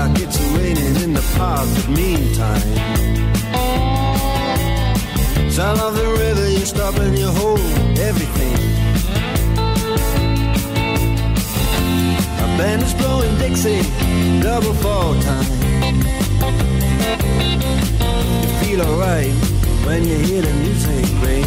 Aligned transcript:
Dark, 0.00 0.18
it's 0.18 0.40
raining 0.56 0.96
in 1.04 1.12
the 1.14 1.24
park, 1.36 1.66
but 1.74 1.88
meantime. 1.88 2.62
Sound 5.50 5.80
of 5.80 5.94
the 5.94 6.08
river, 6.22 6.48
you 6.50 6.64
stop 6.64 6.94
and 6.96 7.18
you 7.18 7.28
hold 7.28 7.60
everything. 7.98 8.56
A 12.44 12.46
band 12.58 12.82
is 12.82 12.94
blowing 12.94 13.36
Dixie, 13.38 13.82
double 14.40 14.74
fall 14.74 15.14
time. 15.20 15.46
You 18.42 18.48
feel 18.60 18.80
alright 18.82 19.34
when 19.86 20.04
you 20.04 20.16
hear 20.16 20.42
the 20.42 20.54
music 20.62 21.06
ring. 21.24 21.46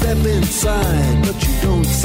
Step 0.00 0.24
inside, 0.26 1.22
but 1.24 1.36
you 1.46 1.54
don't 1.62 1.79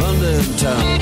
London 0.00 0.44
town. 0.56 0.98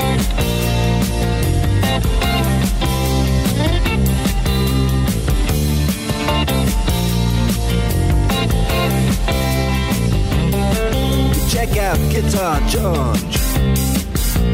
Check 11.49 11.77
out 11.77 11.97
Guitar 12.09 12.59
George. 12.67 13.37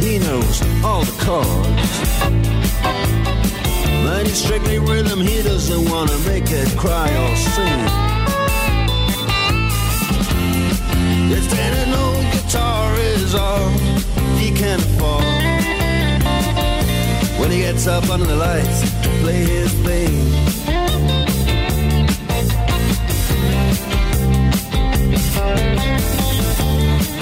He 0.03 0.19
knows 0.19 0.61
all 0.83 1.03
the 1.03 1.15
chords. 1.23 1.93
Man, 4.03 4.25
he's 4.25 4.43
strictly 4.43 4.79
rhythm. 4.79 5.19
He 5.19 5.41
doesn't 5.43 5.89
want 5.89 6.09
to 6.09 6.17
make 6.27 6.49
it 6.51 6.77
cry 6.77 7.09
or 7.09 7.35
sing. 7.35 8.07
Then 11.49 11.73
an 11.87 11.93
old 11.93 12.25
guitar 12.33 12.95
is 12.95 13.33
all 13.33 13.69
can 14.57 14.79
afford. 14.79 15.23
When 17.39 17.51
he 17.51 17.59
gets 17.59 17.85
up 17.85 18.09
under 18.09 18.25
the 18.25 18.35
lights 18.35 18.81
to 19.03 19.09
play 19.21 19.43
his 19.45 19.71
thing. 19.85 20.15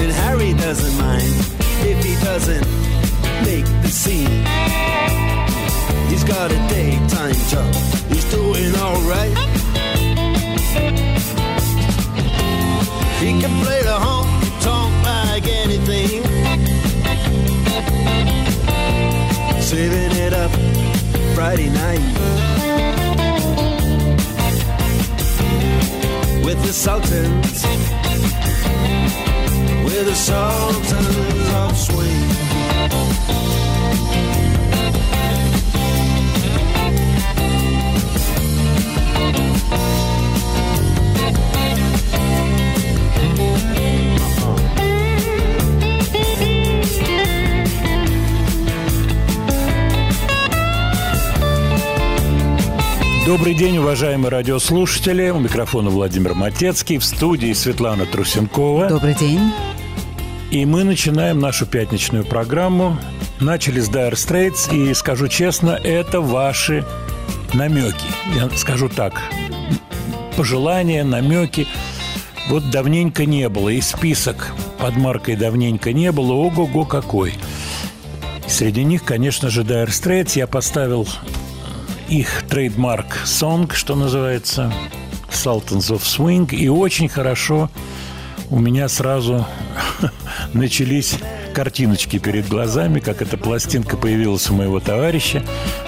And 0.02 0.12
Harry 0.24 0.54
doesn't 0.54 0.98
mind 0.98 1.34
if 1.92 1.98
he 2.06 2.16
doesn't 2.24 2.68
make 3.44 3.66
the 3.84 3.90
scene. 3.90 4.46
He's 6.10 6.24
got 6.24 6.52
a 6.52 6.60
daytime 6.70 7.36
job, 7.52 7.76
he's 8.12 8.26
doing 8.32 8.74
alright. 8.78 9.38
He 13.20 13.32
can 13.42 13.54
play 13.64 13.82
the 13.82 13.98
honky 14.06 14.62
tonk 14.64 14.94
like 15.06 15.48
anything. 15.48 16.35
Saving 19.66 20.16
it 20.18 20.32
up 20.32 20.52
Friday 21.34 21.70
night. 21.70 22.00
With 26.46 26.62
the 26.62 26.72
Sultans. 26.72 27.66
With 29.84 30.06
the 30.06 30.14
Sultans 30.14 31.45
Добрый 53.26 53.56
день, 53.56 53.80
уважаемые 53.80 54.30
радиослушатели. 54.30 55.32
У 55.32 55.40
микрофона 55.40 55.90
Владимир 55.90 56.36
Матецкий, 56.36 57.00
в 57.00 57.04
студии 57.04 57.54
Светлана 57.54 58.06
Трусенкова. 58.06 58.88
Добрый 58.88 59.16
день. 59.16 59.52
И 60.52 60.64
мы 60.64 60.84
начинаем 60.84 61.40
нашу 61.40 61.66
пятничную 61.66 62.24
программу. 62.24 63.00
Начали 63.40 63.80
с 63.80 63.90
Dire 63.90 64.14
Straits, 64.14 64.72
и 64.72 64.94
скажу 64.94 65.28
честно, 65.28 65.72
это 65.72 66.22
ваши 66.22 66.86
намеки. 67.52 68.06
Я 68.36 68.48
скажу 68.56 68.90
так, 68.90 69.20
пожелания, 70.38 71.04
намеки. 71.04 71.68
Вот 72.48 72.70
давненько 72.70 73.26
не 73.26 73.50
было, 73.50 73.70
и 73.70 73.82
список 73.82 74.54
под 74.78 74.98
маркой 74.98 75.36
давненько 75.36 75.94
не 75.94 76.12
было, 76.12 76.34
ого-го 76.34 76.86
какой. 76.86 77.34
Среди 78.48 78.84
них, 78.84 79.04
конечно 79.04 79.50
же, 79.50 79.64
Dire 79.64 79.88
Straits. 79.88 80.34
Я 80.36 80.46
поставил 80.46 81.08
их 82.10 82.44
трейдмарк 82.50 83.22
сонг, 83.26 83.74
что 83.74 83.96
называется, 83.96 84.72
Sultans 85.30 85.92
of 85.92 86.02
Swing, 86.02 86.54
и 86.56 86.70
очень 86.70 87.10
хорошо 87.10 87.70
у 88.50 88.60
меня 88.60 88.88
сразу 88.88 89.46
начались 90.54 91.16
картиночки 91.54 92.20
перед 92.20 92.48
глазами, 92.48 93.00
как 93.00 93.22
эта 93.22 93.38
пластинка 93.38 93.98
появилась 93.98 94.50
у 94.50 94.54
моего 94.54 94.80
товарища. 94.80 95.44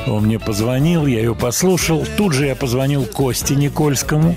Он 0.07 0.23
мне 0.23 0.39
позвонил, 0.39 1.05
я 1.05 1.19
ее 1.19 1.35
послушал. 1.35 2.05
Тут 2.17 2.33
же 2.33 2.47
я 2.47 2.55
позвонил 2.55 3.05
Косте 3.05 3.55
Никольскому 3.55 4.35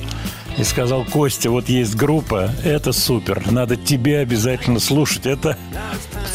и 0.58 0.64
сказал, 0.64 1.04
Костя, 1.04 1.50
вот 1.50 1.68
есть 1.68 1.94
группа, 1.94 2.50
это 2.64 2.92
супер, 2.92 3.50
надо 3.50 3.76
тебе 3.76 4.18
обязательно 4.18 4.80
слушать, 4.80 5.26
это 5.26 5.56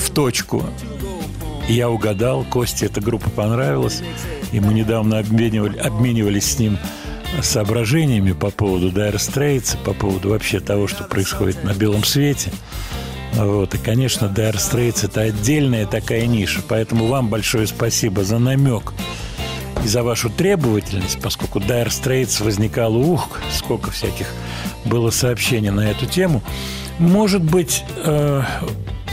в 0.04 0.10
точку. 0.12 0.64
Я 1.68 1.90
угадал, 1.90 2.46
Косте 2.50 2.86
эта 2.86 3.02
группа 3.02 3.30
понравилась, 3.30 4.02
и 4.56 4.60
мы 4.62 4.74
недавно 4.74 5.20
обменивали, 5.20 5.78
обменивались 5.78 6.54
с 6.54 6.60
ним 6.60 6.78
соображениями 7.42 8.32
по 8.32 8.52
поводу 8.52 8.90
Dire 8.90 9.16
Straits, 9.16 9.78
по 9.84 9.94
поводу 9.94 10.30
вообще 10.30 10.62
того, 10.62 10.88
что 10.88 11.04
происходит 11.04 11.66
на 11.66 11.74
белом 11.74 12.06
свете. 12.06 12.52
Вот. 13.34 13.76
И, 13.76 13.78
конечно, 13.78 14.28
Dire 14.34 14.56
Straits– 14.56 15.00
это 15.04 15.22
отдельная 15.22 15.86
такая 15.86 16.26
ниша, 16.26 16.62
поэтому 16.66 17.08
вам 17.08 17.28
большое 17.28 17.68
спасибо 17.68 18.24
за 18.24 18.40
намек 18.40 18.94
и 19.84 19.88
за 19.90 20.04
вашу 20.04 20.30
требовательность, 20.30 21.20
поскольку 21.22 21.60
Dire 21.60 21.88
Straits 21.88 22.42
возникало, 22.42 22.96
ух, 22.96 23.42
сколько 23.52 23.92
всяких 23.92 24.28
было 24.86 25.10
сообщений 25.10 25.70
на 25.70 25.92
эту 25.92 26.06
тему. 26.06 26.42
Может 26.98 27.44
быть, 27.44 27.84
э, 28.06 28.42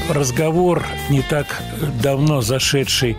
разговор 0.09 0.87
не 1.11 1.23
так 1.23 1.61
давно 2.00 2.43
зашедший 2.43 3.17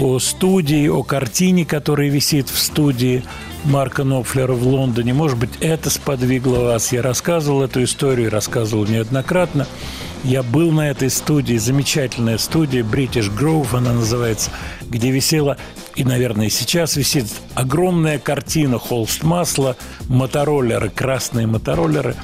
о 0.00 0.18
студии, 0.18 0.88
о 0.88 1.02
картине, 1.02 1.64
которая 1.64 2.08
висит 2.08 2.48
в 2.48 2.58
студии 2.58 3.22
Марка 3.64 4.04
Нопфлера 4.04 4.52
в 4.52 4.66
Лондоне. 4.66 5.14
Может 5.14 5.38
быть, 5.38 5.50
это 5.60 5.90
сподвигло 5.90 6.60
вас. 6.60 6.92
Я 6.92 7.02
рассказывал 7.02 7.62
эту 7.62 7.82
историю, 7.84 8.30
рассказывал 8.30 8.86
неоднократно. 8.86 9.66
Я 10.24 10.42
был 10.42 10.72
на 10.72 10.90
этой 10.90 11.10
студии, 11.10 11.56
замечательная 11.56 12.38
студия, 12.38 12.82
British 12.82 13.30
Grove 13.34 13.76
она 13.76 13.92
называется, 13.92 14.50
где 14.88 15.10
висела, 15.10 15.58
и, 15.96 16.04
наверное, 16.04 16.48
сейчас 16.48 16.96
висит 16.96 17.26
огромная 17.54 18.18
картина 18.18 18.78
холст 18.78 19.22
масла, 19.22 19.76
мотороллеры, 20.08 20.88
красные 20.88 21.46
мотороллеры. 21.46 22.16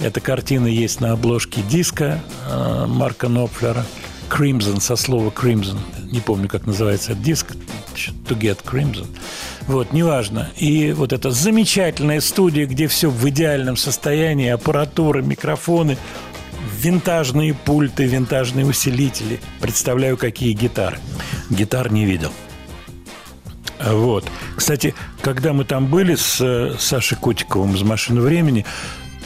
Эта 0.00 0.20
картина 0.20 0.66
есть 0.66 1.00
на 1.00 1.12
обложке 1.12 1.62
диска 1.62 2.20
э, 2.50 2.86
Марка 2.88 3.28
Нопфлера. 3.28 3.84
Crimson, 4.34 4.80
со 4.80 4.96
слова 4.96 5.30
Crimson. 5.30 5.78
Не 6.10 6.18
помню, 6.18 6.48
как 6.48 6.66
называется 6.66 7.12
этот 7.12 7.22
диск. 7.22 7.52
To 7.94 8.36
get 8.36 8.64
Crimson. 8.64 9.06
Вот, 9.68 9.92
неважно. 9.92 10.50
И 10.56 10.92
вот 10.92 11.12
эта 11.12 11.30
замечательная 11.30 12.20
студия, 12.20 12.66
где 12.66 12.88
все 12.88 13.10
в 13.10 13.28
идеальном 13.28 13.76
состоянии, 13.76 14.48
аппаратура, 14.48 15.22
микрофоны, 15.22 15.96
винтажные 16.80 17.54
пульты, 17.54 18.06
винтажные 18.06 18.66
усилители. 18.66 19.40
Представляю, 19.60 20.16
какие 20.16 20.52
гитары. 20.52 20.98
Гитар 21.48 21.92
не 21.92 22.04
видел. 22.04 22.32
Вот. 23.78 24.28
Кстати, 24.56 24.94
когда 25.20 25.52
мы 25.52 25.64
там 25.64 25.86
были 25.86 26.16
с 26.16 26.40
э, 26.40 26.74
Сашей 26.78 27.16
Котиковым 27.18 27.76
из 27.76 27.82
«Машины 27.82 28.20
времени», 28.20 28.66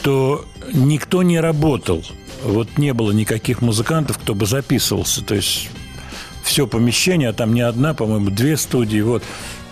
то 0.03 0.45
никто 0.71 1.23
не 1.23 1.39
работал. 1.39 2.03
Вот 2.43 2.77
не 2.77 2.93
было 2.93 3.11
никаких 3.11 3.61
музыкантов, 3.61 4.17
кто 4.17 4.33
бы 4.33 4.45
записывался. 4.45 5.23
То 5.23 5.35
есть 5.35 5.69
все 6.43 6.67
помещение, 6.67 7.29
а 7.29 7.33
там 7.33 7.53
не 7.53 7.61
одна, 7.61 7.93
по-моему, 7.93 8.29
две 8.29 8.57
студии. 8.57 9.01
Вот 9.01 9.23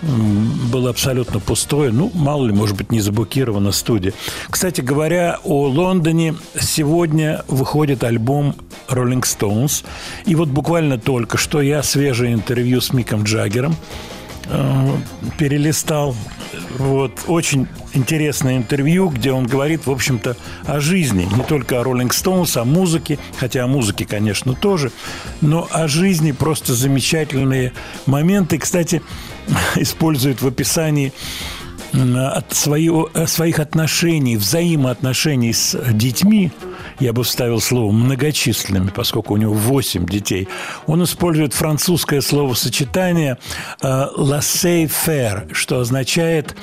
было 0.01 0.89
абсолютно 0.89 1.39
пустое. 1.39 1.91
Ну, 1.91 2.11
мало 2.13 2.45
ли, 2.45 2.53
может 2.53 2.77
быть, 2.77 2.91
не 2.91 2.99
заблокирована 2.99 3.71
студия. 3.71 4.13
Кстати 4.49 4.81
говоря, 4.81 5.39
о 5.43 5.67
Лондоне 5.67 6.35
сегодня 6.59 7.43
выходит 7.47 8.03
альбом 8.03 8.55
Rolling 8.89 9.23
Stones. 9.23 9.83
И 10.25 10.35
вот 10.35 10.49
буквально 10.49 10.99
только 10.99 11.37
что 11.37 11.61
я 11.61 11.81
свежее 11.83 12.33
интервью 12.33 12.81
с 12.81 12.93
Миком 12.93 13.23
Джаггером 13.23 13.75
перелистал. 15.37 16.15
Вот, 16.77 17.23
очень 17.27 17.67
интересное 17.93 18.57
интервью, 18.57 19.09
где 19.09 19.31
он 19.31 19.45
говорит, 19.45 19.85
в 19.85 19.91
общем-то, 19.91 20.37
о 20.65 20.79
жизни. 20.79 21.27
Не 21.35 21.43
только 21.43 21.79
о 21.79 21.83
Rolling 21.83 22.09
Stones, 22.09 22.57
о 22.59 22.65
музыке, 22.65 23.19
хотя 23.37 23.63
о 23.63 23.67
музыке, 23.67 24.05
конечно, 24.05 24.53
тоже, 24.53 24.91
но 25.41 25.67
о 25.71 25.87
жизни 25.87 26.31
просто 26.31 26.73
замечательные 26.73 27.73
моменты. 28.05 28.57
Кстати, 28.57 29.01
использует 29.75 30.41
в 30.41 30.47
описании 30.47 31.13
от 31.93 32.53
своего, 32.53 33.09
э, 33.13 33.27
своих 33.27 33.59
отношений, 33.59 34.37
взаимоотношений 34.37 35.53
с 35.53 35.77
детьми, 35.93 36.51
я 36.99 37.13
бы 37.13 37.23
вставил 37.23 37.59
слово 37.59 37.91
многочисленными, 37.91 38.89
поскольку 38.89 39.33
у 39.33 39.37
него 39.37 39.53
8 39.53 40.05
детей, 40.05 40.47
он 40.85 41.03
использует 41.03 41.53
французское 41.53 42.21
словосочетание 42.21 43.37
«laissez-faire», 43.81 45.53
что 45.53 45.79
означает 45.79 46.55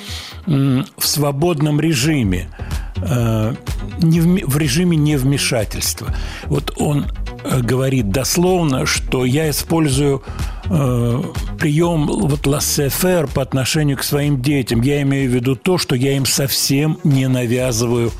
«в 0.45 0.83
свободном 1.05 1.79
режиме», 1.79 2.49
э, 2.97 3.53
в 3.99 4.57
режиме 4.57 4.97
невмешательства. 4.97 6.13
Вот 6.45 6.73
он 6.77 7.05
э, 7.43 7.61
говорит 7.61 8.09
дословно, 8.09 8.85
что 8.85 9.25
я 9.25 9.49
использую 9.49 10.23
э, 10.65 11.21
прием 11.59 12.07
вот 12.07 12.47
laissez-faire 12.47 13.31
по 13.33 13.41
отношению 13.41 13.97
к 13.97 14.03
своим 14.03 14.41
детям. 14.41 14.81
Я 14.81 15.01
имею 15.01 15.29
в 15.29 15.33
виду 15.33 15.55
то, 15.55 15.77
что 15.77 15.95
я 15.95 16.15
им 16.15 16.25
совсем 16.25 16.99
не 17.03 17.27
навязываю 17.27 18.11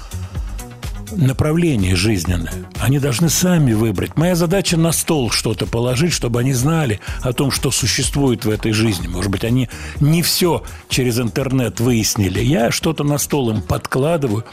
направление 1.15 1.95
жизненное. 1.95 2.53
Они 2.79 2.99
должны 2.99 3.29
сами 3.29 3.73
выбрать. 3.73 4.15
Моя 4.17 4.35
задача 4.35 4.77
на 4.77 4.91
стол 4.91 5.29
что-то 5.29 5.65
положить, 5.65 6.13
чтобы 6.13 6.39
они 6.39 6.53
знали 6.53 6.99
о 7.21 7.33
том, 7.33 7.51
что 7.51 7.71
существует 7.71 8.45
в 8.45 8.49
этой 8.49 8.71
жизни. 8.71 9.07
Может 9.07 9.31
быть, 9.31 9.43
они 9.43 9.69
не 9.99 10.21
все 10.21 10.63
через 10.89 11.19
интернет 11.19 11.79
выяснили. 11.79 12.39
Я 12.39 12.71
что-то 12.71 13.03
на 13.03 13.17
стол 13.17 13.51
им 13.51 13.61
подкладываю. 13.61 14.45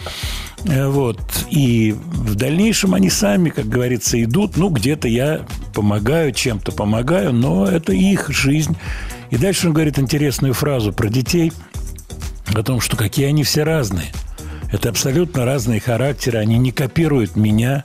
Э, 0.64 0.88
вот. 0.88 1.20
И 1.50 1.92
в 1.92 2.34
дальнейшем 2.34 2.94
они 2.94 3.10
сами, 3.10 3.50
как 3.50 3.66
говорится, 3.66 4.22
идут. 4.22 4.56
Ну, 4.56 4.68
где-то 4.68 5.08
я 5.08 5.46
помогаю, 5.74 6.32
чем-то 6.32 6.72
помогаю, 6.72 7.32
но 7.32 7.66
это 7.66 7.92
их 7.92 8.30
жизнь. 8.30 8.76
И 9.30 9.36
дальше 9.36 9.68
он 9.68 9.74
говорит 9.74 9.98
интересную 9.98 10.54
фразу 10.54 10.92
про 10.92 11.08
детей, 11.08 11.52
о 12.54 12.62
том, 12.62 12.80
что 12.80 12.96
какие 12.96 13.26
они 13.26 13.44
все 13.44 13.62
разные– 13.62 14.12
это 14.72 14.88
абсолютно 14.88 15.44
разные 15.44 15.80
характеры, 15.80 16.38
они 16.38 16.56
не 16.56 16.72
копируют 16.72 17.36
меня. 17.36 17.84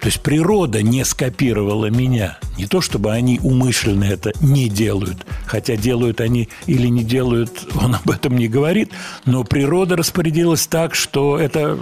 То 0.00 0.06
есть 0.06 0.20
природа 0.20 0.82
не 0.82 1.04
скопировала 1.04 1.86
меня. 1.86 2.38
Не 2.56 2.66
то, 2.66 2.80
чтобы 2.80 3.12
они 3.12 3.40
умышленно 3.42 4.04
это 4.04 4.32
не 4.40 4.68
делают, 4.68 5.26
хотя 5.46 5.76
делают 5.76 6.20
они 6.20 6.48
или 6.66 6.86
не 6.86 7.02
делают, 7.02 7.66
он 7.82 7.94
об 7.94 8.10
этом 8.10 8.36
не 8.36 8.46
говорит, 8.46 8.92
но 9.24 9.42
природа 9.42 9.96
распорядилась 9.96 10.66
так, 10.66 10.94
что 10.94 11.38
это 11.38 11.78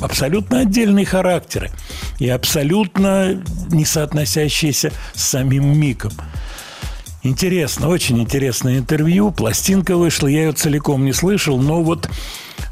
абсолютно 0.00 0.60
отдельные 0.60 1.06
характеры 1.06 1.70
и 2.18 2.28
абсолютно 2.28 3.42
не 3.70 3.86
соотносящиеся 3.86 4.92
с 5.14 5.22
самим 5.22 5.78
Миком. 5.78 6.12
Интересно, 7.22 7.88
очень 7.88 8.18
интересное 8.18 8.78
интервью. 8.78 9.30
Пластинка 9.30 9.96
вышла, 9.96 10.26
я 10.26 10.44
ее 10.44 10.52
целиком 10.52 11.04
не 11.04 11.12
слышал, 11.12 11.58
но 11.60 11.82
вот 11.82 12.08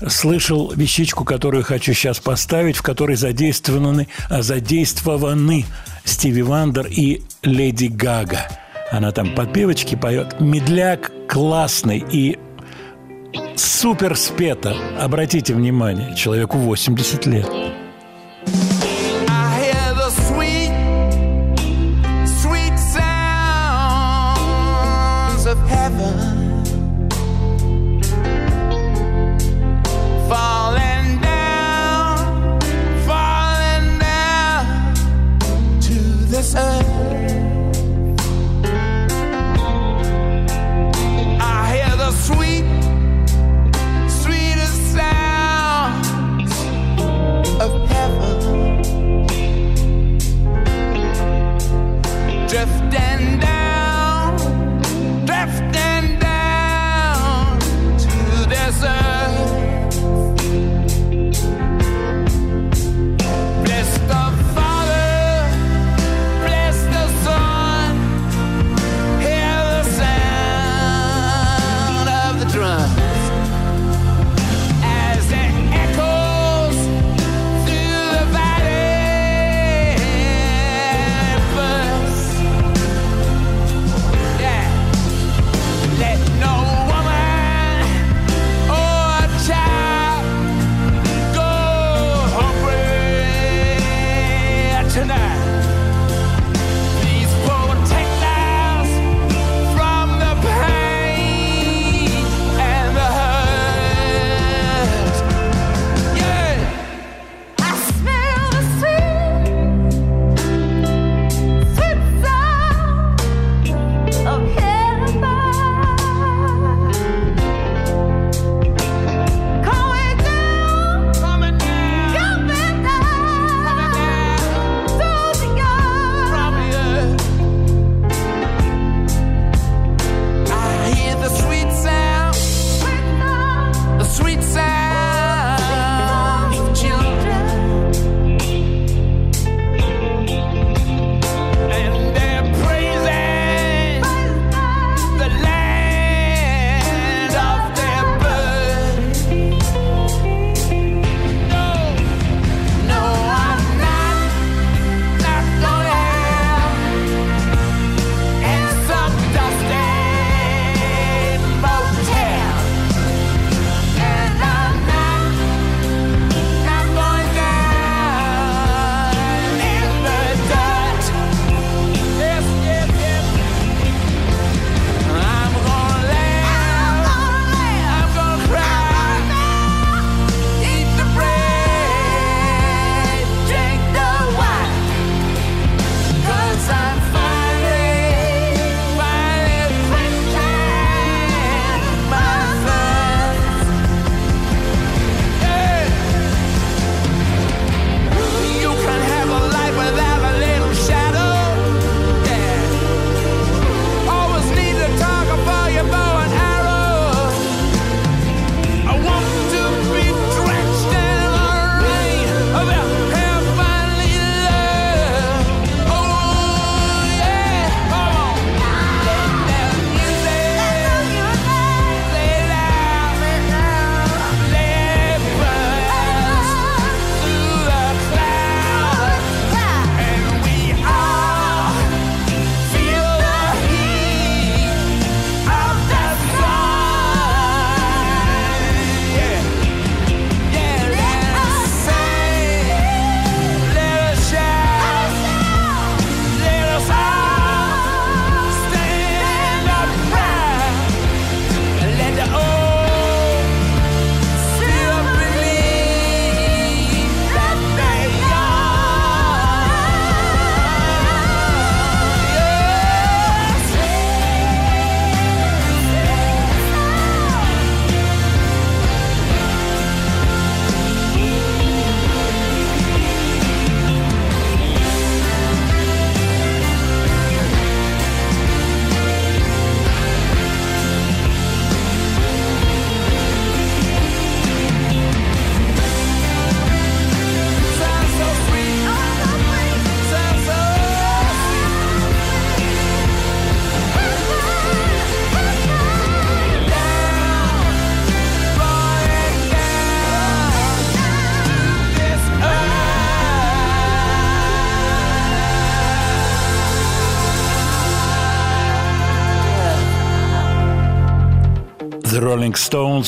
слышал 0.07 0.73
вещичку, 0.75 1.25
которую 1.25 1.65
хочу 1.65 1.93
сейчас 1.93 2.19
поставить, 2.19 2.77
в 2.77 2.83
которой 2.83 3.17
задействованы, 3.17 4.09
а 4.29 4.43
задействованы 4.43 5.65
Стиви 6.05 6.43
Вандер 6.43 6.87
и 6.87 7.23
Леди 7.43 7.87
Гага. 7.87 8.49
Она 8.91 9.13
там 9.13 9.35
подпевочки 9.35 9.95
поет. 9.95 10.41
Медляк 10.41 11.13
классный 11.29 12.05
и 12.11 12.39
супер 13.57 14.17
спета. 14.17 14.75
Обратите 14.99 15.55
внимание, 15.55 16.17
человеку 16.17 16.59
80 16.59 17.27
лет. 17.27 17.49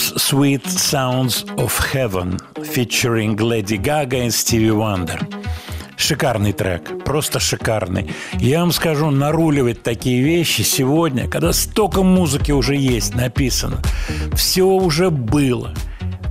Stones 0.01 0.15
Sweet 0.17 0.65
Sounds 0.67 1.45
of 1.57 1.79
Heaven 1.93 2.39
featuring 2.57 3.37
Lady 3.37 3.77
Gaga 3.77 4.27
и 4.27 4.29
Stevie 4.29 4.71
Wonder. 4.71 5.21
Шикарный 5.97 6.53
трек, 6.53 7.05
просто 7.05 7.39
шикарный. 7.39 8.11
Я 8.39 8.61
вам 8.61 8.73
скажу, 8.73 9.11
наруливать 9.11 9.83
такие 9.83 10.23
вещи 10.23 10.63
сегодня, 10.63 11.29
когда 11.29 11.53
столько 11.53 12.03
музыки 12.03 12.53
уже 12.53 12.77
есть, 12.77 13.15
написано, 13.15 13.83
все 14.35 14.65
уже 14.65 15.11
было. 15.11 15.75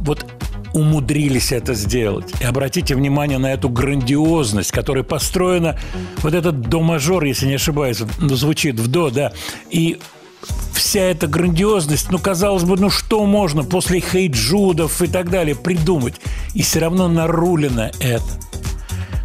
Вот 0.02 0.26
умудрились 0.74 1.52
это 1.52 1.76
сделать. 1.76 2.34
И 2.42 2.46
обратите 2.46 2.96
внимание 2.96 3.38
на 3.38 3.54
эту 3.54 3.70
грандиозность, 3.70 4.72
которая 4.72 5.04
построена, 5.04 5.78
вот 6.24 6.34
этот 6.34 6.62
до-мажор, 6.62 7.24
если 7.26 7.46
не 7.46 7.56
ошибаюсь, 7.56 7.98
звучит 7.98 8.80
в 8.80 8.88
до, 8.88 9.12
да, 9.12 9.32
и 9.70 10.00
вся 10.90 11.02
эта 11.02 11.28
грандиозность, 11.28 12.10
ну, 12.10 12.18
казалось 12.18 12.64
бы, 12.64 12.76
ну, 12.78 12.90
что 12.90 13.26
можно 13.26 13.64
после 13.64 14.00
хейджудов 14.00 15.02
и 15.02 15.08
так 15.08 15.30
далее 15.30 15.56
придумать? 15.56 16.16
И 16.54 16.64
все 16.64 16.80
равно 16.80 17.08
нарулено 17.08 17.92
это. 18.00 18.40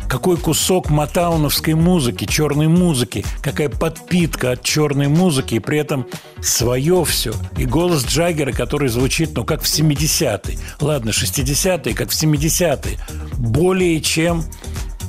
Какой 0.09 0.37
кусок 0.37 0.91
матауновской 0.91 1.75
музыки, 1.75 2.25
черной 2.27 2.69
музыки, 2.69 3.25
какая 3.41 3.69
подпитка 3.69 4.53
от 4.53 4.63
черной 4.63 5.09
музыки, 5.09 5.55
и 5.55 5.59
при 5.59 5.79
этом 5.79 6.07
свое 6.43 7.05
все. 7.05 7.33
И 7.57 7.65
голос 7.65 8.05
Джаггера, 8.05 8.53
который 8.53 8.89
звучит, 8.89 9.31
ну, 9.35 9.45
как 9.45 9.63
в 9.63 9.67
70-е. 9.67 10.59
Ладно, 10.81 11.11
60-е, 11.11 11.95
как 11.95 12.11
в 12.11 12.23
70-е. 12.23 12.99
Более 13.39 14.01
чем 14.01 14.45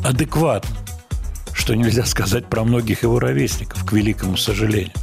адекватно. 0.04 0.76
Что 1.54 1.76
нельзя 1.76 2.06
сказать 2.06 2.48
про 2.48 2.64
многих 2.64 3.04
его 3.04 3.20
ровесников, 3.20 3.86
к 3.86 3.92
великому 3.92 4.38
сожалению. 4.38 4.94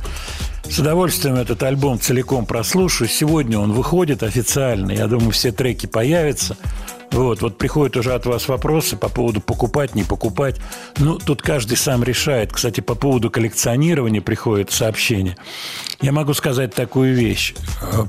С 0.69 0.79
удовольствием 0.79 1.37
этот 1.37 1.63
альбом 1.63 2.01
целиком 2.01 2.47
прослушаю. 2.47 3.09
Сегодня 3.09 3.59
он 3.59 3.73
выходит 3.73 4.23
официально. 4.23 4.93
Я 4.93 5.07
думаю, 5.07 5.33
все 5.33 5.53
треки 5.53 5.87
появятся. 5.87 6.57
Вот, 7.11 7.43
вот 7.43 7.59
приходят 7.59 7.95
уже 7.99 8.15
от 8.15 8.25
вас 8.25 8.49
вопросы 8.49 8.97
по 8.97 9.11
поводу 9.11 9.43
покупать, 9.43 9.95
не 9.95 10.03
покупать. 10.03 10.57
Ну, 10.97 11.19
тут 11.19 11.43
каждый 11.43 11.77
сам 11.77 12.03
решает. 12.03 12.53
Кстати, 12.53 12.81
по 12.81 12.95
поводу 12.95 13.31
коллекционирования 13.31 14.23
приходят 14.23 14.71
сообщения. 14.71 15.37
Я 16.01 16.13
могу 16.13 16.33
сказать 16.33 16.75
такую 16.75 17.15
вещь. 17.15 17.55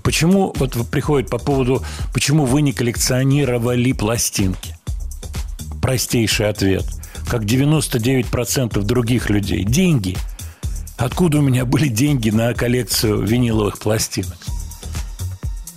Почему, 0.04 0.54
вот 0.56 0.78
приходит 0.90 1.30
по 1.30 1.40
поводу, 1.40 1.84
почему 2.14 2.46
вы 2.46 2.62
не 2.62 2.72
коллекционировали 2.72 3.92
пластинки? 3.92 4.78
Простейший 5.82 6.48
ответ. 6.48 6.86
Как 7.28 7.44
99% 7.44 8.82
других 8.84 9.30
людей. 9.30 9.66
Деньги– 9.66 10.16
Откуда 11.04 11.40
у 11.40 11.42
меня 11.42 11.66
были 11.66 11.90
деньги 11.90 12.30
на 12.30 12.54
коллекцию 12.54 13.24
виниловых 13.24 13.78
пластинок? 13.78 14.38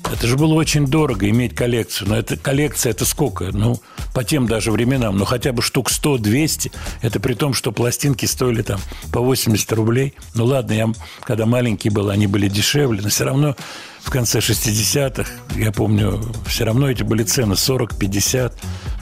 Это 0.05 0.25
же 0.25 0.37
было 0.37 0.55
очень 0.55 0.87
дорого 0.87 1.29
иметь 1.29 1.53
коллекцию. 1.53 2.11
Но 2.11 2.17
эта 2.17 2.37
коллекция 2.37 2.91
это 2.91 3.05
сколько? 3.05 3.47
Ну, 3.47 3.83
по 4.15 4.23
тем 4.23 4.47
даже 4.47 4.71
временам, 4.71 5.19
ну 5.19 5.25
хотя 5.25 5.53
бы 5.53 5.63
штук 5.63 5.91
100-200. 5.91 6.71
Это 7.03 7.19
при 7.19 7.35
том, 7.35 7.55
что 7.55 7.73
пластинки 7.73 8.25
стоили 8.25 8.63
там 8.63 8.79
по 9.13 9.19
80 9.19 9.73
рублей. 9.73 10.15
Ну 10.37 10.45
ладно, 10.45 10.75
я 10.75 10.93
когда 11.25 11.45
маленький 11.45 11.91
был, 11.91 12.09
они 12.11 12.29
были 12.29 12.49
дешевле, 12.49 13.03
но 13.03 13.09
все 13.09 13.25
равно 13.25 13.57
в 14.03 14.11
конце 14.11 14.39
60-х, 14.39 15.29
я 15.57 15.73
помню, 15.73 16.23
все 16.47 16.63
равно 16.63 16.89
эти 16.89 17.03
были 17.03 17.25
цены 17.25 17.55
40-50, 17.55 18.53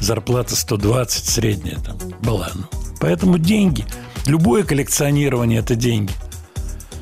зарплата 0.00 0.56
120 0.56 1.28
средняя 1.28 1.76
там 1.80 1.98
была. 2.22 2.50
Ну, 2.54 2.64
поэтому 2.98 3.36
деньги– 3.36 3.84
Любое 4.26 4.64
коллекционирование– 4.64 5.58
это 5.60 5.74
деньги. 5.74 6.12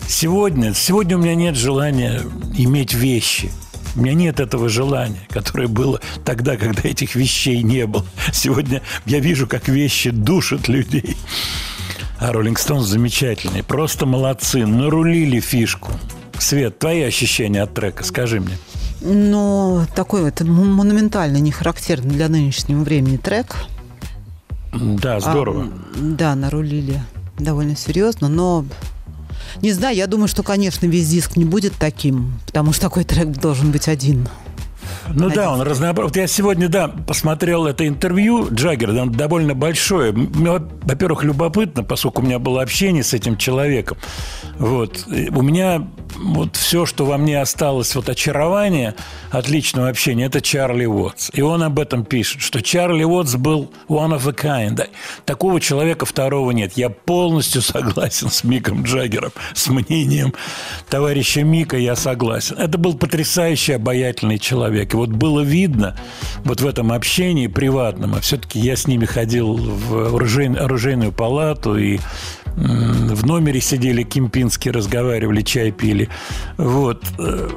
Сегодня, 0.09 0.75
сегодня 0.75 1.17
у 1.17 1.21
меня 1.21 1.35
нет 1.35 1.57
желания 1.57 2.21
иметь 2.57 2.95
вещи. 2.95 3.51
У 3.95 4.01
меня 4.01 4.15
нет 4.15 4.41
этого 4.41 4.69
желания, 4.69 5.21
которое 5.29 5.69
было 5.69 6.01
тогда, 6.25 6.57
когда 6.57 6.89
этих 6.89 7.15
вещей 7.15 7.63
не 7.63 7.87
было. 7.87 8.05
Сегодня 8.33 8.83
я 9.07 9.21
вижу, 9.21 9.47
как 9.47 9.69
вещи 9.69 10.11
душат 10.11 10.69
людей. 10.69 11.17
А 12.19 12.33
Роллинг 12.33 12.59
Стоунс 12.59 12.87
замечательные. 12.87 13.63
Просто 13.63 14.07
молодцы. 14.07 14.67
Нарулили 14.67 15.41
фишку. 15.41 15.93
Свет, 16.39 16.79
твои 16.79 17.03
ощущения 17.03 17.63
от 17.63 17.75
трека, 17.75 18.05
скажи 18.05 18.41
мне. 18.41 18.57
Ну, 19.01 19.85
такой 19.95 20.23
вот 20.23 20.41
монументальный, 20.41 21.41
не 21.41 21.51
характерный 21.51 22.15
для 22.15 22.29
нынешнего 22.29 22.83
времени 22.83 23.17
трек. 23.17 23.57
Да, 24.73 25.21
здорово. 25.21 25.65
А, 25.65 25.99
да, 26.01 26.35
нарулили 26.35 27.01
довольно 27.43 27.77
серьезно, 27.77 28.29
но 28.29 28.65
не 29.61 29.73
знаю, 29.73 29.97
я 29.97 30.07
думаю, 30.07 30.29
что, 30.29 30.43
конечно, 30.43 30.87
весь 30.87 31.09
диск 31.09 31.37
не 31.37 31.45
будет 31.45 31.75
таким, 31.79 32.33
потому 32.47 32.73
что 32.73 32.83
такой 32.83 33.05
трек 33.05 33.29
должен 33.29 33.71
быть 33.71 33.89
один. 33.89 34.29
Ну 35.11 35.31
да, 35.31 35.53
он 35.53 35.63
разнообразный. 35.63 36.09
Вот 36.09 36.17
я 36.17 36.27
сегодня, 36.27 36.69
да, 36.69 36.89
посмотрел 36.89 37.67
это 37.67 37.87
интервью 37.87 38.49
Джаггера, 38.53 38.91
оно 38.91 39.07
довольно 39.07 39.55
большое. 39.55 40.13
Во-первых, 40.13 41.25
любопытно, 41.25 41.85
поскольку 41.85 42.23
у 42.23 42.25
меня 42.25 42.39
было 42.39 42.63
общение 42.63 43.03
с 43.03 43.15
этим 43.15 43.37
человеком. 43.37 43.99
Вот. 44.59 45.07
У 45.09 45.43
меня 45.43 45.87
вот 46.17 46.57
все, 46.57 46.87
что 46.87 47.05
во 47.05 47.19
мне 47.19 47.41
осталось, 47.41 47.95
вот 47.95 48.09
очарование 48.09 48.95
от 49.31 49.49
личного 49.49 49.89
общения, 49.89 50.27
это 50.27 50.41
Чарли 50.41 50.85
Уотс. 50.85 51.31
И 51.33 51.41
он 51.41 51.63
об 51.63 51.79
этом 51.79 52.05
пишет, 52.05 52.43
что 52.43 52.63
Чарли 52.63 53.05
Уотс 53.05 53.35
был 53.37 53.71
one 53.89 54.17
of 54.17 54.29
a 54.29 54.33
kind. 54.33 54.89
Такого 55.25 55.61
человека 55.61 56.07
второго 56.07 56.51
нет. 56.51 56.75
Я 56.77 56.91
полностью 56.91 57.63
согласен 57.63 58.31
с 58.31 58.45
Миком 58.45 58.83
Джаггером, 58.85 59.33
с 59.55 59.69
мнением 59.69 60.35
товарища 60.89 61.43
Мика 61.43 61.77
я 61.77 61.97
согласен. 61.97 62.57
Это 62.59 62.79
был 62.79 62.95
потрясающий, 62.95 63.73
обаятельный 63.73 64.39
человек. 64.39 64.92
И 64.93 64.97
вот 64.97 65.11
было 65.11 65.41
видно 65.41 65.97
вот 66.45 66.61
в 66.61 66.67
этом 66.67 66.93
общении 66.93 67.47
приватном, 67.47 68.15
а 68.15 68.21
все-таки 68.21 68.59
я 68.59 68.77
с 68.77 68.87
ними 68.87 69.05
ходил 69.05 69.55
в 69.55 70.15
оружейную 70.15 71.13
палату 71.13 71.77
и 71.77 71.99
в 72.57 73.27
номере 73.27 73.61
сидели 73.61 74.03
кемпинские, 74.03 74.73
разговаривали, 74.73 75.43
чай 75.43 75.71
пили. 75.71 76.09
Вот. 76.59 77.03
Э, 77.19 77.49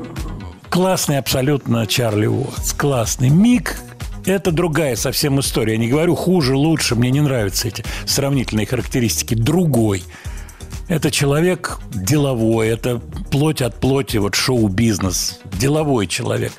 классный 0.70 1.18
абсолютно 1.18 1.86
Чарли 1.86 2.28
Уотс. 2.28 2.74
Классный. 2.74 3.30
Мик 3.30 3.78
это 4.26 4.52
другая 4.52 4.96
совсем 4.96 5.40
история. 5.40 5.74
Я 5.74 5.80
не 5.80 5.88
говорю 5.88 6.16
хуже, 6.16 6.56
лучше. 6.56 6.96
Мне 6.96 7.12
не 7.12 7.22
нравятся 7.22 7.68
эти 7.68 7.86
сравнительные 8.06 8.66
характеристики. 8.66 9.36
Другой. 9.36 10.04
Это 10.88 11.10
человек 11.10 11.80
деловой, 11.94 12.68
это 12.68 13.02
плоть 13.32 13.62
от 13.62 13.80
плоти, 13.80 14.18
вот 14.18 14.36
шоу-бизнес. 14.36 15.40
Деловой 15.54 16.06
человек 16.06 16.54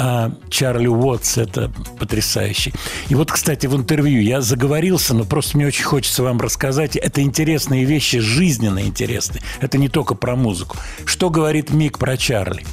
а 0.00 0.30
Чарли 0.48 0.86
Уотс– 0.86 1.36
это 1.38 1.72
потрясающий. 1.98 2.72
И 3.08 3.16
вот, 3.16 3.32
кстати, 3.32 3.66
в 3.66 3.74
интервью 3.74 4.22
я 4.22 4.40
заговорился, 4.40 5.12
но 5.12 5.24
просто 5.24 5.56
мне 5.56 5.66
очень 5.66 5.82
хочется 5.82 6.22
вам 6.22 6.40
рассказать. 6.40 6.94
Это 6.94 7.20
интересные 7.20 7.84
вещи, 7.84 8.20
жизненно 8.20 8.80
интересные. 8.86 9.42
Это 9.60 9.76
не 9.76 9.88
только 9.88 10.14
про 10.14 10.36
музыку. 10.36 10.76
Что 11.04 11.30
говорит 11.30 11.70
Мик 11.70 11.98
про 11.98 12.16
Чарли? 12.16 12.64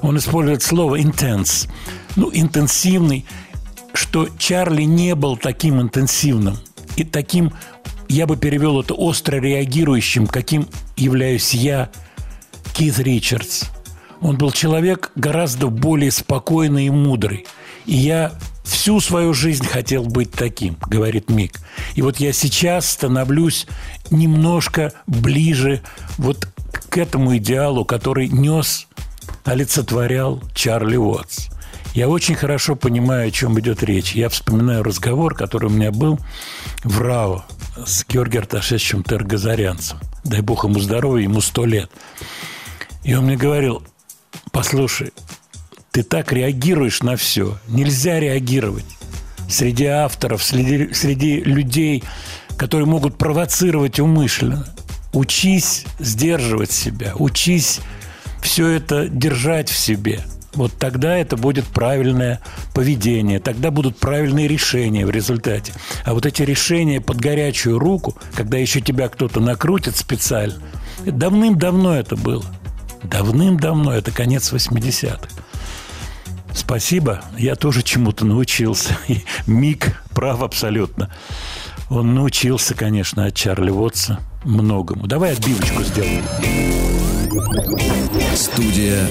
Он 0.00 0.16
использует 0.16 0.62
слово 0.62 1.00
«intense». 1.00 1.68
Ну, 2.14 2.30
интенсивный, 2.32 3.26
что 3.92 4.28
Чарли 4.38 4.84
не 4.84 5.16
был 5.16 5.36
таким 5.36 5.80
интенсивным 5.80 6.56
и 6.94 7.02
таким, 7.02 7.52
я 8.08 8.28
бы 8.28 8.36
перевел 8.36 8.80
это 8.80 8.94
остро 8.94 9.38
реагирующим, 9.38 10.28
каким 10.28 10.68
являюсь 10.96 11.52
я, 11.52 11.90
Кит 12.74 13.00
Ричардс– 13.00 13.64
он 14.24 14.38
был 14.38 14.52
человек 14.52 15.12
гораздо 15.16 15.68
более 15.68 16.10
спокойный 16.10 16.86
и 16.86 16.90
мудрый. 16.90 17.46
И 17.84 17.94
я 17.94 18.32
всю 18.64 18.98
свою 19.00 19.34
жизнь 19.34 19.66
хотел 19.66 20.04
быть 20.06 20.32
таким, 20.32 20.78
говорит 20.86 21.28
Мик. 21.28 21.60
И 21.94 22.00
вот 22.00 22.16
я 22.16 22.32
сейчас 22.32 22.90
становлюсь 22.90 23.66
немножко 24.10 24.94
ближе 25.06 25.82
вот 26.16 26.48
к 26.88 26.96
этому 26.96 27.36
идеалу, 27.36 27.84
который 27.84 28.28
нес, 28.28 28.86
олицетворял 29.44 30.42
Чарли 30.54 30.96
Уотс. 30.96 31.50
Я 31.92 32.08
очень 32.08 32.34
хорошо 32.34 32.76
понимаю, 32.76 33.28
о 33.28 33.30
чем 33.30 33.60
идет 33.60 33.82
речь. 33.82 34.12
Я 34.12 34.30
вспоминаю 34.30 34.82
разговор, 34.84 35.34
который 35.34 35.66
у 35.66 35.72
меня 35.72 35.92
был 35.92 36.18
в 36.82 36.98
РАО 36.98 37.44
с 37.84 38.06
Георгием 38.08 38.44
Арташевичем 38.44 39.02
Тергазарянцем. 39.02 39.98
Дай 40.24 40.40
бог 40.40 40.64
ему 40.64 40.78
здоровья, 40.78 41.24
ему 41.24 41.42
сто 41.42 41.66
лет. 41.66 41.90
И 43.02 43.12
он 43.12 43.26
мне 43.26 43.36
говорил, 43.36 43.82
Послушай, 44.54 45.12
ты 45.90 46.04
так 46.04 46.32
реагируешь 46.32 47.02
на 47.02 47.16
все. 47.16 47.58
Нельзя 47.66 48.20
реагировать. 48.20 48.86
Среди 49.48 49.86
авторов, 49.86 50.44
среди, 50.44 50.94
среди 50.94 51.40
людей, 51.40 52.04
которые 52.56 52.86
могут 52.86 53.18
провоцировать 53.18 53.98
умышленно. 53.98 54.64
Учись 55.12 55.84
сдерживать 55.98 56.70
себя, 56.70 57.14
учись 57.16 57.80
все 58.42 58.68
это 58.68 59.08
держать 59.08 59.68
в 59.68 59.76
себе. 59.76 60.20
Вот 60.54 60.72
тогда 60.78 61.16
это 61.16 61.36
будет 61.36 61.64
правильное 61.64 62.40
поведение, 62.74 63.40
тогда 63.40 63.72
будут 63.72 63.98
правильные 63.98 64.46
решения 64.46 65.04
в 65.04 65.10
результате. 65.10 65.72
А 66.04 66.14
вот 66.14 66.26
эти 66.26 66.42
решения 66.42 67.00
под 67.00 67.16
горячую 67.16 67.80
руку, 67.80 68.16
когда 68.34 68.56
еще 68.56 68.80
тебя 68.80 69.08
кто-то 69.08 69.40
накрутит 69.40 69.96
специально, 69.96 70.62
давным-давно 71.04 71.96
это 71.96 72.14
было– 72.14 72.44
Давным-давно, 73.04 73.92
это 73.92 74.10
конец 74.10 74.52
80-х. 74.52 75.28
Спасибо, 76.54 77.22
я 77.36 77.56
тоже 77.56 77.82
чему-то 77.82 78.24
научился. 78.24 78.96
И 79.08 79.24
Мик 79.46 80.02
прав 80.14 80.42
абсолютно. 80.42 81.10
Он 81.90 82.14
научился, 82.14 82.74
конечно, 82.74 83.26
от 83.26 83.34
Чарли 83.34 83.70
Уотса 83.70 84.20
многому. 84.44 85.06
Давай 85.06 85.32
отбивочку 85.32 85.82
сделаем. 85.82 86.24
Студия 88.34 89.06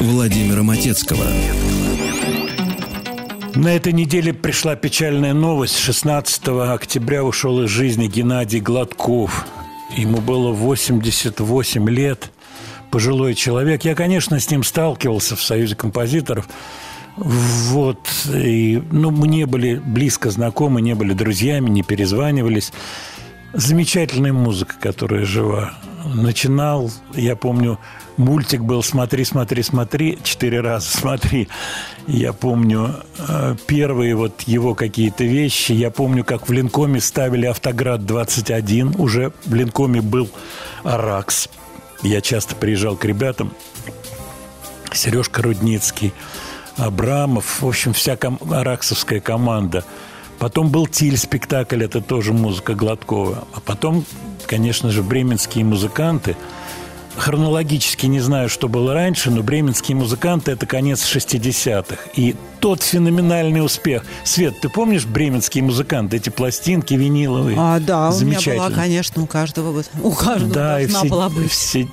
Владимира 0.00 0.62
Матецкого. 0.62 1.24
На 3.54 3.68
этой 3.68 3.92
неделе 3.92 4.32
пришла 4.32 4.76
печальная 4.76 5.34
новость. 5.34 5.76
16 5.78 6.48
октября 6.48 7.24
ушел 7.24 7.62
из 7.62 7.70
жизни 7.70 8.06
Геннадий 8.06 8.60
Гладков. 8.60 9.46
Ему 9.96 10.18
было 10.18 10.52
88 10.52 11.88
лет. 11.88 12.30
Пожилой 12.90 13.34
человек. 13.34 13.84
Я, 13.84 13.94
конечно, 13.94 14.40
с 14.40 14.50
ним 14.50 14.62
сталкивался 14.62 15.36
в 15.36 15.42
Союзе 15.42 15.76
композиторов. 15.76 16.48
Вот. 17.16 17.98
И, 18.32 18.82
ну, 18.90 19.10
мы 19.10 19.28
не 19.28 19.44
были 19.44 19.74
близко 19.76 20.30
знакомы, 20.30 20.80
не 20.80 20.94
были 20.94 21.12
друзьями, 21.12 21.68
не 21.68 21.82
перезванивались. 21.82 22.72
Замечательная 23.52 24.32
музыка, 24.32 24.74
которая 24.80 25.24
жива. 25.24 25.74
Начинал, 26.14 26.90
я 27.14 27.34
помню, 27.34 27.78
мультик 28.16 28.62
был 28.62 28.82
«Смотри, 28.82 29.24
смотри, 29.24 29.62
смотри», 29.62 30.18
четыре 30.22 30.60
раза 30.60 30.88
«Смотри». 30.88 31.48
Я 32.06 32.32
помню 32.32 32.96
э, 33.18 33.56
первые 33.66 34.14
вот 34.14 34.42
его 34.42 34.74
какие-то 34.74 35.24
вещи. 35.24 35.72
Я 35.72 35.90
помню, 35.90 36.24
как 36.24 36.48
в 36.48 36.52
Линкоме 36.52 37.00
ставили 37.00 37.46
«Автоград 37.46 38.02
21». 38.02 38.96
Уже 38.98 39.32
в 39.44 39.54
Линкоме 39.54 40.02
был 40.02 40.28
«Аракс». 40.84 41.48
Я 42.02 42.20
часто 42.20 42.54
приезжал 42.54 42.96
к 42.96 43.04
ребятам. 43.04 43.52
Сережка 44.92 45.42
Рудницкий, 45.42 46.12
Абрамов, 46.76 47.60
в 47.60 47.66
общем, 47.66 47.92
вся 47.92 48.16
ком- 48.16 48.38
араксовская 48.50 49.20
команда. 49.20 49.84
Потом 50.38 50.70
был 50.70 50.86
Тиль-спектакль, 50.86 51.82
это 51.82 52.00
тоже 52.00 52.32
музыка 52.32 52.74
Гладкова. 52.74 53.46
А 53.52 53.60
потом, 53.60 54.04
конечно 54.46 54.90
же, 54.90 55.02
бременские 55.02 55.64
музыканты– 55.64 56.36
хронологически 57.18 58.06
не 58.06 58.20
знаю, 58.20 58.48
что 58.48 58.68
было 58.68 58.94
раньше, 58.94 59.30
но 59.30 59.42
бременские 59.42 59.96
музыканты– 59.96 60.50
это 60.52 60.66
конец 60.66 61.04
60-х. 61.04 61.96
И 62.14 62.34
тот 62.60 62.82
феноменальный 62.82 63.64
успех. 63.64 64.04
Свет, 64.24 64.60
ты 64.60 64.68
помнишь 64.68 65.04
бременские 65.04 65.64
музыканты, 65.64 66.16
эти 66.16 66.30
пластинки 66.30 66.94
виниловые? 66.94 67.56
А, 67.58 67.80
да, 67.80 68.10
у 68.10 68.20
меня 68.20 68.38
была, 68.44 68.70
конечно, 68.70 69.22
у 69.22 69.26
каждого, 69.26 69.72
вот- 69.72 69.90
у 70.02 70.12
каждого 70.12 70.52
Да, 70.54 70.80
и 70.80 70.84
должна 70.86 71.00
все, 71.00 71.08
была 71.08 71.28
быть. 71.28 71.50
все 71.50 71.88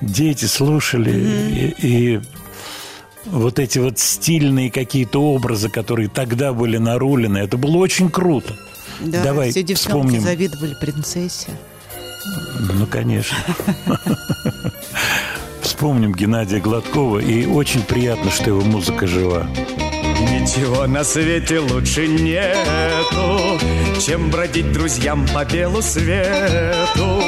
дети 0.00 0.44
слушали, 0.46 1.74
и, 1.80 1.86
и 2.14 2.20
вот 3.26 3.58
эти 3.58 3.78
вот 3.78 3.98
стильные 3.98 4.70
какие-то 4.70 5.20
образы, 5.22 5.68
которые 5.68 6.08
тогда 6.08 6.52
были 6.52 6.76
нарулены, 6.78 7.38
это 7.38 7.56
было 7.56 7.76
очень 7.78 8.10
круто. 8.10 8.56
Да, 9.00 9.22
Давай 9.22 9.50
все 9.50 9.62
девчонки 9.62 9.88
вспомним. 9.88 10.20
завидовали 10.22 10.74
принцессе. 10.80 11.50
Ну, 12.74 12.86
конечно. 12.86 13.36
Вспомним 15.62 16.12
Геннадия 16.12 16.60
Гладкова, 16.60 17.18
и 17.18 17.46
очень 17.46 17.82
приятно, 17.82 18.30
что 18.30 18.50
его 18.50 18.62
музыка 18.62 19.06
жива. 19.06 19.46
Ничего 20.20 20.86
на 20.86 21.04
свете 21.04 21.60
лучше 21.60 22.08
нету, 22.08 23.60
чем 24.00 24.30
бродить 24.30 24.72
друзьям 24.72 25.26
по 25.32 25.44
белу 25.44 25.80
свету. 25.80 27.22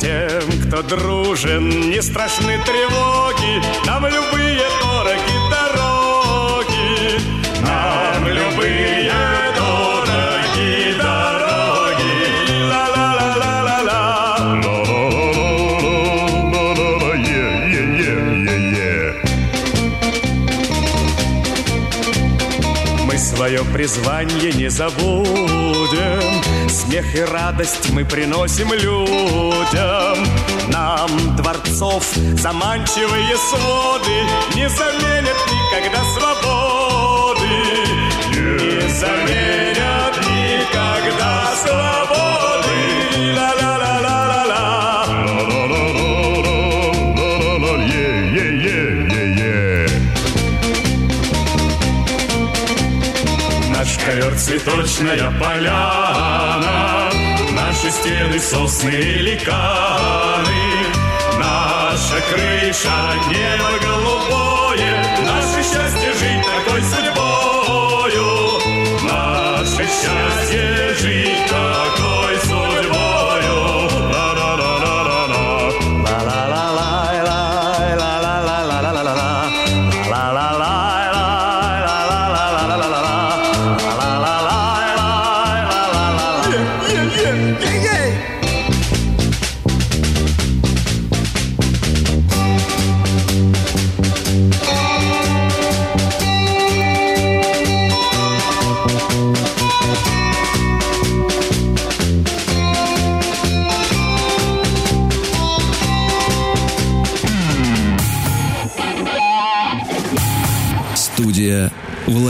Тем, 0.00 0.66
кто 0.66 0.82
дружен, 0.82 1.90
не 1.90 2.00
страшны 2.00 2.58
тревоги, 2.64 3.62
нам 3.86 4.06
любые 4.06 4.60
дороги 4.82 5.40
дороги. 5.50 7.20
Нам 7.62 8.28
любые 8.28 8.99
свое 23.60 23.72
призвание 23.72 24.52
не 24.52 24.68
забудем. 24.68 26.42
Смех 26.68 27.14
и 27.14 27.20
радость 27.20 27.90
мы 27.90 28.04
приносим 28.04 28.72
людям. 28.72 30.18
Нам 30.68 31.36
дворцов 31.36 32.04
заманчивые 32.14 33.36
своды 33.36 34.24
Не 34.54 34.68
заменят 34.68 35.36
никогда 35.50 36.02
свободы. 36.14 37.48
Не 38.30 38.88
заменят 38.88 40.16
никогда 40.18 41.56
свободы 41.56 42.29
цветочная 54.50 55.30
поляна, 55.38 57.08
Наши 57.52 57.90
стены 57.90 58.38
сосны 58.40 58.90
и 58.90 59.18
ликаны, 59.18 60.62
Наша 61.38 62.20
крыша 62.30 63.14
небо 63.28 63.70
голубое, 63.80 65.06
Наше 65.24 65.62
счастье 65.62 66.12
жить 66.14 66.44
такой 66.44 66.82
судьбою, 66.82 68.28
Наше 69.04 69.84
счастье 69.84 70.94
жить 71.00 71.46
такой 71.48 72.36
судьбою. 72.40 72.69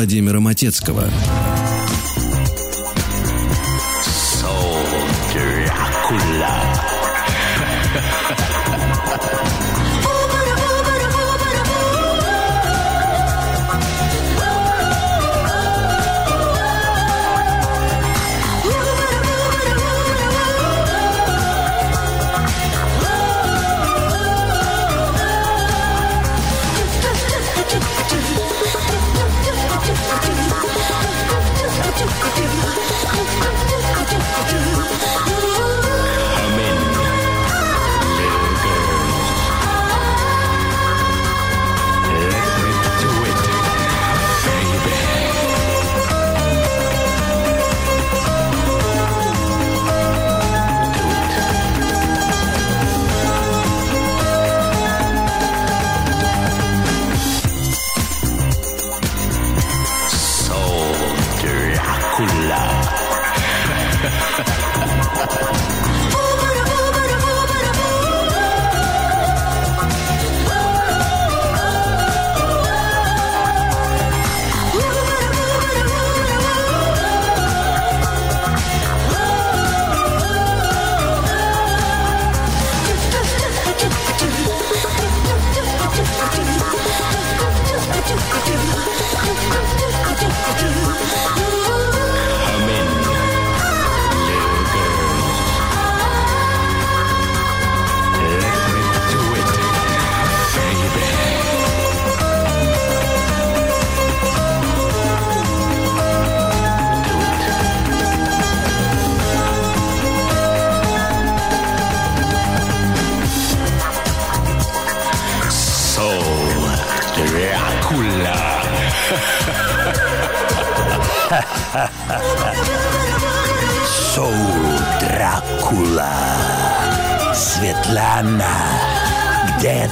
Владимира 0.00 0.40
Матецкого. 0.40 1.10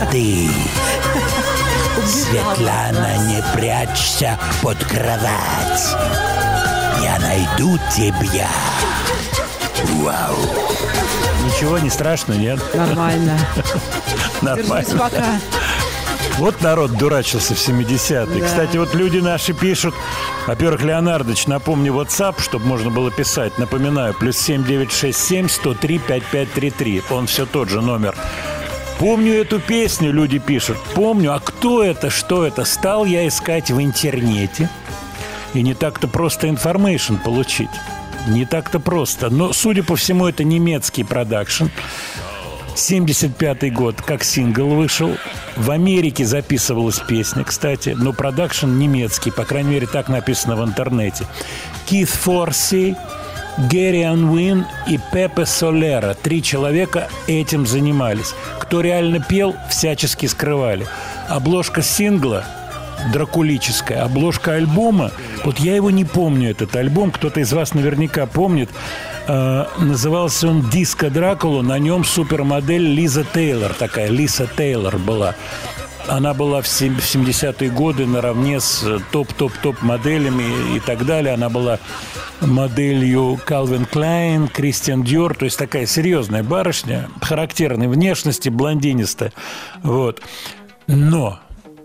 Ты? 0.06 0.48
Светлана, 2.06 3.16
не 3.26 3.42
прячься 3.54 4.38
под 4.62 4.78
кровать. 4.84 5.96
Я 7.02 7.18
найду 7.20 7.78
тебя. 7.94 8.48
Вау. 10.02 10.37
Ничего 11.44 11.78
не 11.78 11.90
страшно, 11.90 12.34
нет? 12.34 12.61
Нормально. 12.74 13.38
Нормально. 14.42 14.84
Держись 14.84 14.98
пока. 14.98 15.24
Вот 16.38 16.61
народ 16.62 16.92
дурачился 16.92 17.54
в 17.56 17.58
70-е. 17.58 18.26
Да. 18.26 18.46
Кстати, 18.46 18.76
вот 18.76 18.94
люди 18.94 19.18
наши 19.18 19.52
пишут. 19.52 19.94
Во-первых, 20.46 20.82
Леонардович, 20.82 21.48
напомни 21.48 21.90
WhatsApp, 21.90 22.40
чтобы 22.40 22.64
можно 22.64 22.90
было 22.90 23.11
писать. 23.11 23.58
Напоминаю, 23.58 24.14
плюс 24.14 24.38
7967 24.38 25.48
103 25.48 25.98
5533. 25.98 27.02
Он 27.11 27.26
все 27.26 27.44
тот 27.44 27.68
же 27.68 27.80
номер. 27.80 28.14
Помню 28.98 29.34
эту 29.34 29.61
песню, 29.61 30.12
люди 30.12 30.38
пишут. 30.38 30.76
Помню, 30.94 31.32
а 31.32 31.38
кто 31.38 31.84
это, 31.84 32.11
что 32.11 32.44
это? 32.44 32.64
Стал 32.64 33.04
я 33.04 33.28
искать 33.28 33.70
в 33.70 33.80
интернете. 33.80 34.68
И 35.54 35.62
не 35.62 35.74
так-то 35.74 36.08
просто 36.08 36.48
information 36.48 37.14
получить. 37.14 37.70
Не 38.26 38.44
так-то 38.44 38.80
просто. 38.80 39.30
Но, 39.30 39.52
судя 39.52 39.84
по 39.84 39.94
всему, 39.94 40.26
это 40.26 40.42
немецкий 40.42 41.04
продакшн. 41.04 41.66
75 42.74 43.72
год, 43.72 44.02
как 44.02 44.24
сингл 44.24 44.68
вышел. 44.68 45.16
В 45.56 45.70
Америке 45.70 46.24
записывалась 46.24 46.98
песня, 46.98 47.44
кстати, 47.44 47.90
но 47.96 48.12
продакшн 48.12 48.78
немецкий, 48.78 49.30
по 49.30 49.44
крайней 49.44 49.70
мере, 49.70 49.87
так 49.87 50.08
написано 50.08 50.56
в 50.56 50.64
интернете. 50.64 51.26
Кит 51.87 52.08
Форси, 52.08 52.96
Гэри 53.71 54.03
Анвин 54.03 54.66
и 54.87 54.99
Пепе 55.12 55.47
Солера. 55.47 56.14
Три 56.14 56.42
человека 56.42 57.09
этим 57.27 57.66
занимались. 57.66 58.35
Кто 58.61 58.81
реально 58.81 59.21
пел, 59.21 59.55
всячески 59.68 60.27
скрывали. 60.27 60.87
Обложка 61.29 61.83
сингла 61.83 62.44
дракулическая. 63.12 64.05
Обложка 64.05 64.55
альбома, 64.55 65.12
вот 65.44 65.59
я 65.59 65.77
его 65.77 65.90
не 65.90 66.05
помню, 66.05 66.51
этот 66.51 66.75
альбом, 66.75 67.12
кто-то 67.12 67.40
из 67.40 67.53
вас 67.53 67.73
наверняка 67.73 68.27
помнит, 68.27 68.71
Э, 69.29 69.66
назывался 69.79 70.49
он 70.49 70.71
«Диско 70.71 71.11
Дракула», 71.11 71.61
на 71.61 71.79
нем 71.79 72.03
супермодель 72.03 72.94
Лиза 72.94 73.25
Тейлор, 73.25 73.75
такая 73.75 74.09
Лиза 74.09 74.49
Тейлор 74.57 74.97
была. 74.97 75.35
Она 76.09 76.35
была 76.35 76.62
в 76.62 76.68
сем- 76.68 76.97
в 76.97 77.05
70-е 77.05 77.71
годы 77.71 78.07
наравне 78.07 78.61
с 78.61 78.83
э, 78.83 78.99
топ-топ-топ 79.12 79.83
моделями 79.83 80.77
и 80.77 80.81
так 80.81 81.05
далее. 81.05 81.35
Она 81.35 81.49
была 81.49 81.79
моделью 82.40 83.38
Calvin 83.47 83.88
Klein, 83.90 84.49
Кристиан 84.51 85.03
Диор, 85.03 85.35
то 85.35 85.44
есть 85.44 85.59
такая 85.59 85.87
серьезная 85.87 86.42
барышня, 86.42 87.09
характерной 87.21 87.88
внешности, 87.88 88.49
блондинистая. 88.49 89.33
Вот. 89.83 90.23
Но 90.87 91.40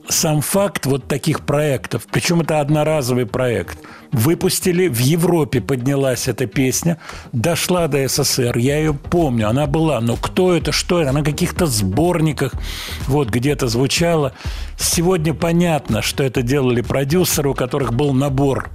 сам 0.10 0.42
факт 0.42 0.86
вот 0.86 1.08
таких 1.08 1.42
проектов, 1.42 2.08
причем 2.12 2.42
это 2.42 2.60
одноразовый 2.60 3.26
проект, 3.26 3.80
выпустили, 4.12 4.88
в 4.88 5.00
Европе 5.00 5.62
поднялась 5.62 6.28
эта 6.28 6.46
песня, 6.46 6.98
дошла 7.32 7.88
до 7.88 8.08
СССР, 8.08 8.58
я 8.58 8.78
ее 8.78 8.94
помню, 8.94 9.50
она 9.50 9.66
была, 9.66 10.02
но 10.02 10.16
кто 10.16 10.54
это, 10.56 10.72
что 10.72 11.02
это, 11.02 11.10
она 11.12 11.20
на 11.20 11.26
каких-то 11.26 11.66
сборниках 11.66 12.54
вот 13.08 13.30
где-то 13.30 13.68
звучала. 13.68 14.34
Сегодня 14.78 15.34
понятно, 15.34 16.02
что 16.02 16.24
это 16.24 16.42
делали 16.42 16.82
продюсеры, 16.82 17.50
у 17.50 17.54
которых 17.54 17.94
был 17.94 18.14
набор 18.14 18.70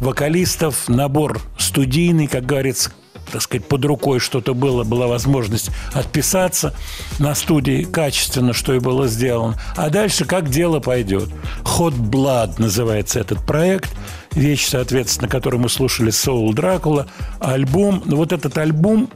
вокалистов, 0.00 0.88
набор 0.88 1.40
студийный, 1.58 2.26
как 2.26 2.46
говорится, 2.46 2.92
так 3.30 3.42
сказать, 3.42 3.66
под 3.66 3.84
рукой 3.84 4.18
что-то 4.18 4.54
было, 4.54 4.84
была 4.84 5.06
возможность 5.06 5.70
отписаться 5.92 6.74
на 7.18 7.34
студии 7.34 7.84
качественно, 7.84 8.52
что 8.52 8.74
и 8.74 8.78
было 8.78 9.08
сделано. 9.08 9.58
А 9.76 9.90
дальше 9.90 10.24
как 10.24 10.50
дело 10.50 10.80
пойдет. 10.80 11.28
Hot 11.62 11.94
Blood 11.94 12.54
называется 12.58 13.20
этот 13.20 13.44
проект. 13.46 13.90
Вещь, 14.32 14.68
соответственно, 14.68 15.28
которую 15.28 15.62
мы 15.62 15.68
слушали 15.68 16.12
Soul 16.12 16.52
Дракула. 16.52 17.06
Альбом. 17.40 18.02
Ну, 18.04 18.16
вот 18.16 18.32
этот 18.32 18.56
альбом 18.58 19.10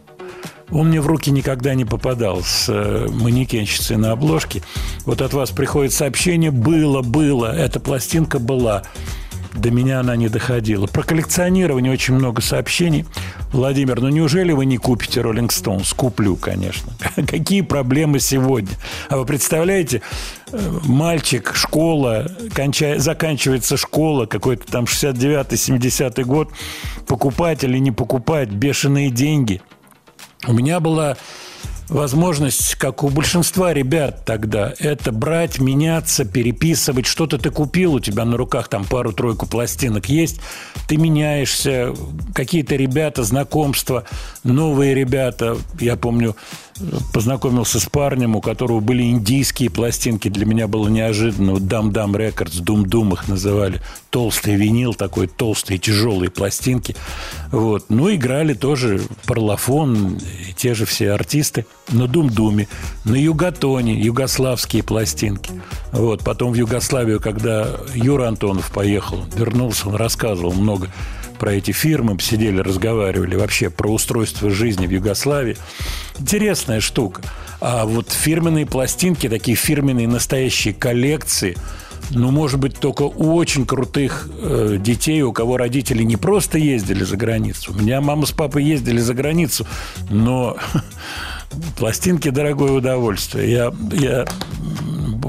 он 0.70 0.88
мне 0.88 1.00
в 1.00 1.07
руки 1.07 1.31
никогда 1.31 1.74
не 1.74 1.85
попадал 1.85 2.42
с 2.42 2.68
э, 2.68 3.07
манекенщицей 3.11 3.96
на 3.96 4.12
обложке. 4.12 4.62
Вот 5.05 5.20
от 5.20 5.33
вас 5.33 5.50
приходит 5.50 5.92
сообщение 5.92 6.50
«было, 6.50 7.03
было», 7.03 7.55
эта 7.55 7.81
пластинка 7.81 8.38
была. 8.38 8.83
До 9.55 9.71
меня 9.71 10.01
она 10.01 10.17
не 10.17 10.29
доходила. 10.29 10.87
Про 10.87 11.03
коллекционирование 11.03 11.93
очень 11.93 12.14
много 12.14 12.43
сообщений. 12.43 13.07
Владимир, 13.53 14.01
ну 14.01 14.09
неужели 14.09 14.53
вы 14.53 14.67
не 14.67 14.79
купите 14.79 15.21
Rolling 15.21 15.49
Stones? 15.49 15.95
Куплю, 15.95 16.37
конечно. 16.37 16.93
Какие 17.27 17.61
проблемы 17.62 18.21
сегодня? 18.21 18.73
А 19.09 19.17
вы 19.17 19.25
представляете, 19.25 20.03
э, 20.53 20.79
мальчик, 20.85 21.53
школа, 21.55 22.27
конча- 22.51 22.99
заканчивается 22.99 23.77
школа, 23.77 24.27
какой-то 24.27 24.71
там 24.71 24.85
69-70 24.85 26.25
год, 26.25 26.51
покупать 27.07 27.64
или 27.64 27.79
не 27.79 27.93
покупать, 27.93 28.51
бешеные 28.51 29.11
деньги– 29.11 29.62
у 30.47 30.53
меня 30.53 30.81
была 30.81 31.17
возможность, 31.88 32.75
как 32.77 33.03
у 33.03 33.09
большинства 33.09 33.73
ребят 33.73 34.25
тогда, 34.25 34.73
это 34.79 35.12
брать, 35.12 35.59
меняться, 35.59 36.25
переписывать. 36.25 37.07
Что-то 37.07 37.38
ты 37.38 37.51
купил, 37.51 37.94
у 37.94 38.01
тебя 38.01 38.25
на 38.25 38.37
руках 38.37 38.68
там 38.68 38.85
пару-тройку 38.85 39.47
пластинок 39.47 40.09
есть, 40.09 40.40
ты 40.88 40.97
меняешься, 40.97 41.94
какие-то 42.35 42.77
ребята, 42.77 43.25
знакомства, 43.25 44.05
новые 44.42 44.94
ребята. 44.94 45.57
Я 45.81 45.97
помню, 45.97 46.37
познакомился 47.13 47.81
с 47.81 47.87
парнем, 47.87 48.37
у 48.37 48.41
которого 48.41 48.81
были 48.81 49.03
индийские 49.03 49.71
пластинки. 49.71 50.29
Для 50.29 50.47
меня 50.47 50.67
было 50.69 50.89
неожиданно. 50.89 51.53
Вот 51.53 51.67
Дам 51.67 51.93
Дам 51.93 52.17
Рекордс, 52.17 52.57
Дум 52.57 52.87
Дум 52.87 53.13
их 53.13 53.29
называли. 53.29 53.81
Толстый 54.11 54.57
винил, 54.57 54.95
такой 54.95 55.27
толстые, 55.27 55.79
тяжелые 55.79 56.31
пластинки. 56.31 56.97
Вот. 57.51 57.87
Ну, 57.89 58.13
играли 58.15 58.55
тоже 58.55 59.03
Парлофон, 59.27 60.17
и 60.17 60.53
те 60.53 60.75
же 60.75 60.85
все 60.87 61.13
артисты 61.13 61.67
на 61.91 62.07
Дум 62.07 62.31
Думе, 62.31 62.69
на 63.05 63.17
Югатоне, 63.17 63.95
югославские 64.01 64.83
пластинки. 64.83 65.51
Вот. 65.93 66.25
Потом 66.25 66.53
в 66.53 66.55
Югославию, 66.57 67.21
когда 67.21 67.69
Юра 67.95 68.29
Антонов 68.29 68.71
поехал, 68.71 69.25
вернулся, 69.37 69.89
он 69.89 69.95
рассказывал 69.97 70.53
много 70.53 70.91
про 71.38 71.53
эти 71.53 71.70
фирмы, 71.73 72.18
сидели, 72.20 72.61
разговаривали 72.61 73.37
вообще 73.37 73.70
про 73.70 73.92
устройство 73.92 74.51
жизни 74.51 74.87
в 74.87 74.90
Югославии. 74.90 75.57
Интересная 76.18 76.81
штука. 76.81 77.23
А 77.61 77.85
вот 77.85 78.11
фирменные 78.11 78.66
пластинки, 78.66 79.29
такие 79.29 79.57
фирменные 79.57 80.09
настоящие 80.09 80.75
коллекции, 80.75 81.57
ну, 82.11 82.31
может 82.31 82.61
быть, 82.61 82.79
только 82.79 83.03
у 83.03 83.35
очень 83.35 83.66
крутых 83.66 84.29
э, 84.38 84.77
детей, 84.79 85.23
у 85.23 85.33
кого 85.33 85.57
родители 85.57 86.03
не 86.03 86.16
просто 86.16 86.59
ездили 86.59 87.05
за 87.05 87.16
границу. 87.16 87.73
У 87.73 87.81
меня 87.81 88.01
мама 88.01 88.27
с 88.27 88.33
папой 88.33 88.64
ездили 88.64 88.99
за 88.99 89.14
границу, 89.14 89.66
но 90.11 90.57
пластинки 91.79 92.29
дорогое 92.29 92.73
удовольствие. 92.73 93.51
Я, 93.51 93.75
я 93.92 94.27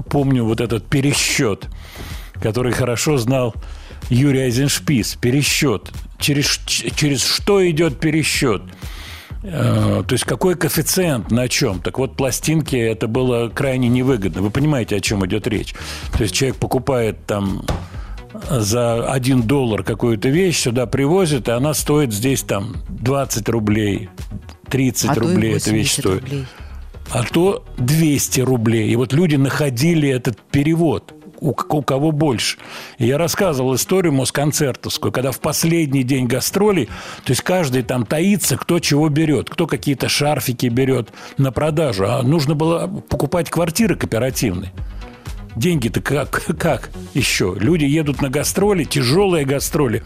помню 0.10 0.44
вот 0.44 0.62
этот 0.62 0.86
пересчет, 0.86 1.68
который 2.42 2.74
хорошо 2.74 3.18
знал 3.18 3.56
Юрий 4.10 4.42
Айзеншпис. 4.42 5.16
Пересчет. 5.20 5.92
Через, 6.20 6.60
через 6.96 7.24
что 7.24 7.68
идет 7.70 8.00
пересчет? 8.00 8.62
Э, 9.44 10.04
То 10.08 10.14
есть 10.14 10.24
какой 10.26 10.56
коэффициент 10.56 11.32
на 11.32 11.48
чем? 11.48 11.80
Так 11.82 11.98
вот, 12.00 12.16
пластинки 12.16 12.76
это 12.76 13.08
было 13.08 13.50
крайне 13.50 13.88
невыгодно. 13.90 14.42
Вы 14.42 14.50
понимаете, 14.50 14.96
о 14.96 15.00
чем 15.00 15.26
идет 15.26 15.48
речь? 15.48 15.74
То 16.18 16.24
есть 16.24 16.34
человек 16.36 16.58
покупает 16.58 17.26
там 17.26 17.64
за 18.50 19.12
один 19.12 19.44
доллар 19.44 19.84
какую-то 19.84 20.30
вещь, 20.30 20.60
сюда 20.60 20.86
привозит, 20.88 21.48
и 21.48 21.52
она 21.52 21.74
стоит 21.74 22.12
здесь 22.14 22.44
там 22.44 22.76
20 22.90 23.48
рублей, 23.50 24.10
30 24.70 25.10
А 25.10 25.16
рублей 25.16 25.56
эта 25.56 25.70
вещь 25.72 25.96
80 25.98 26.00
стоит. 26.00 26.22
рублей. 26.24 26.46
А 27.12 27.24
то 27.24 27.64
200 27.78 28.42
рублей. 28.42 28.90
И 28.92 28.96
вот 28.96 29.14
люди 29.14 29.36
находили 29.36 30.10
этот 30.10 30.40
перевод 30.52 31.14
у, 31.46 31.50
у 31.50 31.82
кого 31.82 32.12
больше. 32.12 32.58
И 32.98 33.06
я 33.06 33.18
рассказывал 33.18 33.76
историю 33.76 34.14
Москонцертовскую, 34.14 35.12
когда 35.12 35.32
в 35.32 35.40
последний 35.40 36.04
день 36.04 36.28
гастролей, 36.28 36.86
то 36.86 37.32
есть 37.32 37.42
каждый 37.42 37.84
там 37.84 38.06
таится, 38.06 38.58
кто 38.58 38.80
чего 38.80 39.10
берет, 39.10 39.50
кто 39.50 39.68
какие-то 39.68 40.10
шарфики 40.10 40.68
берет 40.68 41.10
на 41.38 41.52
продажу, 41.52 42.06
а 42.08 42.22
нужно 42.24 42.56
было 42.56 42.88
покупать 42.88 43.50
квартиры 43.50 43.96
кооперативные. 43.96 44.72
Деньги-то 45.56 46.02
как, 46.02 46.44
как 46.60 46.90
еще? 47.14 47.56
Люди 47.58 47.86
едут 47.86 48.22
на 48.22 48.30
гастроли, 48.30 48.84
тяжелые 48.84 49.46
гастроли. 49.46 50.04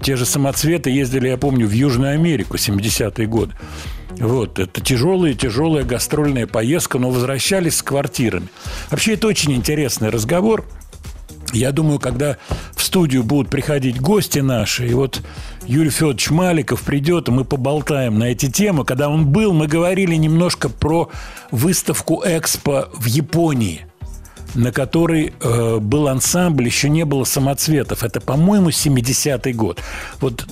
Те 0.00 0.16
же 0.16 0.26
самоцветы 0.26 0.90
ездили, 0.90 1.28
я 1.28 1.36
помню, 1.36 1.66
в 1.66 1.72
Южную 1.72 2.14
Америку 2.14 2.56
70-е 2.56 3.26
годы. 3.26 3.54
Вот, 4.18 4.58
это 4.58 4.80
тяжелая, 4.80 5.34
тяжелая 5.34 5.84
гастрольная 5.84 6.46
поездка, 6.46 6.98
но 6.98 7.10
возвращались 7.10 7.76
с 7.76 7.82
квартирами. 7.82 8.48
Вообще, 8.90 9.14
это 9.14 9.26
очень 9.26 9.52
интересный 9.52 10.10
разговор. 10.10 10.64
Я 11.52 11.72
думаю, 11.72 11.98
когда 11.98 12.36
в 12.74 12.82
студию 12.82 13.24
будут 13.24 13.50
приходить 13.50 14.00
гости 14.00 14.38
наши, 14.38 14.88
и 14.88 14.94
вот 14.94 15.20
Юрий 15.66 15.90
Федорович 15.90 16.30
Маликов 16.30 16.82
придет, 16.82 17.28
и 17.28 17.32
мы 17.32 17.44
поболтаем 17.44 18.18
на 18.18 18.24
эти 18.24 18.50
темы. 18.50 18.84
Когда 18.84 19.08
он 19.08 19.26
был, 19.26 19.52
мы 19.52 19.66
говорили 19.66 20.14
немножко 20.14 20.68
про 20.68 21.10
выставку 21.50 22.22
Экспо 22.24 22.88
в 22.94 23.06
Японии, 23.06 23.86
на 24.54 24.72
которой 24.72 25.34
э, 25.40 25.78
был 25.78 26.08
ансамбль, 26.08 26.66
еще 26.66 26.88
не 26.88 27.04
было 27.04 27.24
самоцветов. 27.24 28.02
Это, 28.02 28.20
по-моему, 28.20 28.70
70-й 28.70 29.52
год. 29.52 29.80
Вот 30.20 30.46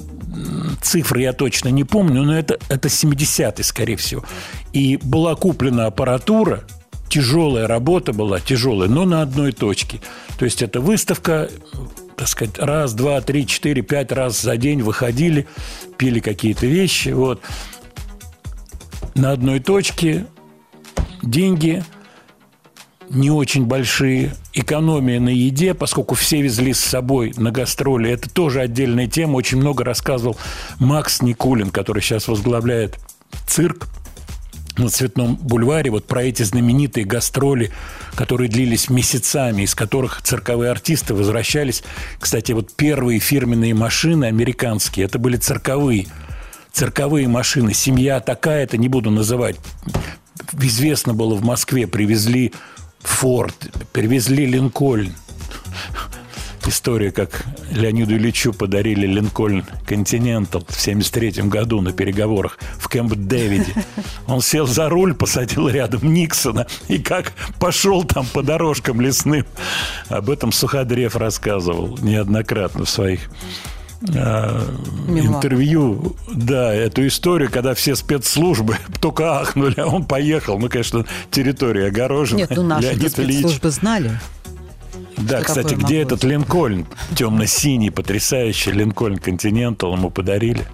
цифры 0.80 1.22
я 1.22 1.32
точно 1.32 1.68
не 1.68 1.84
помню, 1.84 2.22
но 2.22 2.38
это, 2.38 2.58
это 2.68 2.88
70-й, 2.88 3.64
скорее 3.64 3.96
всего. 3.96 4.24
И 4.72 4.98
была 5.02 5.34
куплена 5.34 5.86
аппаратура, 5.86 6.64
тяжелая 7.10 7.66
работа 7.66 8.14
была, 8.14 8.40
тяжелая, 8.40 8.88
но 8.88 9.04
на 9.04 9.20
одной 9.20 9.52
точке. 9.52 10.00
То 10.38 10.46
есть 10.46 10.62
это 10.62 10.80
выставка, 10.80 11.50
так 12.16 12.28
сказать, 12.28 12.58
раз, 12.58 12.94
два, 12.94 13.20
три, 13.20 13.46
четыре, 13.46 13.82
пять 13.82 14.12
раз 14.12 14.40
за 14.40 14.56
день 14.56 14.80
выходили, 14.80 15.46
пили 15.98 16.20
какие-то 16.20 16.66
вещи, 16.66 17.10
вот. 17.10 17.42
На 19.14 19.32
одной 19.32 19.60
точке 19.60 20.26
деньги 21.22 21.84
не 23.10 23.30
очень 23.30 23.66
большие, 23.66 24.34
экономия 24.52 25.18
на 25.18 25.30
еде, 25.30 25.74
поскольку 25.74 26.14
все 26.14 26.40
везли 26.40 26.72
с 26.72 26.80
собой 26.80 27.34
на 27.36 27.50
гастроли. 27.50 28.08
Это 28.08 28.30
тоже 28.30 28.60
отдельная 28.60 29.08
тема. 29.08 29.34
Очень 29.36 29.58
много 29.58 29.82
рассказывал 29.82 30.36
Макс 30.78 31.20
Никулин, 31.20 31.70
который 31.70 32.02
сейчас 32.02 32.28
возглавляет 32.28 32.98
цирк 33.48 33.88
на 34.78 34.88
Цветном 34.88 35.36
бульваре, 35.36 35.90
вот 35.90 36.06
про 36.06 36.22
эти 36.22 36.42
знаменитые 36.42 37.04
гастроли, 37.04 37.70
которые 38.14 38.48
длились 38.48 38.90
месяцами, 38.90 39.62
из 39.62 39.74
которых 39.74 40.22
цирковые 40.22 40.70
артисты 40.70 41.14
возвращались. 41.14 41.82
Кстати, 42.18 42.52
вот 42.52 42.72
первые 42.74 43.20
фирменные 43.20 43.74
машины 43.74 44.26
американские, 44.26 45.06
это 45.06 45.18
были 45.18 45.36
цирковые, 45.36 46.06
цирковые 46.72 47.28
машины. 47.28 47.74
Семья 47.74 48.20
такая-то, 48.20 48.76
не 48.76 48.88
буду 48.88 49.10
называть, 49.10 49.56
известно 50.60 51.14
было 51.14 51.34
в 51.34 51.44
Москве, 51.44 51.86
привезли 51.86 52.52
Форд, 53.00 53.54
привезли 53.92 54.46
Линкольн 54.46 55.14
история, 56.68 57.10
как 57.10 57.44
Леониду 57.70 58.14
Ильичу 58.14 58.52
подарили 58.52 59.06
Линкольн 59.06 59.64
Континентал 59.86 60.64
в 60.68 60.80
73 60.80 61.42
году 61.42 61.80
на 61.80 61.92
переговорах 61.92 62.58
в 62.78 62.88
Кэмп-Дэвиде. 62.88 63.84
Он 64.26 64.40
сел 64.40 64.66
за 64.66 64.88
руль, 64.88 65.14
посадил 65.14 65.68
рядом 65.68 66.12
Никсона 66.12 66.66
и 66.88 66.98
как 66.98 67.32
пошел 67.58 68.04
там 68.04 68.26
по 68.26 68.42
дорожкам 68.42 69.00
лесным. 69.00 69.44
Об 70.08 70.30
этом 70.30 70.52
Суходрев 70.52 71.16
рассказывал 71.16 71.98
неоднократно 71.98 72.84
в 72.84 72.90
своих 72.90 73.28
э, 74.08 74.60
интервью, 75.08 76.16
да, 76.32 76.72
эту 76.72 77.06
историю, 77.06 77.50
когда 77.50 77.74
все 77.74 77.94
спецслужбы 77.94 78.76
только 79.00 79.40
ахнули, 79.40 79.80
а 79.80 79.86
он 79.86 80.04
поехал. 80.04 80.58
Ну, 80.58 80.68
конечно, 80.68 81.04
территория 81.30 81.86
огорожена. 81.86 82.38
Нет, 82.38 82.50
ну 82.54 82.62
наши 82.62 82.94
спецслужбы 83.08 83.70
знали. 83.70 84.18
Да, 85.16 85.38
Что 85.38 85.46
кстати, 85.46 85.74
где 85.74 86.02
этот 86.02 86.22
быть? 86.22 86.30
Линкольн? 86.30 86.86
Темно-синий, 87.14 87.90
потрясающий 87.90 88.72
Линкольн 88.72 89.18
Континентал 89.18 89.94
ему 89.94 90.10
подарили. 90.10 90.66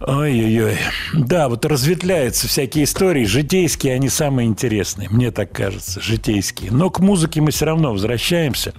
Ой-ой-ой. 0.00 0.78
Да, 1.12 1.48
вот 1.48 1.64
разветвляются 1.64 2.46
всякие 2.46 2.84
истории. 2.84 3.24
Житейские, 3.24 3.94
они 3.94 4.08
самые 4.08 4.46
интересные. 4.46 5.08
Мне 5.08 5.32
так 5.32 5.50
кажется, 5.52 6.00
житейские. 6.00 6.70
Но 6.70 6.88
к 6.88 7.00
музыке 7.00 7.40
мы 7.40 7.50
все 7.50 7.66
равно 7.66 7.92
возвращаемся. 7.92 8.74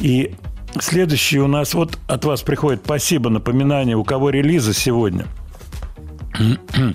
И 0.00 0.34
следующий 0.80 1.38
у 1.38 1.48
нас... 1.48 1.74
Вот 1.74 1.98
от 2.06 2.24
вас 2.24 2.42
приходит 2.42 2.82
спасибо, 2.84 3.28
напоминание, 3.28 3.96
у 3.96 4.04
кого 4.04 4.30
релизы 4.30 4.72
сегодня. 4.72 5.26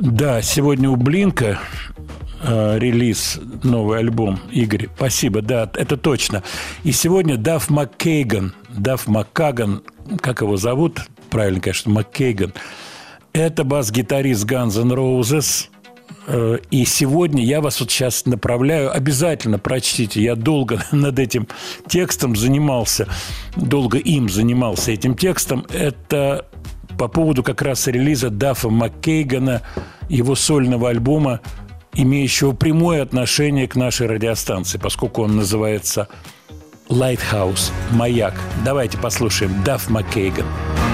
Да, 0.00 0.42
сегодня 0.42 0.90
у 0.90 0.96
Блинка 0.96 1.60
э, 2.44 2.78
релиз, 2.78 3.40
новый 3.62 3.98
альбом, 3.98 4.38
Игорь. 4.52 4.88
Спасибо, 4.96 5.42
да, 5.42 5.70
это 5.74 5.96
точно. 5.96 6.42
И 6.84 6.92
сегодня 6.92 7.36
Даф 7.36 7.70
Маккейган, 7.70 8.54
Даф 8.68 9.06
Маккаган, 9.08 9.82
как 10.20 10.42
его 10.42 10.56
зовут? 10.56 11.00
Правильно, 11.30 11.60
конечно, 11.60 11.90
Маккейган. 11.92 12.52
Это 13.32 13.64
бас-гитарист 13.64 14.44
Guns 14.44 14.80
N' 14.80 14.92
Roses. 14.92 15.66
Э, 16.26 16.58
И 16.70 16.84
сегодня 16.84 17.44
я 17.44 17.60
вас 17.60 17.80
вот 17.80 17.90
сейчас 17.90 18.26
направляю, 18.26 18.94
обязательно 18.94 19.58
прочтите. 19.58 20.22
Я 20.22 20.36
долго 20.36 20.84
над 20.92 21.18
этим 21.18 21.48
текстом 21.88 22.36
занимался, 22.36 23.08
долго 23.56 23.98
им 23.98 24.28
занимался 24.28 24.92
этим 24.92 25.16
текстом. 25.16 25.66
Это 25.72 26.46
по 26.98 27.08
поводу 27.08 27.42
как 27.42 27.62
раз 27.62 27.86
релиза 27.88 28.30
Дафа 28.30 28.68
Маккейгана, 28.68 29.62
его 30.08 30.34
сольного 30.36 30.90
альбома, 30.90 31.40
имеющего 31.94 32.52
прямое 32.52 33.02
отношение 33.02 33.68
к 33.68 33.76
нашей 33.76 34.06
радиостанции, 34.06 34.78
поскольку 34.78 35.22
он 35.22 35.36
называется 35.36 36.08
Lighthouse, 36.88 37.70
маяк. 37.92 38.34
Давайте 38.64 38.98
послушаем 38.98 39.62
Даф 39.64 39.88
Маккейган. 39.88 40.44
Oh, 40.44 40.93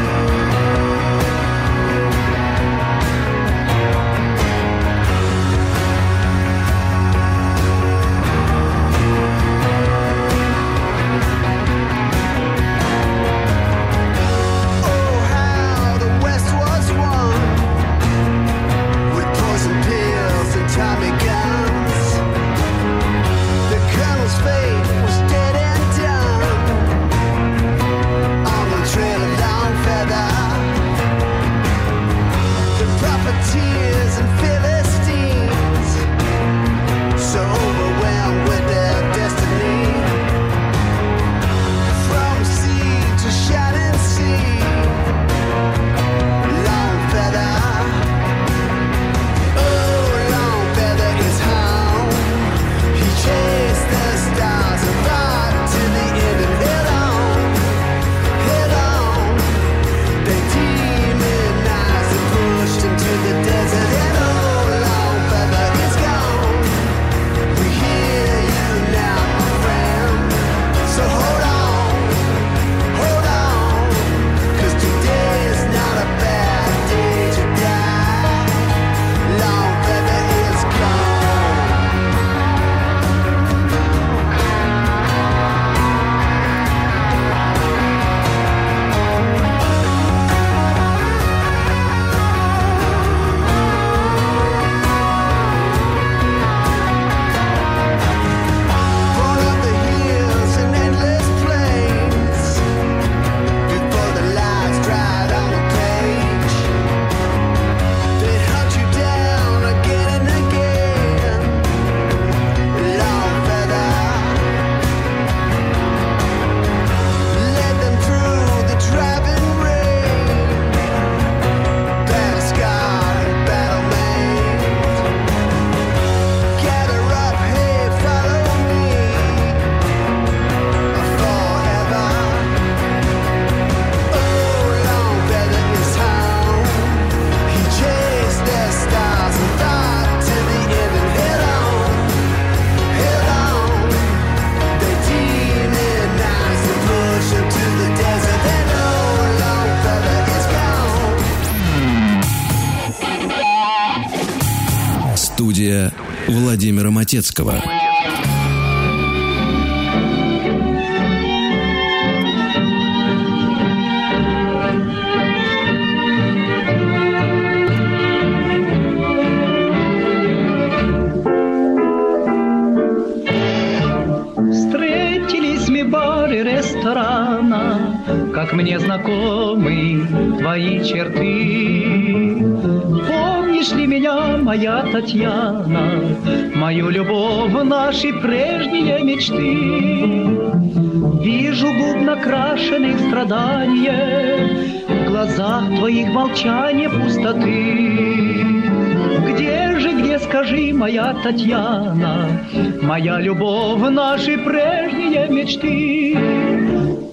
мечты? 205.41 206.17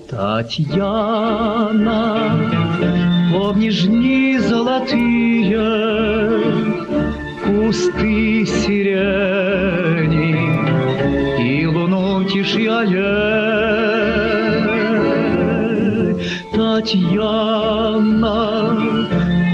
Татьяна, 0.10 2.02
помнишь 3.32 3.84
дни 3.84 4.38
золотые, 4.40 5.60
Кусты 7.46 8.46
сирени 8.46 10.36
и 11.40 11.66
луну 11.66 12.24
тишь 12.26 12.56
Татьяна, 16.52 17.50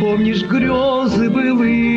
помнишь 0.01 0.43
грезы 0.43 1.30
былые, 1.30 1.92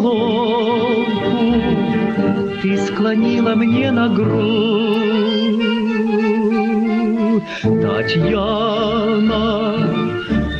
ты 2.62 2.76
склонила 2.78 3.54
мне 3.54 3.90
на 3.92 4.08
грудь. 4.08 5.08
Татьяна, 7.82 9.38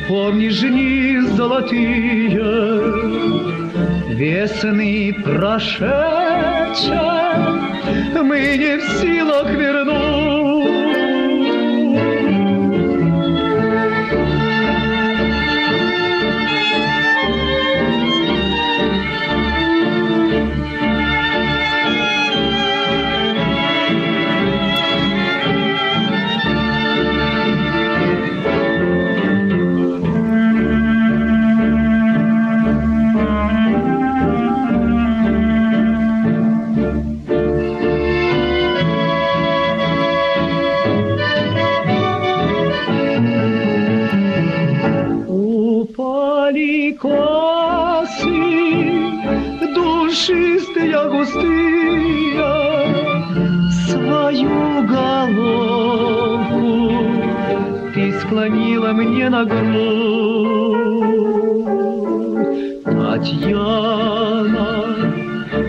помнишь 0.07 0.59
дни 0.59 1.19
золотые, 1.35 3.28
Весны 4.09 5.13
прошедшие, 5.23 5.93
мы 8.23 8.57
не 8.57 8.77
в 8.77 8.83
силах 8.99 9.51
вернуть. 9.51 10.28
Мне 59.29 59.37
на 59.37 59.45
грудь. 59.45 59.69
Татьяна, 62.83 64.85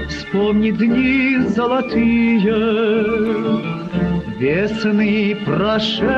вспомни 0.09 0.71
дни 0.71 1.39
золотые, 1.49 2.41
Весны 4.39 5.37
прошедшие, 5.45 6.09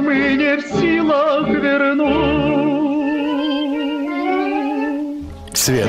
мы 0.00 0.14
не 0.36 0.56
в 0.56 0.62
силах 0.80 1.48
вернуть. 1.48 2.26
Свет, 5.54 5.86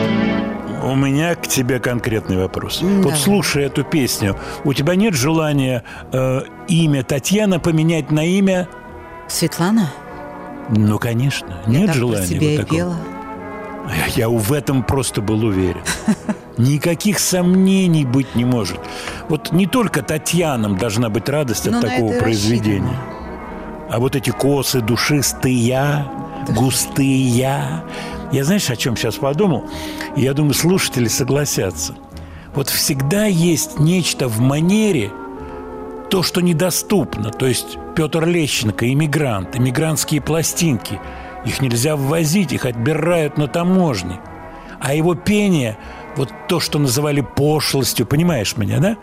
у 0.83 0.93
меня 0.95 1.33
к 1.35 1.47
тебе 1.47 1.79
конкретный 1.79 2.37
вопрос. 2.37 2.81
М, 2.83 2.87
Вот 2.97 3.01
давай. 3.03 3.17
слушая 3.17 3.65
эту 3.65 3.83
песню, 3.83 4.35
у 4.63 4.73
тебя 4.73 4.95
нет 4.95 5.13
желания 5.15 5.83
э, 6.13 6.41
имя 6.67 7.03
Татьяна 7.03 7.59
поменять 7.59 8.11
на 8.11 8.23
имя? 8.25 8.67
Светлана? 9.27 9.91
Ну, 10.69 10.99
конечно. 10.99 11.61
Я 11.67 11.79
Нет 11.79 11.87
так 11.87 11.95
про 11.95 11.99
желания 11.99 12.27
себя 12.27 12.47
вот 12.49 12.57
такого? 12.57 12.77
пела. 12.77 12.95
Я- 14.15 14.29
в 14.29 14.51
этом 14.53 14.83
просто 14.83 15.21
был 15.21 15.43
уверен. 15.45 15.81
Никаких 16.57 17.19
сомнений 17.19 18.03
быть 18.03 18.35
не 18.35 18.43
может. 18.43 18.79
Вот 19.29 19.51
не 19.51 19.65
только 19.67 20.01
Татьянам 20.01 20.77
должна 20.77 21.09
быть 21.09 21.29
радость 21.29 21.65
Ну, 21.65 21.77
от 21.77 21.83
на 21.83 21.89
такого 21.89 22.13
произведения. 22.19 22.97
А 23.89 23.99
вот 23.99 24.15
эти 24.15 24.31
косы 24.31 24.81
душистые, 24.81 26.05
густые. 26.49 27.83
Я 28.31 28.43
знаешь, 28.43 28.69
о 28.69 28.75
чем 28.75 28.97
сейчас 28.97 29.15
подумал? 29.15 29.65
Я 30.17 30.33
думаю, 30.33 30.53
слушатели 30.53 31.07
согласятся. 31.07 31.95
Вот 32.55 32.69
всегда 32.69 33.25
есть 33.25 33.79
нечто 33.79 34.27
в 34.27 34.39
манере, 34.41 35.11
то, 36.09 36.23
что 36.23 36.41
недоступно. 36.41 37.31
То 37.31 37.45
есть 37.45 37.77
Петр 37.95 38.25
Лещенко, 38.25 38.91
иммигрант, 38.91 39.55
иммигрантские 39.55 40.21
пластинки. 40.21 40.99
Их 41.45 41.61
нельзя 41.61 41.95
ввозить, 41.95 42.53
их 42.53 42.65
отбирают 42.65 43.37
на 43.37 43.47
таможне. 43.47 44.19
А 44.79 44.93
его 44.93 45.15
пение, 45.15 45.77
вот 46.15 46.31
то, 46.47 46.59
что 46.59 46.79
называли 46.79 47.21
пошлостью, 47.21 48.05
понимаешь 48.05 48.57
меня, 48.57 48.79
да? 48.79 48.97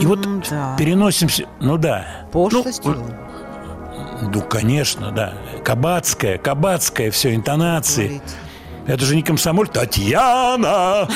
И 0.00 0.06
вот 0.06 0.26
да. 0.48 0.76
переносимся, 0.78 1.46
ну 1.60 1.76
да. 1.76 2.26
Пошлостью? 2.32 2.96
Ну, 4.22 4.30
ну, 4.32 4.40
конечно, 4.42 5.10
да. 5.10 5.34
Кабацкая, 5.64 6.38
кабацкая 6.38 7.10
все, 7.10 7.34
интонации. 7.34 8.06
Говорите. 8.06 8.34
Это 8.86 9.04
же 9.04 9.14
не 9.14 9.22
комсомоль. 9.22 9.68
Татьяна! 9.68 11.08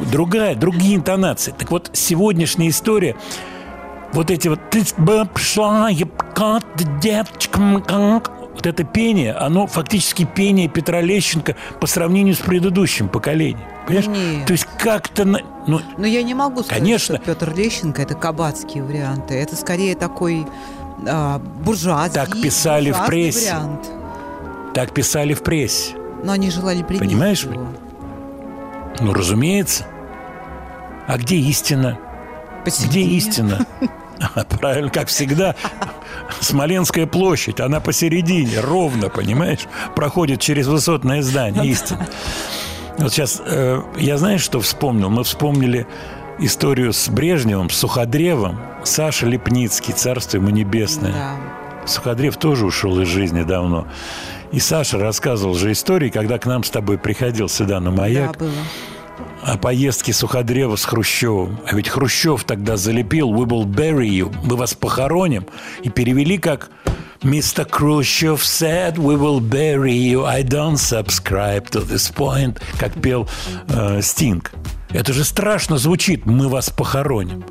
Другая, 0.00 0.54
другие 0.54 0.96
интонации. 0.96 1.54
Так 1.56 1.70
вот, 1.70 1.90
сегодняшняя 1.92 2.68
история, 2.68 3.16
вот 4.12 4.30
эти 4.30 4.48
вот 4.48 4.60
«Ты 4.70 4.84
пошла, 5.32 5.90
девочка, 7.00 7.58
м, 7.60 7.82
как?» 7.82 8.32
Вот 8.54 8.66
это 8.66 8.82
пение, 8.82 9.34
оно 9.34 9.68
фактически 9.68 10.24
пение 10.24 10.66
Петра 10.66 11.00
Лещенко 11.00 11.54
по 11.80 11.86
сравнению 11.86 12.34
с 12.34 12.38
предыдущим 12.38 13.08
поколением. 13.08 13.60
Понимаешь? 13.86 14.08
Нет. 14.08 14.46
То 14.48 14.52
есть 14.52 14.66
как-то... 14.80 15.24
Ну, 15.24 15.80
Но 15.96 16.06
я 16.06 16.24
не 16.24 16.34
могу 16.34 16.64
сказать, 16.64 16.80
Конечно. 16.82 17.16
что 17.18 17.24
Петр 17.24 17.54
Лещенко 17.54 18.02
это 18.02 18.16
кабацкие 18.16 18.82
варианты. 18.82 19.34
Это 19.34 19.54
скорее 19.54 19.94
такой 19.94 20.44
а, 21.06 21.38
буржуазный, 21.38 22.12
Так 22.14 22.32
писали 22.42 22.90
в 22.90 22.94
буржуазный 22.98 23.06
прессе. 23.06 23.54
вариант. 23.54 23.90
так 24.74 24.92
писали 24.92 25.34
в 25.34 25.42
прессе. 25.44 25.94
Но 26.24 26.32
они 26.32 26.50
желали 26.50 26.82
принять 26.82 27.06
Понимаешь 27.08 27.44
его. 27.44 27.68
Ну, 29.00 29.12
разумеется. 29.12 29.86
А 31.06 31.16
где 31.16 31.36
истина? 31.36 31.98
Где 32.62 32.70
Посередине. 32.70 33.16
истина? 33.16 33.66
Правильно, 34.60 34.90
как 34.90 35.08
всегда, 35.08 35.54
Смоленская 36.40 37.06
площадь, 37.06 37.60
она 37.60 37.80
посередине, 37.80 38.60
ровно, 38.60 39.08
понимаешь? 39.08 39.60
Проходит 39.94 40.40
через 40.40 40.66
высотное 40.66 41.22
здание, 41.22 41.66
истина. 41.66 42.06
Вот 42.98 43.12
сейчас, 43.12 43.40
э, 43.44 43.80
я 43.96 44.18
знаешь, 44.18 44.40
что 44.40 44.60
вспомнил? 44.60 45.08
Мы 45.08 45.22
вспомнили 45.22 45.86
историю 46.40 46.92
с 46.92 47.08
Брежневым, 47.08 47.70
с 47.70 47.76
Суходревом, 47.76 48.60
Саша 48.84 49.26
Лепницкий, 49.26 49.94
царство 49.94 50.38
ему 50.38 50.50
небесное. 50.50 51.12
Да. 51.12 51.86
Суходрев 51.86 52.36
тоже 52.36 52.66
ушел 52.66 53.00
из 53.00 53.08
жизни 53.08 53.42
давно. 53.44 53.86
И 54.52 54.60
Саша 54.60 54.98
рассказывал 54.98 55.54
же 55.54 55.72
истории, 55.72 56.08
когда 56.08 56.38
к 56.38 56.46
нам 56.46 56.64
с 56.64 56.70
тобой 56.70 56.98
приходил 56.98 57.48
сюда 57.48 57.80
на 57.80 57.90
маяк. 57.90 58.32
Да, 58.32 58.38
было. 58.38 58.52
О 59.42 59.58
поездке 59.58 60.12
Суходрева 60.12 60.76
с 60.76 60.84
Хрущевым. 60.84 61.60
А 61.66 61.74
ведь 61.74 61.88
Хрущев 61.88 62.44
тогда 62.44 62.76
залепил 62.76 63.32
«We 63.32 63.46
will 63.46 63.64
bury 63.64 64.08
you», 64.08 64.34
«Мы 64.44 64.56
вас 64.56 64.74
похороним». 64.74 65.46
И 65.82 65.90
перевели 65.90 66.38
как 66.38 66.70
Mr. 67.22 67.68
Khrushchev 67.68 68.42
said, 68.42 68.96
we 68.96 69.16
will 69.16 69.40
bury 69.40 69.92
you. 69.92 70.24
I 70.24 70.42
don't 70.42 70.76
subscribe 70.76 71.68
to 71.70 71.84
this 71.84 72.12
point, 72.14 72.58
как 72.78 73.00
пел 73.00 73.28
э, 73.68 74.00
Стинг. 74.02 74.52
Это 74.90 75.12
же 75.12 75.24
страшно 75.24 75.78
звучит. 75.78 76.26
Мы 76.26 76.48
вас 76.48 76.70
похороним. 76.70 77.44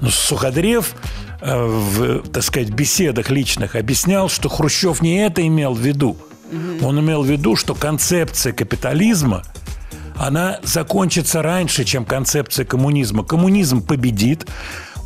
Но 0.00 0.10
Суходрев 0.10 0.94
в, 1.40 2.28
так 2.28 2.42
сказать, 2.42 2.70
беседах 2.70 3.30
личных 3.30 3.76
объяснял, 3.76 4.28
что 4.28 4.48
Хрущев 4.48 5.02
не 5.02 5.18
это 5.24 5.46
имел 5.46 5.74
в 5.74 5.80
виду. 5.80 6.16
Он 6.82 7.00
имел 7.00 7.22
в 7.22 7.26
виду, 7.26 7.56
что 7.56 7.74
концепция 7.74 8.52
капитализма 8.52 9.42
она 10.18 10.60
закончится 10.62 11.42
раньше, 11.42 11.84
чем 11.84 12.04
концепция 12.04 12.64
коммунизма. 12.64 13.22
Коммунизм 13.22 13.82
победит, 13.82 14.46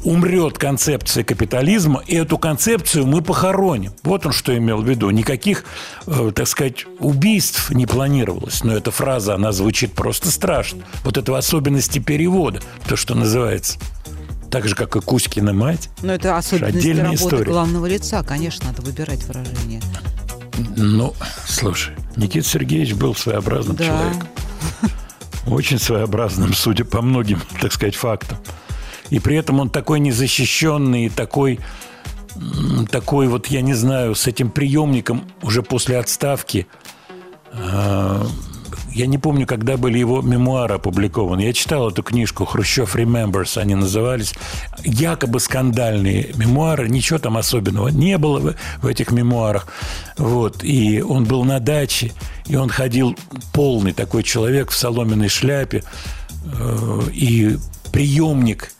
умрет 0.04 0.56
концепция 0.56 1.24
капитализма, 1.24 2.02
и 2.06 2.16
эту 2.16 2.38
концепцию 2.38 3.06
мы 3.06 3.20
похороним. 3.20 3.92
Вот 4.02 4.26
он 4.26 4.32
что 4.32 4.56
имел 4.56 4.80
в 4.80 4.88
виду. 4.88 5.10
Никаких, 5.10 5.64
э, 6.06 6.32
так 6.34 6.46
сказать, 6.46 6.86
убийств 6.98 7.70
не 7.70 7.86
планировалось. 7.86 8.64
Но 8.64 8.74
эта 8.74 8.90
фраза, 8.90 9.34
она 9.34 9.52
звучит 9.52 9.92
просто 9.92 10.30
страшно. 10.30 10.84
Вот 11.04 11.18
это 11.18 11.32
в 11.32 11.34
особенности 11.34 11.98
перевода, 11.98 12.60
то, 12.86 12.96
что 12.96 13.14
называется. 13.14 13.78
Так 14.50 14.66
же, 14.68 14.74
как 14.74 14.96
и 14.96 15.00
Кузькина 15.00 15.52
мать. 15.52 15.88
Но 16.02 16.12
это 16.12 16.36
особенность 16.36 16.76
отдельная 16.76 17.04
работы 17.04 17.24
история. 17.24 17.44
главного 17.44 17.86
лица. 17.86 18.22
Конечно, 18.24 18.66
надо 18.66 18.82
выбирать 18.82 19.22
выражение. 19.24 19.80
Ну, 20.76 21.14
слушай, 21.46 21.94
Никита 22.16 22.46
Сергеевич 22.46 22.94
был 22.94 23.14
своеобразным 23.14 23.76
Да. 23.76 23.84
человеком. 23.86 24.28
Очень 25.46 25.78
своеобразным, 25.78 26.52
судя 26.52 26.84
по 26.84 27.00
многим, 27.00 27.40
так 27.60 27.72
сказать, 27.72 27.94
фактам. 27.94 28.38
И 29.08 29.18
при 29.20 29.36
этом 29.36 29.58
он 29.60 29.70
такой 29.70 29.98
незащищенный, 30.00 31.08
такой, 31.08 31.60
такой 32.90 33.26
вот, 33.28 33.46
я 33.46 33.60
не 33.62 33.74
знаю, 33.74 34.14
с 34.14 34.26
этим 34.26 34.50
приемником 34.50 35.24
уже 35.42 35.62
после 35.62 35.98
отставки. 35.98 36.66
А, 37.52 38.26
Я 38.92 39.06
не 39.06 39.18
помню, 39.18 39.46
когда 39.46 39.76
были 39.76 39.98
его 39.98 40.20
мемуары 40.20 40.74
опубликованы. 40.74 41.42
Я 41.42 41.52
читал 41.52 41.88
эту 41.90 42.02
книжку 42.02 42.44
«Хрущев 42.44 42.96
Remembers», 42.96 43.58
они 43.60 43.74
назывались. 43.74 44.34
Якобы 44.84 45.40
скандальные 45.40 46.32
мемуары. 46.34 46.88
Ничего 46.88 47.18
там 47.18 47.36
особенного 47.36 47.88
не 47.88 48.18
было 48.18 48.40
в, 48.40 48.54
в 48.82 48.86
этих 48.86 49.12
мемуарах. 49.12 49.68
Вот. 50.18 50.64
И 50.64 51.00
он 51.02 51.24
был 51.24 51.44
на 51.44 51.60
даче, 51.60 52.12
и 52.46 52.56
он 52.56 52.68
ходил 52.68 53.16
полный 53.52 53.92
такой 53.92 54.22
человек 54.22 54.70
в 54.70 54.76
соломенной 54.76 55.28
шляпе. 55.28 55.84
э, 56.44 57.00
И 57.12 57.56
приемник, 57.92 58.72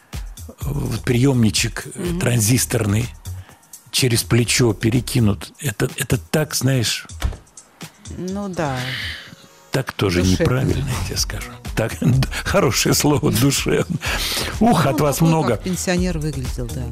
э, 0.63 0.67
приемничек 1.05 1.87
э, 1.95 2.19
транзисторный 2.21 3.07
через 3.91 4.23
плечо 4.23 4.73
перекинут. 4.73 5.53
Это, 5.61 5.89
это 5.97 6.17
так, 6.19 6.55
знаешь, 6.55 7.07
Ну 8.17 8.49
да. 8.49 8.77
Так 9.71 9.93
тоже 9.93 10.21
Душевно. 10.23 10.43
неправильно, 10.43 10.89
я 11.03 11.07
тебе 11.09 11.17
скажу. 11.17 11.51
Так, 11.77 11.93
хорошее 12.45 12.95
слово, 12.95 13.31
душевно. 13.33 13.97
Ух, 14.61 14.87
от 14.87 14.99
Ну, 14.99 15.05
вас 15.05 15.17
такой, 15.17 15.29
много. 15.29 15.49
Как 15.51 15.63
пенсионер 15.63 16.19
выглядел, 16.19 16.69
да. 16.75 16.83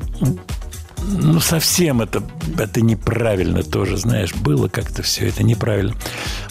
Ну, 1.00 1.40
совсем 1.40 2.00
это, 2.00 2.22
это 2.58 2.80
неправильно 2.80 3.62
тоже, 3.62 3.96
знаешь. 3.96 4.34
Было 4.34 4.68
как-то 4.68 5.02
все 5.02 5.28
это 5.28 5.42
неправильно. 5.42 5.94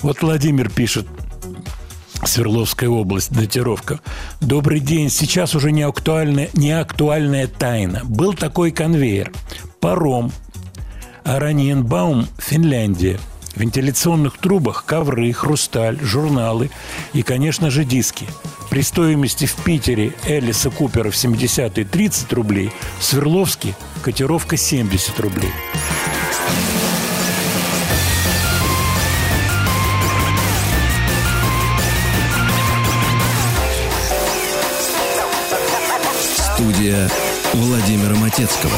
Вот 0.02 0.22
Владимир 0.22 0.70
пишет, 0.70 1.08
Свердловская 2.24 2.90
область, 2.90 3.32
датировка. 3.32 4.00
Добрый 4.42 4.80
день. 4.80 5.10
Сейчас 5.10 5.54
уже 5.56 5.72
не 5.72 5.84
актуальная, 5.84 6.50
не 6.54 6.72
актуальная 6.72 7.48
тайна. 7.48 8.02
Был 8.06 8.34
такой 8.34 8.72
конвейер. 8.72 9.32
Паром. 9.80 10.32
Араньенбаум, 11.24 12.28
Финляндия. 12.40 13.20
Вентиляционных 13.58 14.38
трубах 14.38 14.86
ковры, 14.86 15.34
хрусталь, 15.34 16.00
журналы 16.00 16.70
и, 17.14 17.24
конечно 17.24 17.72
же, 17.72 17.86
диски. 17.86 18.28
При 18.70 18.84
стоимости 18.84 19.46
в 19.46 19.56
Питере 19.56 20.14
Элиса 20.28 20.70
Купера 20.70 21.10
в 21.10 21.16
70-е 21.16 21.84
30 21.84 22.34
рублей, 22.34 22.72
в 23.00 23.04
Свердловске 23.04 23.76
котировка 24.04 24.58
70 24.58 25.20
рублей. 25.20 25.52
Студия 36.54 37.10
Владимира 37.54 38.16
Матецкого. 38.18 38.78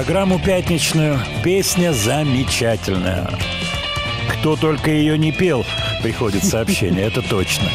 Программу 0.00 0.38
пятничную. 0.38 1.20
Песня 1.44 1.92
замечательная. 1.92 3.28
Кто 4.30 4.56
только 4.56 4.90
ее 4.90 5.18
не 5.18 5.30
пел, 5.30 5.66
приходит 6.02 6.42
сообщение, 6.42 7.04
это 7.04 7.20
точно. 7.20 7.68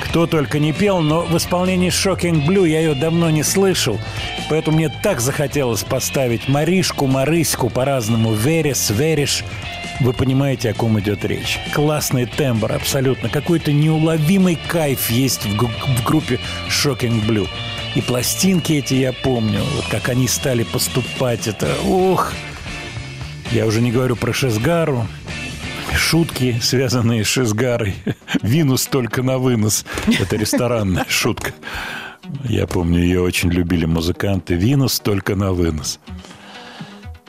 Кто 0.00 0.26
только 0.26 0.60
не 0.60 0.72
пел, 0.72 1.02
но 1.02 1.20
в 1.20 1.36
исполнении 1.36 1.90
Shocking 1.90 2.46
Blue 2.46 2.66
я 2.66 2.80
ее 2.80 2.94
давно 2.94 3.28
не 3.28 3.42
слышал, 3.42 4.00
поэтому 4.48 4.78
мне 4.78 4.88
так 4.88 5.20
захотелось 5.20 5.82
поставить 5.82 6.48
Маришку, 6.48 7.06
Марыську 7.06 7.68
по-разному, 7.68 8.32
Верес, 8.32 8.88
Вериш. 8.88 9.44
Вы 10.00 10.14
понимаете, 10.14 10.70
о 10.70 10.74
ком 10.74 10.98
идет 10.98 11.22
речь. 11.26 11.58
Классный 11.74 12.24
тембр, 12.24 12.72
абсолютно. 12.72 13.28
Какой-то 13.28 13.72
неуловимый 13.72 14.58
кайф 14.68 15.10
есть 15.10 15.44
в, 15.44 15.66
в 15.66 16.02
группе 16.02 16.40
Shocking 16.70 17.26
Blue. 17.26 17.46
И 17.98 18.00
пластинки 18.00 18.74
эти 18.74 18.94
я 18.94 19.12
помню, 19.12 19.60
вот 19.74 19.86
как 19.86 20.08
они 20.08 20.28
стали 20.28 20.62
поступать. 20.62 21.48
Это, 21.48 21.66
ох, 21.84 22.32
я 23.50 23.66
уже 23.66 23.80
не 23.80 23.90
говорю 23.90 24.14
про 24.14 24.32
Шесгару, 24.32 25.04
шутки, 25.96 26.60
связанные 26.62 27.24
с 27.24 27.26
Шесгарой. 27.26 27.96
Винус 28.42 28.86
только 28.86 29.24
на 29.24 29.38
вынос. 29.38 29.84
Это 30.06 30.36
ресторанная 30.36 31.06
шутка. 31.08 31.50
Я 32.44 32.68
помню, 32.68 33.00
ее 33.00 33.20
очень 33.20 33.50
любили 33.50 33.84
музыканты. 33.84 34.54
Винус 34.54 35.00
только 35.00 35.34
на 35.34 35.50
вынос. 35.50 35.98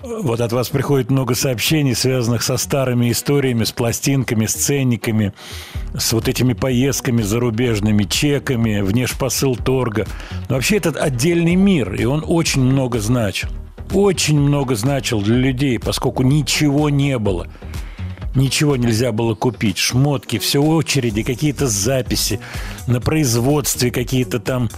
Вот 0.04 0.40
от 0.40 0.54
вас 0.54 0.70
приходит 0.70 1.10
много 1.10 1.34
сообщений, 1.34 1.96
связанных 1.96 2.44
со 2.44 2.58
старыми 2.58 3.12
историями, 3.12 3.64
с 3.64 3.72
пластинками, 3.72 4.46
с 4.46 4.54
ценниками, 4.54 5.34
с 5.98 6.14
вот 6.14 6.28
этими 6.28 6.54
поездками 6.54 7.22
зарубежными, 7.22 8.04
чеками, 8.04 8.82
внешпосыл 8.82 9.56
торга. 9.56 10.06
Но 10.48 10.56
вообще 10.56 10.78
этот 10.78 10.98
отдельный 10.98 11.56
мир, 11.56 11.94
и 11.96 12.06
он 12.06 12.24
очень 12.26 12.62
много 12.62 13.00
значил. 13.00 13.50
Очень 13.94 14.40
много 14.40 14.76
значил 14.76 15.22
для 15.22 15.38
людей, 15.38 15.80
поскольку 15.80 16.24
ничего 16.24 16.90
не 16.90 17.18
было. 17.18 17.48
Ничего 18.36 18.76
нельзя 18.76 19.12
было 19.12 19.34
купить. 19.34 19.78
Шмотки, 19.80 20.38
все 20.38 20.62
очереди, 20.62 21.24
какие-то 21.24 21.68
записи 21.68 22.40
на 22.86 23.02
производстве, 23.02 23.90
какие-то 23.90 24.40
там 24.40 24.70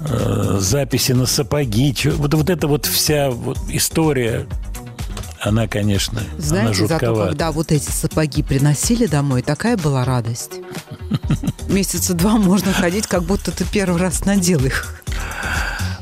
э, 0.00 0.56
записи 0.58 1.12
на 1.12 1.26
сапоги. 1.26 1.94
Вот, 2.16 2.34
вот 2.34 2.50
эта 2.50 2.66
вот 2.66 2.86
вся 2.86 3.30
вот 3.30 3.58
история, 3.68 4.46
она, 5.46 5.68
конечно, 5.68 6.20
она 6.20 6.28
Знаете, 6.42 6.86
зато 6.86 7.06
жутковата. 7.06 7.28
когда 7.28 7.52
вот 7.52 7.72
эти 7.72 7.90
сапоги 7.90 8.42
приносили 8.42 9.06
домой, 9.06 9.42
такая 9.42 9.76
была 9.76 10.04
радость. 10.04 10.60
Месяца 11.68 12.14
два 12.14 12.36
можно 12.36 12.72
ходить, 12.72 13.06
как 13.06 13.22
будто 13.24 13.50
ты 13.52 13.64
первый 13.64 14.00
раз 14.00 14.24
надел 14.24 14.64
их. 14.64 15.02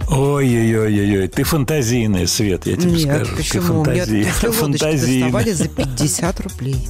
Ой-ой-ой-ой, 0.09 1.29
ты 1.29 1.45
фантазийная, 1.45 2.27
Свет, 2.27 2.67
я 2.67 2.77
тебе 2.77 2.91
Нет, 2.93 3.27
скажу. 3.27 3.37
почему? 3.37 3.85
Ты 3.85 3.91
Мне 3.91 4.01
фантази... 4.05 4.23
лодочки 4.47 4.61
фантазийная. 4.61 5.23
доставали 5.33 5.53
за 5.53 5.69
50 5.69 6.41
рублей. 6.41 6.89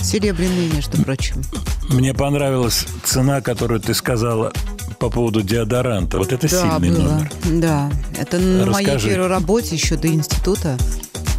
Серебряные, 0.00 0.68
между 0.70 1.02
прочим. 1.02 1.42
Мне 1.88 2.14
понравилась 2.14 2.86
цена, 3.04 3.40
которую 3.40 3.80
ты 3.80 3.94
сказала 3.94 4.52
по 4.98 5.10
поводу 5.10 5.42
деодоранта. 5.42 6.18
Вот 6.18 6.32
это 6.32 6.48
сильный 6.48 6.90
было. 6.90 7.02
номер. 7.12 7.30
Да, 7.44 7.90
это 8.18 8.38
на 8.38 8.66
моей 8.66 8.86
Расскажи. 8.86 9.08
первой 9.10 9.28
работе 9.28 9.74
еще 9.74 9.96
до 9.96 10.08
института. 10.08 10.76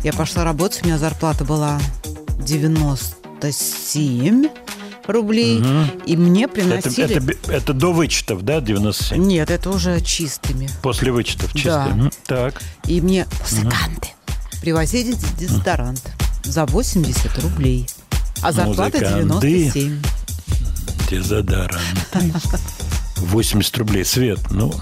Я 0.03 0.13
пошла 0.13 0.43
работать, 0.43 0.81
у 0.83 0.85
меня 0.85 0.97
зарплата 0.97 1.43
была 1.43 1.79
97 2.45 4.47
рублей, 5.07 5.61
и 6.05 6.15
мне 6.15 6.43
Это, 6.45 6.53
приносили... 6.53 7.15
это, 7.15 7.19
бе- 7.19 7.37
это 7.47 7.73
до 7.73 7.91
вычетов, 7.93 8.43
да, 8.43 8.61
97? 8.61 9.21
Нет, 9.23 9.49
это 9.49 9.69
уже 9.71 9.99
чистыми. 10.01 10.69
После 10.81 11.11
вычетов 11.11 11.51
чисто. 11.53 11.85
Да. 11.89 11.95
Мгм. 11.95 12.11
Так. 12.27 12.61
И 12.87 13.01
мне 13.01 13.25
музыканты 13.41 14.09
привозили 14.61 15.15
дезодорант 15.37 16.01
за 16.43 16.65
80 16.65 17.37
рублей. 17.43 17.87
А 18.41 18.51
зарплата 18.51 18.99
Музыканты. 18.99 19.71
97. 19.71 20.01
Дезодорант. 21.09 21.81
80 23.17 23.77
рублей. 23.77 24.05
Свет, 24.05 24.39
ну, 24.51 24.73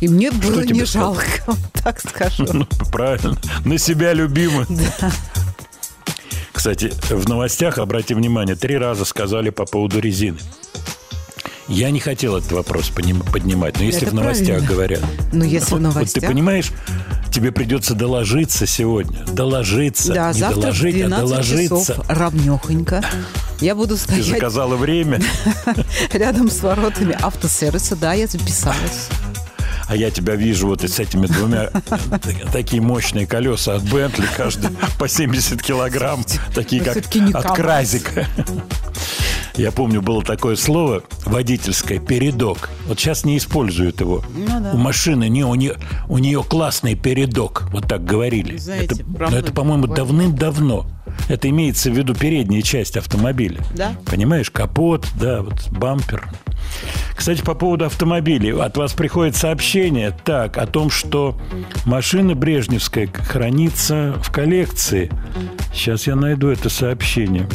И 0.00 0.08
мне 0.08 0.30
было 0.30 0.62
не 0.62 0.84
жалко, 0.84 1.56
так 1.84 2.00
скажу. 2.00 2.46
ну, 2.52 2.66
правильно. 2.90 3.36
На 3.64 3.78
себя 3.78 4.12
любимый. 4.14 4.66
Кстати, 6.52 6.92
в 7.10 7.28
новостях, 7.28 7.78
обрати 7.78 8.14
внимание, 8.14 8.56
три 8.56 8.76
раза 8.76 9.04
сказали 9.04 9.50
по 9.50 9.64
поводу 9.64 10.00
резины. 10.00 10.38
Я 11.68 11.90
не 11.90 12.00
хотел 12.00 12.36
этот 12.36 12.50
вопрос 12.50 12.90
поднимать, 12.90 13.78
но 13.78 13.84
если 13.84 14.02
Это 14.02 14.10
в 14.10 14.14
новостях 14.14 14.46
правильно. 14.48 14.68
говорят... 14.68 15.00
Ну, 15.32 15.44
если 15.44 15.66
в 15.66 15.70
Вот 15.70 15.76
ты 15.78 15.82
новостях... 15.84 16.24
понимаешь, 16.26 16.72
тебе 17.32 17.52
придется 17.52 17.94
доложиться 17.94 18.66
сегодня. 18.66 19.24
Доложиться. 19.26 20.12
Да, 20.12 20.32
не 20.32 20.40
завтра 20.40 20.58
в 20.58 20.62
доложить, 20.62 20.94
а 20.96 21.06
12 21.06 21.28
доложиться. 21.30 21.78
часов 21.92 22.04
равнехонько 22.08 23.04
я 23.60 23.74
буду 23.74 23.94
Ты 23.96 24.00
стоять 24.02 24.26
заказала 24.26 24.74
время, 24.74 25.20
рядом 26.12 26.50
с 26.50 26.60
воротами 26.60 27.16
автосервиса. 27.20 27.94
Да, 27.94 28.14
я 28.14 28.26
записалась. 28.26 29.08
А 29.90 29.96
я 29.96 30.12
тебя 30.12 30.36
вижу 30.36 30.68
вот 30.68 30.82
с 30.82 31.00
этими 31.00 31.26
двумя 31.26 31.70
такие 32.52 32.80
мощные 32.80 33.26
колеса 33.26 33.74
от 33.74 33.82
Бентли, 33.82 34.24
каждый 34.36 34.70
по 35.00 35.08
70 35.08 35.60
килограмм, 35.60 36.24
такие 36.54 36.80
как 36.80 36.98
от. 36.98 37.56
Кразика. 37.56 38.28
Я 39.56 39.72
помню, 39.72 40.00
было 40.00 40.22
такое 40.22 40.54
слово 40.54 41.02
водительское 41.26 41.98
передок. 41.98 42.70
Вот 42.86 43.00
сейчас 43.00 43.24
не 43.24 43.36
используют 43.36 44.00
его. 44.00 44.24
Ну 44.32 44.46
да. 44.46 44.70
У 44.72 44.76
машины 44.76 45.28
не, 45.28 45.44
у 45.44 45.54
нее, 45.56 45.76
у 46.08 46.18
нее 46.18 46.44
классный 46.44 46.94
передок. 46.94 47.64
Вот 47.72 47.88
так 47.88 48.04
говорили. 48.04 48.56
Знаете, 48.58 49.04
это, 49.18 49.34
это, 49.34 49.52
по-моему, 49.52 49.88
давным-давно. 49.88 50.86
Это 51.28 51.48
имеется 51.48 51.90
в 51.90 51.96
виду 51.96 52.14
передняя 52.14 52.62
часть 52.62 52.96
автомобиля. 52.96 53.60
Да. 53.74 53.94
Понимаешь, 54.06 54.50
капот, 54.50 55.06
да, 55.20 55.42
вот 55.42 55.68
бампер. 55.70 56.28
Кстати, 57.14 57.42
по 57.42 57.54
поводу 57.54 57.84
автомобилей. 57.84 58.52
От 58.52 58.76
вас 58.76 58.92
приходит 58.92 59.36
сообщение 59.36 60.10
так, 60.24 60.56
о 60.56 60.66
том, 60.66 60.90
что 60.90 61.36
машина 61.84 62.34
Брежневская 62.34 63.08
хранится 63.08 64.14
в 64.22 64.32
коллекции. 64.32 65.10
Сейчас 65.74 66.06
я 66.06 66.16
найду 66.16 66.48
это 66.48 66.68
сообщение. 66.70 67.48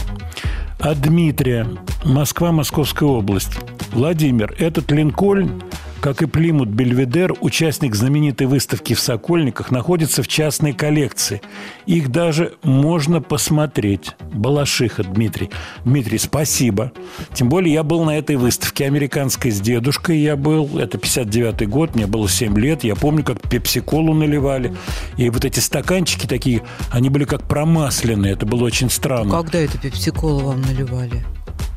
От 0.79 1.01
Дмитрия. 1.01 1.67
Москва, 2.03 2.51
Московская 2.51 3.09
область. 3.09 3.57
Владимир, 3.91 4.53
этот 4.59 4.91
Линкольн, 4.91 5.63
как 6.05 6.21
и 6.21 6.27
Плимут 6.27 6.69
Бельведер, 6.69 7.33
участник 7.41 7.95
знаменитой 7.95 8.45
выставки 8.45 8.93
в 8.93 8.99
Сокольниках, 8.99 9.71
находится 9.71 10.21
в 10.21 10.27
частной 10.27 10.71
коллекции. 10.71 11.41
Их 11.87 12.11
даже 12.11 12.53
можно 12.61 13.23
посмотреть. 13.23 14.11
Балашиха, 14.31 15.03
Дмитрий. 15.03 15.49
Дмитрий, 15.83 16.19
спасибо. 16.19 16.91
Тем 17.33 17.49
более 17.49 17.73
я 17.73 17.81
был 17.81 18.03
на 18.03 18.15
этой 18.19 18.35
выставке 18.35 18.85
американской 18.85 19.49
с 19.49 19.59
дедушкой. 19.59 20.19
Я 20.19 20.35
был, 20.35 20.77
это 20.77 20.99
59-й 20.99 21.65
год, 21.65 21.95
мне 21.95 22.05
было 22.05 22.29
7 22.29 22.55
лет. 22.55 22.83
Я 22.83 22.95
помню, 22.95 23.23
как 23.23 23.41
пепси-колу 23.41 24.13
наливали. 24.13 24.75
И 25.17 25.31
вот 25.31 25.43
эти 25.43 25.59
стаканчики 25.59 26.27
такие, 26.27 26.61
они 26.91 27.09
были 27.09 27.23
как 27.23 27.47
промасленные. 27.47 28.33
Это 28.33 28.45
было 28.45 28.63
очень 28.65 28.91
странно. 28.91 29.31
Когда 29.31 29.57
это 29.57 29.79
пепсиколу 29.79 30.41
вам 30.41 30.61
наливали? 30.61 31.25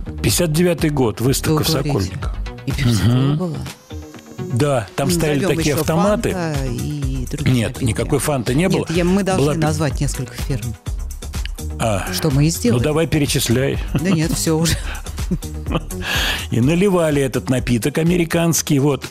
59-й 0.07 0.91
год, 0.91 1.22
выставка 1.22 1.64
в? 1.64 1.68
Сокольниках. 1.70 2.37
И 2.66 2.72
пепсикола 2.72 3.33
была? 3.33 3.57
Да, 4.53 4.87
там 4.97 5.11
стояли 5.11 5.45
такие 5.45 5.75
автоматы. 5.75 6.31
И 6.71 7.27
Нет, 7.45 7.69
напитки. 7.75 7.85
никакой 7.85 8.19
фанты 8.19 8.55
не 8.55 8.69
было. 8.69 8.81
Нет, 8.89 8.91
я- 8.91 9.05
мы 9.05 9.23
должны 9.23 9.45
Была 9.45 9.55
назвать 9.55 10.01
несколько 10.01 10.35
фирм. 10.35 10.75
А, 11.81 12.07
Что 12.13 12.31
мы 12.31 12.43
и 12.45 12.47
ну 12.47 12.51
сделали. 12.51 12.83
давай 12.83 13.07
перечисляй. 13.07 13.79
Да 13.95 14.11
нет, 14.11 14.33
все 14.33 14.57
уже. 14.57 14.77
И 16.51 16.61
наливали 16.61 17.21
этот 17.23 17.51
напиток 17.51 17.99
американский, 17.99 18.79
вот. 18.79 19.05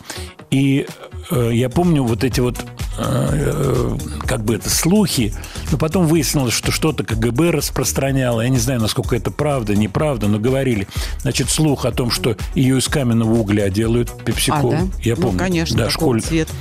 И 0.50 0.88
э, 1.30 1.50
я 1.54 1.70
помню 1.70 2.04
вот 2.04 2.24
эти 2.24 2.39
вот 2.39 2.58
э, 2.98 3.02
э, 3.02 3.98
как 4.26 4.45
бы 4.45 4.56
это 4.56 4.70
слухи, 4.70 5.34
но 5.72 5.78
потом 5.78 6.08
выяснилось, 6.08 6.54
что 6.54 6.72
что-то 6.72 7.04
КГБ 7.04 7.52
распространяло. 7.52 8.41
Я 8.41 8.50
не 8.50 8.58
знаю, 8.60 8.80
насколько 8.80 9.16
это 9.16 9.30
правда, 9.30 9.76
неправда, 9.76 10.28
но 10.30 10.39
говорили. 10.39 10.88
Значит, 11.20 11.50
слух 11.50 11.86
о 11.86 11.91
том, 11.91 12.12
что 12.12 12.38
ее 12.56 12.78
из 12.78 12.88
каменного 12.88 13.34
угля 13.34 13.70
делают 13.70 14.10
А, 14.18 14.24
пепсикол. 14.24 14.72
да? 14.72 14.82
Я 15.04 15.16
помню. 15.16 15.32
Ну, 15.34 15.38
конечно, 15.38 15.78
да, 15.78 15.89
школь- 15.89 16.22
цвета. 16.22 16.54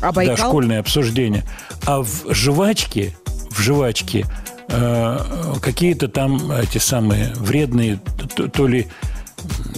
А 0.00 0.06
Да, 0.06 0.12
Байкал? 0.12 0.36
школьное 0.36 0.78
обсуждение. 0.80 1.44
А 1.84 2.02
в 2.02 2.08
жвачке, 2.32 3.16
в 3.50 3.60
жвачке 3.60 4.26
э, 4.68 5.18
какие-то 5.60 6.06
там 6.06 6.52
эти 6.52 6.78
самые 6.78 7.32
вредные, 7.34 7.98
то, 8.36 8.48
то 8.48 8.66
ли, 8.68 8.86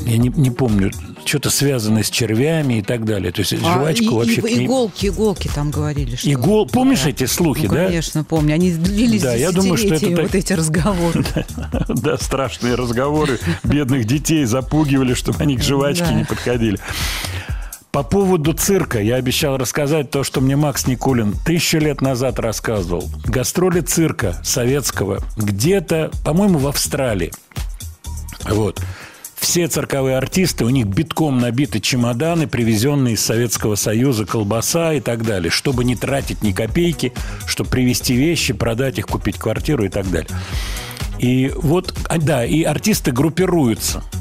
я 0.06 0.16
не, 0.18 0.28
не 0.28 0.50
помню, 0.50 0.90
что-то 1.24 1.50
связанное 1.50 2.02
с 2.02 2.10
червями 2.10 2.74
и 2.78 2.82
так 2.82 3.04
далее. 3.04 3.30
То 3.32 3.40
есть 3.40 3.52
А, 3.62 3.74
жвачку 3.74 4.04
и- 4.04 4.08
вообще... 4.14 4.40
и- 4.40 4.64
иголки, 4.66 5.06
иголки 5.06 5.48
там 5.54 5.70
говорили. 5.70 6.16
Что... 6.16 6.32
Игол... 6.32 6.66
Помнишь 6.66 7.02
Да. 7.04 7.10
эти 7.10 7.26
слухи, 7.26 7.66
Ну, 7.66 7.74
да? 7.74 7.86
конечно, 7.86 8.24
помню. 8.24 8.54
Они 8.54 8.72
длились 8.72 9.22
Да, 9.22 9.34
я 9.34 9.52
думаю, 9.52 9.76
что 9.76 9.86
это 9.88 9.94
десятилетиями, 9.96 10.16
так- 10.16 10.24
вот 10.26 10.34
эти 10.34 10.52
разговоры. 10.52 11.24
Да, 12.00 12.16
страшные 12.18 12.74
разговоры. 12.74 13.38
Бедных 13.64 14.06
детей 14.06 14.44
запугивали, 14.46 15.14
чтобы 15.14 15.38
они 15.40 15.56
к 15.56 15.62
жвачке 15.62 16.12
не 16.14 16.24
подходили. 16.24 16.78
По 17.92 18.04
поводу 18.04 18.52
цирка 18.52 19.00
я 19.02 19.16
обещал 19.16 19.56
рассказать 19.58 20.10
то, 20.12 20.22
что 20.22 20.40
мне 20.40 20.54
Макс 20.54 20.86
Никулин 20.86 21.34
тысячу 21.44 21.78
лет 21.78 22.00
назад 22.00 22.38
рассказывал. 22.38 23.10
Гастроли 23.24 23.80
цирка 23.80 24.40
советского 24.44 25.18
где-то, 25.36 26.10
по-моему, 26.24 26.58
в 26.60 26.68
Австралии. 26.68 27.32
Вот. 28.48 28.80
Все 29.40 29.66
цирковые 29.68 30.18
артисты, 30.18 30.66
у 30.66 30.68
них 30.68 30.86
битком 30.86 31.38
набиты 31.38 31.80
чемоданы, 31.80 32.46
привезенные 32.46 33.14
из 33.14 33.24
Советского 33.24 33.74
Союза, 33.74 34.26
колбаса 34.26 34.92
и 34.92 35.00
так 35.00 35.24
далее, 35.24 35.50
чтобы 35.50 35.82
не 35.82 35.96
тратить 35.96 36.42
ни 36.42 36.52
копейки, 36.52 37.14
чтобы 37.46 37.70
привезти 37.70 38.14
вещи, 38.14 38.52
продать 38.52 38.98
их, 38.98 39.06
купить 39.06 39.38
квартиру 39.38 39.84
и 39.84 39.88
так 39.88 40.08
далее. 40.10 40.30
И 41.18 41.50
вот, 41.56 41.94
а, 42.08 42.18
да, 42.18 42.44
и 42.44 42.62
артисты 42.62 43.12
группируются– 43.12 44.04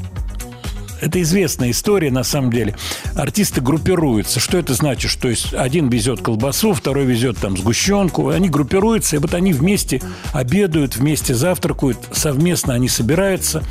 это 1.00 1.20
известная 1.22 1.70
история, 1.70 2.10
на 2.10 2.24
самом 2.24 2.52
деле. 2.52 2.76
Артисты 3.16 3.60
группируются. 3.60 4.40
Что 4.40 4.58
это 4.58 4.74
значит? 4.74 5.10
Что 5.10 5.28
есть 5.28 5.54
один 5.54 5.88
везет 5.88 6.20
колбасу, 6.20 6.72
второй 6.72 7.04
везет 7.04 7.38
там 7.38 7.56
сгущенку. 7.56 8.28
Они 8.28 8.48
группируются, 8.48 9.16
и 9.16 9.18
вот 9.18 9.34
они 9.34 9.52
вместе 9.52 10.02
обедают, 10.32 10.96
вместе 10.96 11.34
завтракают, 11.34 11.98
совместно 12.12 12.74
они 12.74 12.88
собираются. 12.88 13.62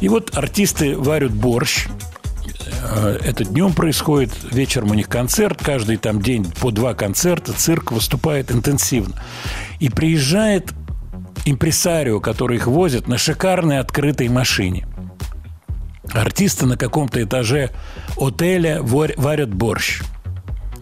И 0.00 0.08
вот 0.08 0.36
артисты 0.36 0.96
варят 0.96 1.32
борщ, 1.32 1.86
э, 2.82 3.18
это 3.24 3.44
днем 3.44 3.72
происходит, 3.72 4.32
вечером 4.52 4.90
у 4.90 4.94
них 4.94 5.08
концерт, 5.08 5.58
каждый 5.62 5.96
там 5.96 6.20
день 6.20 6.46
по 6.60 6.70
два 6.70 6.94
концерта, 6.94 7.52
цирк 7.52 7.92
выступает 7.92 8.52
интенсивно. 8.52 9.14
И 9.80 9.88
приезжает 9.88 10.72
импресарио, 11.44 12.20
который 12.20 12.56
их 12.56 12.66
возит 12.66 13.08
на 13.08 13.18
шикарной 13.18 13.78
открытой 13.78 14.28
машине– 14.28 14.86
артисты 16.12 16.66
на 16.66 16.76
каком-то 16.76 17.22
этаже 17.22 17.70
отеля 18.16 18.80
варят 18.82 19.52
борщ. 19.52 20.02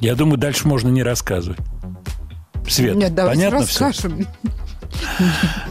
Я 0.01 0.15
думаю, 0.15 0.39
дальше 0.39 0.69
можно 0.69 0.89
не 0.89 1.03
рассказывать. 1.03 1.59
Свет, 2.69 2.97
Нет, 2.97 3.15
понятно 3.15 3.61
расскажем. 3.61 4.27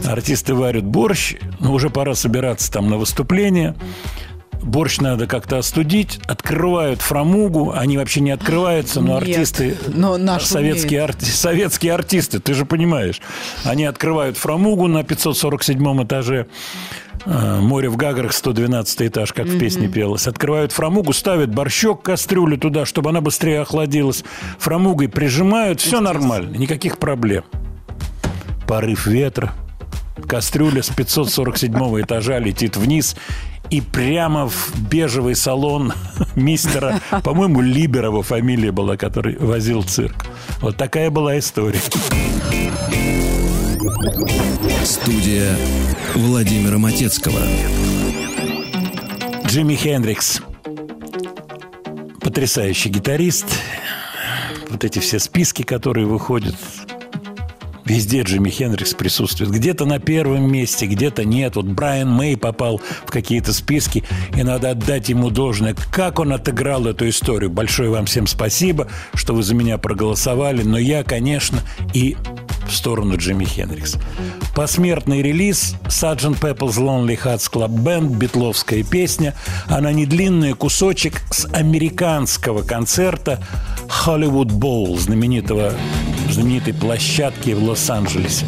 все? 0.00 0.10
Артисты 0.10 0.54
варят 0.54 0.84
борщ, 0.84 1.34
но 1.58 1.72
уже 1.72 1.90
пора 1.90 2.14
собираться 2.14 2.70
там 2.70 2.88
на 2.88 2.96
выступление. 2.96 3.74
Борщ 4.62 4.98
надо 4.98 5.26
как-то 5.26 5.58
остудить. 5.58 6.20
Открывают 6.26 7.02
фрамугу. 7.02 7.72
Они 7.72 7.98
вообще 7.98 8.20
не 8.20 8.30
открываются, 8.30 9.00
но 9.00 9.18
Нет, 9.20 9.22
артисты... 9.28 9.76
но 9.88 10.16
наши 10.16 10.46
советские, 10.46 11.00
арти- 11.00 11.24
советские 11.26 11.92
артисты, 11.92 12.38
ты 12.40 12.54
же 12.54 12.64
понимаешь. 12.64 13.20
Они 13.64 13.84
открывают 13.84 14.38
фрамугу 14.38 14.86
на 14.86 15.04
547 15.04 16.04
этаже. 16.04 16.46
Э, 17.26 17.60
Море 17.60 17.88
в 17.88 17.96
Гагарах, 17.96 18.32
112 18.32 19.02
этаж, 19.02 19.32
как 19.32 19.46
в 19.46 19.58
песне 19.58 19.88
пелось. 19.88 20.26
Открывают 20.26 20.72
фрамугу, 20.72 21.12
ставят 21.12 21.54
борщок, 21.54 22.02
кастрюлю 22.02 22.58
туда, 22.58 22.84
чтобы 22.84 23.10
она 23.10 23.20
быстрее 23.20 23.60
охладилась. 23.60 24.24
Фрамугой 24.58 25.08
прижимают, 25.08 25.80
все 25.80 26.00
нормально, 26.00 26.56
никаких 26.56 26.98
проблем. 26.98 27.44
Порыв 28.66 29.06
ветра, 29.06 29.52
кастрюля 30.26 30.82
с 30.82 30.88
547 30.90 32.02
этажа 32.02 32.38
летит 32.38 32.76
вниз 32.76 33.16
и 33.70 33.80
прямо 33.80 34.48
в 34.48 34.72
бежевый 34.90 35.34
салон 35.34 35.92
мистера, 36.34 37.00
по-моему, 37.22 37.60
Либерова 37.60 38.22
фамилия 38.22 38.72
была, 38.72 38.96
который 38.96 39.36
возил 39.38 39.82
цирк. 39.82 40.26
Вот 40.60 40.76
такая 40.76 41.10
была 41.10 41.38
история. 41.38 41.80
Студия 44.84 45.56
Владимира 46.14 46.78
Матецкого. 46.78 47.40
Джимми 49.46 49.74
Хендрикс. 49.74 50.40
Потрясающий 52.20 52.88
гитарист. 52.88 53.46
Вот 54.70 54.84
эти 54.84 54.98
все 54.98 55.18
списки, 55.18 55.62
которые 55.62 56.06
выходят. 56.06 56.54
Везде 57.84 58.22
Джимми 58.22 58.50
Хендрикс 58.50 58.94
присутствует. 58.94 59.50
Где-то 59.50 59.84
на 59.84 59.98
первом 59.98 60.50
месте, 60.50 60.86
где-то 60.86 61.24
нет. 61.24 61.56
Вот 61.56 61.66
Брайан 61.66 62.10
Мэй 62.10 62.36
попал 62.36 62.80
в 63.04 63.10
какие-то 63.10 63.52
списки, 63.52 64.04
и 64.36 64.42
надо 64.42 64.70
отдать 64.70 65.08
ему 65.08 65.30
должное. 65.30 65.74
Как 65.92 66.18
он 66.18 66.32
отыграл 66.32 66.86
эту 66.86 67.08
историю. 67.08 67.50
Большое 67.50 67.90
вам 67.90 68.06
всем 68.06 68.26
спасибо, 68.26 68.88
что 69.14 69.34
вы 69.34 69.42
за 69.42 69.54
меня 69.54 69.78
проголосовали. 69.78 70.62
Но 70.62 70.78
я, 70.78 71.04
конечно, 71.04 71.60
и 71.92 72.16
в 72.66 72.74
сторону 72.74 73.16
Джимми 73.16 73.44
Хендрикс. 73.44 73.96
Посмертный 74.54 75.22
релиз 75.22 75.74
Sgt. 75.86 76.40
Pepper's 76.40 76.78
Lonely 76.78 77.18
Hearts 77.22 77.50
Club 77.52 77.70
Band, 77.70 78.16
битловская 78.16 78.82
песня. 78.82 79.34
Она 79.66 79.92
не 79.92 80.06
длинный 80.06 80.54
кусочек 80.54 81.22
с 81.30 81.46
американского 81.52 82.62
концерта 82.62 83.42
Hollywood 84.06 84.48
Bowl, 84.48 84.98
знаменитого, 84.98 85.74
знаменитой 86.30 86.74
площадки 86.74 87.50
в 87.50 87.62
Лос-Анджелесе. 87.74 88.46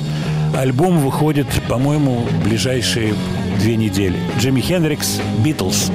Альбом 0.56 1.00
выходит, 1.00 1.48
по-моему, 1.68 2.20
в 2.20 2.44
ближайшие 2.44 3.12
две 3.58 3.74
недели. 3.74 4.16
Джимми 4.38 4.60
Хендрикс, 4.60 5.20
Битлз. 5.44 5.90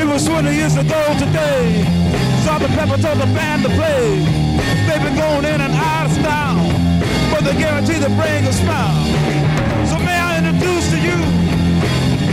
It 0.00 0.06
was 0.08 0.24
20 0.24 0.48
years 0.48 0.74
ago 0.78 1.02
today. 1.18 1.84
Sergeant 2.46 2.72
Pepper 2.76 2.96
told 2.96 3.18
the 3.20 3.26
band 3.36 3.62
to 3.64 3.68
play. 3.76 4.24
They've 4.88 5.02
been 5.04 5.16
going 5.16 5.44
in 5.44 5.60
and 5.60 5.74
out 5.74 6.06
of 6.06 6.12
style, 6.16 6.64
but 7.30 7.44
they 7.44 7.54
guarantee 7.60 8.00
to 8.00 8.08
bring 8.16 8.46
a 8.46 8.52
smile. 8.54 9.04
So 9.84 9.98
may 9.98 10.16
I 10.16 10.38
introduce 10.38 10.88
to 10.92 10.96
you, 10.96 11.18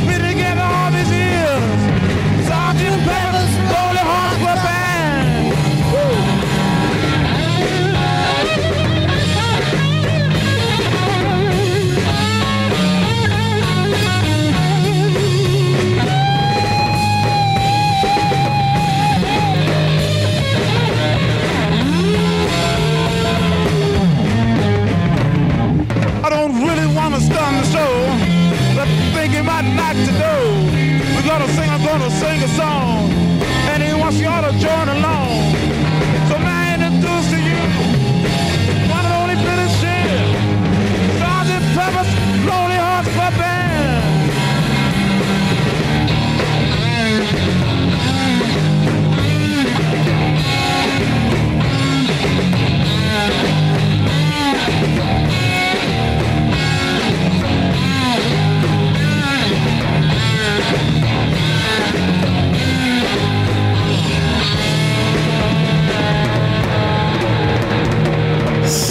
been 0.08 0.24
together 0.24 0.64
all 0.64 0.92
these 0.96 1.12
years, 1.12 2.48
Sergeant 2.48 3.04
Pepper's 3.04 3.54
Lonely 3.76 4.04
Hearts 4.08 4.38
Club 4.40 4.60
Band. 4.64 4.91
To 26.94 27.22
start 27.22 27.54
the 27.56 27.64
show, 27.72 27.94
but 28.76 28.88
you 29.32 29.44
might 29.44 29.66
like 29.76 29.96
to 29.96 30.12
know. 30.20 30.42
We're 31.16 31.28
gonna 31.28 31.48
sing, 31.54 31.70
I'm 31.70 31.84
gonna 31.86 32.12
sing 32.12 32.44
a 32.44 32.48
song, 32.50 33.12
and 33.72 33.82
he 33.82 33.94
wants 33.94 34.18
you 34.20 34.28
all 34.28 34.42
to 34.42 34.52
join 34.60 34.90
along. 34.90 35.21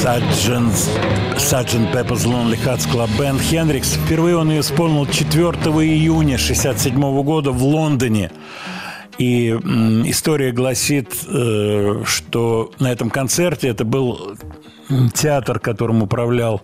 Sgt. 0.00 1.92
Pepper's 1.92 2.24
Lonely 2.24 2.56
Hearts 2.56 2.86
Club 2.86 3.10
Band 3.18 3.38
Хендрикс. 3.38 3.98
Впервые 4.06 4.38
он 4.38 4.50
ее 4.50 4.60
исполнил 4.60 5.04
4 5.04 5.30
июня 5.50 6.36
1967 6.36 7.22
года 7.22 7.50
в 7.52 7.62
Лондоне. 7.62 8.30
И 9.20 9.50
история 10.06 10.50
гласит, 10.50 11.12
э, 11.28 12.04
что 12.06 12.72
на 12.78 12.90
этом 12.90 13.10
концерте 13.10 13.68
это 13.68 13.84
был 13.84 14.32
театр, 15.12 15.60
которым 15.60 16.02
управлял 16.02 16.62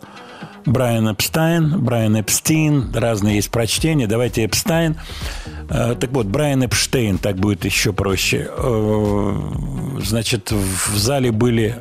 Брайан 0.65 1.13
Эпстайн, 1.13 1.79
Брайан 1.85 2.19
Эпстин, 2.19 2.91
разные 2.95 3.37
есть 3.37 3.51
прочтения, 3.51 4.07
давайте 4.07 4.47
Эпстайн. 4.47 4.97
Э, 5.69 5.97
Так 6.01 6.11
вот, 6.13 6.27
Брайан 6.29 6.65
Эпштейн, 6.65 7.19
так 7.19 7.37
будет 7.37 7.67
еще 7.67 7.93
проще. 7.93 8.49
Э, 8.51 9.37
Значит, 10.03 10.51
в 10.51 10.97
зале 10.97 11.33
были 11.33 11.77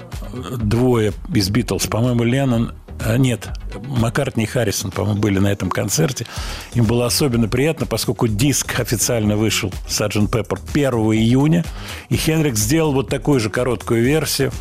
двое 0.58 1.14
из 1.34 1.50
Битлз, 1.50 1.88
по-моему, 1.88 2.24
Леннон, 2.24 2.74
нет, 3.18 3.50
Маккартни 3.88 4.44
и 4.44 4.48
Харрисон, 4.48 4.92
по-моему, 4.92 5.20
были 5.20 5.40
на 5.40 5.52
этом 5.52 5.70
концерте. 5.70 6.26
Им 6.74 6.86
было 6.86 7.06
особенно 7.06 7.48
приятно, 7.48 7.86
поскольку 7.86 8.28
диск 8.28 8.80
официально 8.80 9.36
вышел 9.36 9.72
Sgt. 9.88 10.30
Pepper 10.30 10.60
1 10.74 10.92
июня, 11.20 11.66
и 12.10 12.16
Хендрикс 12.16 12.60
сделал 12.60 12.94
вот 12.94 13.10
такую 13.10 13.40
же 13.40 13.50
короткую 13.50 14.04
версию. 14.04 14.52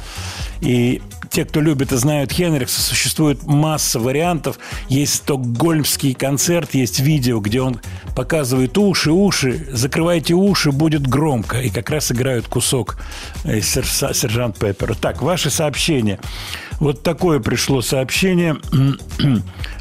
И 0.64 1.02
те, 1.30 1.44
кто 1.44 1.60
любит 1.60 1.92
и 1.92 1.96
знают 1.96 2.32
Хенрикса, 2.32 2.80
существует 2.80 3.42
масса 3.44 4.00
вариантов. 4.00 4.58
Есть 4.88 5.16
стокгольмский 5.16 6.14
концерт, 6.14 6.74
есть 6.74 7.00
видео, 7.00 7.40
где 7.40 7.60
он 7.60 7.80
показывает 8.16 8.78
уши, 8.78 9.10
уши, 9.10 9.68
закрывайте 9.70 10.32
уши, 10.34 10.72
будет 10.72 11.06
громко. 11.06 11.60
И 11.60 11.68
как 11.68 11.90
раз 11.90 12.10
играют 12.10 12.48
кусок 12.48 12.96
э, 13.44 13.58
серж- 13.58 14.14
сержант 14.14 14.58
Пеппера. 14.58 14.94
Так, 14.94 15.20
ваши 15.20 15.50
сообщения. 15.50 16.18
Вот 16.80 17.02
такое 17.02 17.40
пришло 17.40 17.82
сообщение 17.82 18.56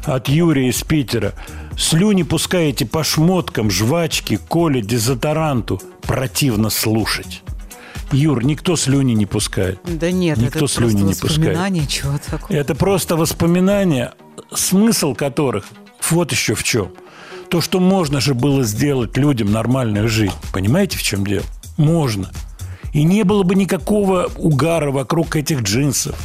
от 0.04 0.28
Юрия 0.28 0.68
из 0.68 0.82
Питера. 0.82 1.32
Слюни 1.78 2.24
пускаете 2.24 2.84
по 2.84 3.02
шмоткам, 3.02 3.70
жвачке, 3.70 4.38
коле, 4.38 4.82
дезодоранту. 4.82 5.80
Противно 6.02 6.68
слушать. 6.68 7.42
Юр, 8.14 8.44
никто 8.44 8.76
слюни 8.76 9.12
не 9.12 9.26
пускает. 9.26 9.80
Да 9.84 10.10
нет, 10.10 10.38
Никто 10.38 10.60
это 10.60 10.68
слюни 10.68 11.02
просто 11.02 11.06
не 11.06 11.14
пускает. 11.14 11.88
чего 11.88 12.18
такого. 12.18 12.56
Это 12.56 12.74
просто 12.74 13.16
воспоминания, 13.16 14.14
смысл 14.52 15.14
которых 15.14 15.66
вот 16.10 16.32
еще 16.32 16.54
в 16.54 16.62
чем. 16.62 16.90
То, 17.50 17.60
что 17.60 17.80
можно 17.80 18.20
же 18.20 18.34
было 18.34 18.64
сделать 18.64 19.16
людям 19.16 19.52
нормальную 19.52 20.08
жизнь. 20.08 20.34
Понимаете, 20.52 20.98
в 20.98 21.02
чем 21.02 21.26
дело? 21.26 21.44
Можно. 21.76 22.30
И 22.92 23.02
не 23.02 23.24
было 23.24 23.42
бы 23.42 23.54
никакого 23.54 24.30
угара 24.36 24.90
вокруг 24.90 25.36
этих 25.36 25.62
джинсов. 25.62 26.16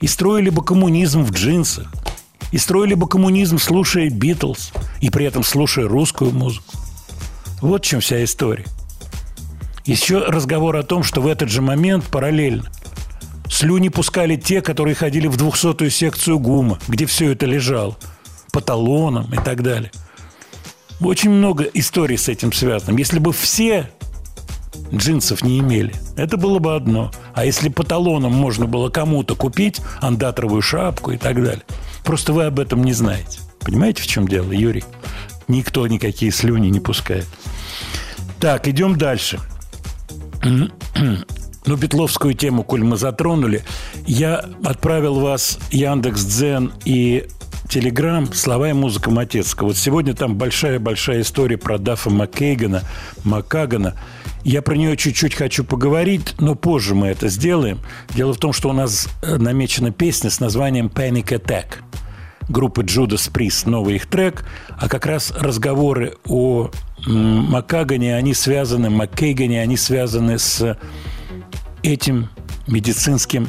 И 0.00 0.06
строили 0.06 0.50
бы 0.50 0.62
коммунизм 0.62 1.22
в 1.22 1.32
джинсах. 1.32 1.90
И 2.52 2.58
строили 2.58 2.94
бы 2.94 3.08
коммунизм, 3.08 3.58
слушая 3.58 4.10
Битлз. 4.10 4.72
И 5.00 5.10
при 5.10 5.26
этом 5.26 5.42
слушая 5.42 5.88
русскую 5.88 6.30
музыку. 6.30 6.74
Вот 7.60 7.82
в 7.82 7.86
чем 7.86 8.00
вся 8.00 8.22
история. 8.22 8.64
Еще 9.88 10.18
разговор 10.18 10.76
о 10.76 10.82
том, 10.82 11.02
что 11.02 11.22
в 11.22 11.26
этот 11.26 11.48
же 11.48 11.62
момент 11.62 12.04
параллельно 12.04 12.64
слюни 13.48 13.88
пускали 13.88 14.36
те, 14.36 14.60
которые 14.60 14.94
ходили 14.94 15.28
в 15.28 15.36
200-ю 15.38 15.88
секцию 15.88 16.38
ГУМа, 16.38 16.78
где 16.88 17.06
все 17.06 17.32
это 17.32 17.46
лежало, 17.46 17.96
по 18.52 18.60
талонам 18.60 19.32
и 19.32 19.38
так 19.38 19.62
далее. 19.62 19.90
Очень 21.00 21.30
много 21.30 21.64
историй 21.64 22.18
с 22.18 22.28
этим 22.28 22.52
связано. 22.52 22.98
Если 22.98 23.18
бы 23.18 23.32
все 23.32 23.88
джинсов 24.92 25.42
не 25.42 25.58
имели, 25.58 25.94
это 26.18 26.36
было 26.36 26.58
бы 26.58 26.74
одно. 26.74 27.10
А 27.32 27.46
если 27.46 27.70
по 27.70 27.82
талонам 27.82 28.34
можно 28.34 28.66
было 28.66 28.90
кому-то 28.90 29.36
купить 29.36 29.80
андатровую 30.02 30.60
шапку 30.60 31.12
и 31.12 31.16
так 31.16 31.42
далее, 31.42 31.64
просто 32.04 32.34
вы 32.34 32.44
об 32.44 32.60
этом 32.60 32.84
не 32.84 32.92
знаете. 32.92 33.40
Понимаете, 33.60 34.02
в 34.02 34.06
чем 34.06 34.28
дело, 34.28 34.52
Юрий? 34.52 34.84
Никто 35.48 35.86
никакие 35.86 36.30
слюни 36.30 36.68
не 36.68 36.78
пускает. 36.78 37.26
Так, 38.38 38.68
идем 38.68 38.98
дальше. 38.98 39.40
Ну, 40.42 41.76
Бетловскую 41.76 42.32
тему, 42.32 42.62
коль 42.62 42.82
мы 42.82 42.96
затронули, 42.96 43.62
я 44.06 44.44
отправил 44.64 45.20
вас 45.20 45.58
Яндекс 45.70 46.24
Дзен 46.24 46.72
и 46.86 47.26
Телеграм 47.68 48.32
«Слова 48.32 48.70
и 48.70 48.72
музыка 48.72 49.10
Матецкого». 49.10 49.68
Вот 49.68 49.76
сегодня 49.76 50.14
там 50.14 50.36
большая-большая 50.36 51.20
история 51.20 51.58
про 51.58 51.76
Дафа 51.76 52.08
Маккейгана, 52.08 52.84
Макагана. 53.24 53.94
Я 54.44 54.62
про 54.62 54.76
нее 54.76 54.96
чуть-чуть 54.96 55.34
хочу 55.34 55.64
поговорить, 55.64 56.34
но 56.40 56.54
позже 56.54 56.94
мы 56.94 57.08
это 57.08 57.28
сделаем. 57.28 57.80
Дело 58.14 58.32
в 58.32 58.38
том, 58.38 58.54
что 58.54 58.70
у 58.70 58.72
нас 58.72 59.08
э, 59.20 59.36
намечена 59.36 59.90
песня 59.90 60.30
с 60.30 60.40
названием 60.40 60.86
«Panic 60.86 61.26
Attack» 61.38 61.82
группы 62.48 62.82
Judas 62.82 63.30
Priest, 63.30 63.68
новый 63.68 63.96
их 63.96 64.06
трек, 64.06 64.44
а 64.78 64.88
как 64.88 65.06
раз 65.06 65.32
разговоры 65.32 66.16
о 66.26 66.70
Макагане, 67.08 68.16
они 68.16 68.34
связаны, 68.34 68.90
Маккейгане, 68.90 69.62
они 69.62 69.76
связаны 69.76 70.38
с 70.38 70.76
этим 71.82 72.28
медицинским 72.66 73.48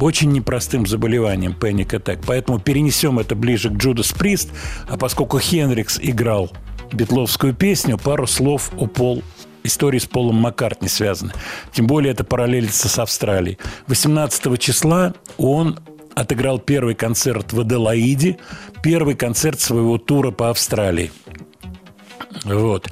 очень 0.00 0.32
непростым 0.32 0.86
заболеванием 0.86 1.56
Panic 1.58 1.90
Attack. 1.90 2.24
Поэтому 2.26 2.58
перенесем 2.58 3.18
это 3.18 3.34
ближе 3.34 3.70
к 3.70 3.74
Judas 3.74 4.16
Priest, 4.16 4.50
а 4.88 4.96
поскольку 4.96 5.38
Хенрикс 5.38 5.98
играл 6.00 6.50
битловскую 6.92 7.54
песню, 7.54 7.98
пару 7.98 8.26
слов 8.26 8.70
о 8.76 8.86
Пол 8.86 9.22
истории 9.62 9.98
с 9.98 10.06
Полом 10.06 10.36
Маккартни 10.36 10.88
связаны. 10.88 11.32
Тем 11.72 11.86
более 11.86 12.12
это 12.12 12.24
параллелится 12.24 12.88
с 12.88 12.98
Австралией. 12.98 13.58
18 13.86 14.58
числа 14.58 15.14
он 15.36 15.78
отыграл 16.14 16.58
первый 16.58 16.94
концерт 16.94 17.52
в 17.52 17.60
Аделаиде, 17.60 18.38
первый 18.82 19.14
концерт 19.14 19.60
своего 19.60 19.98
тура 19.98 20.30
по 20.30 20.50
Австралии. 20.50 21.12
Вот. 22.44 22.88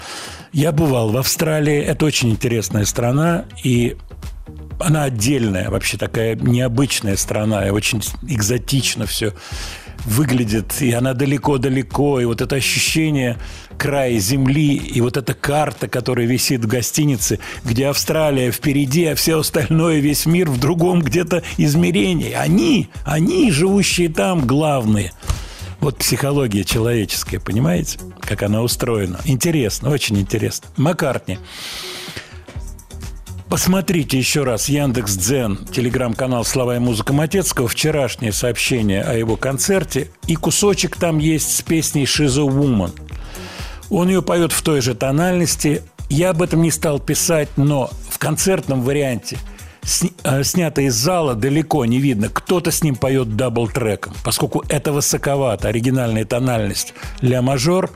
Я 0.53 0.72
бывал 0.72 1.11
в 1.11 1.16
Австралии. 1.16 1.78
Это 1.78 2.07
очень 2.07 2.30
интересная 2.30 2.84
страна. 2.84 3.44
И 3.62 3.97
она 4.78 5.05
отдельная, 5.05 5.70
вообще 5.70 5.97
такая 5.97 6.34
необычная 6.36 7.16
страна. 7.16 7.66
И 7.66 7.70
очень 7.70 8.03
экзотично 8.28 9.07
все 9.07 9.32
выглядит. 10.05 10.80
И 10.80 10.92
она 10.92 11.14
далеко-далеко. 11.14 12.20
И 12.20 12.24
вот 12.24 12.40
это 12.40 12.57
ощущение 12.57 13.38
края 13.76 14.18
земли, 14.18 14.74
и 14.76 15.01
вот 15.01 15.16
эта 15.16 15.34
карта, 15.34 15.88
которая 15.88 16.26
висит 16.26 16.64
в 16.64 16.68
гостинице, 16.68 17.38
где 17.64 17.88
Австралия 17.88 18.51
впереди, 18.51 19.05
а 19.05 19.14
все 19.14 19.38
остальное, 19.38 19.99
весь 19.99 20.26
мир 20.26 20.51
в 20.51 20.59
другом 20.59 21.03
где-то 21.03 21.42
измерении. 21.59 22.32
Они, 22.32 22.88
они, 23.05 23.51
живущие 23.51 24.09
там, 24.09 24.47
главные. 24.47 25.12
Вот 25.81 25.99
психология 25.99 26.64
человеческая, 26.64 27.39
понимаете, 27.39 27.99
как 28.20 28.43
она 28.43 28.62
устроена. 28.62 29.20
Интересно, 29.24 29.91
очень 29.91 30.18
интересно. 30.18 30.68
Маккартни. 30.77 31.39
Посмотрите 33.49 34.18
еще 34.18 34.43
раз 34.43 34.68
Яндекс 34.68 35.16
Дзен, 35.16 35.66
телеграм-канал 35.66 36.45
«Слова 36.45 36.77
и 36.77 36.79
музыка 36.81 37.12
Матецкого», 37.12 37.68
вчерашнее 37.68 38.33
сообщение 38.33 39.03
о 39.03 39.14
его 39.14 39.37
концерте, 39.37 40.11
и 40.27 40.35
кусочек 40.35 40.97
там 40.97 41.18
есть 41.18 41.57
с 41.57 41.62
песней 41.62 42.05
«She's 42.05 42.37
a 42.39 42.45
Woman». 42.45 42.93
Он 43.89 44.09
ее 44.09 44.20
поет 44.20 44.51
в 44.51 44.62
той 44.62 44.81
же 44.81 44.97
тональности. 44.97 45.83
Я 46.09 46.31
об 46.31 46.43
этом 46.43 46.61
не 46.61 46.72
стал 46.72 46.99
писать, 46.99 47.49
но 47.57 47.89
в 48.11 48.18
концертном 48.18 48.83
варианте 48.83 49.39
снято 49.87 50.82
из 50.82 50.95
зала 50.95 51.34
далеко 51.34 51.84
не 51.84 51.99
видно. 51.99 52.28
Кто-то 52.28 52.70
с 52.70 52.82
ним 52.82 52.97
поет 52.97 53.37
double 53.37 53.70
track 53.70 53.98
ом, 53.98 54.14
поскольку 54.24 54.64
это 54.68 54.93
высоковато. 54.93 55.68
Оригинальная 55.68 56.24
тональность 56.24 56.95
ля 57.20 57.43
мажор. 57.43 57.91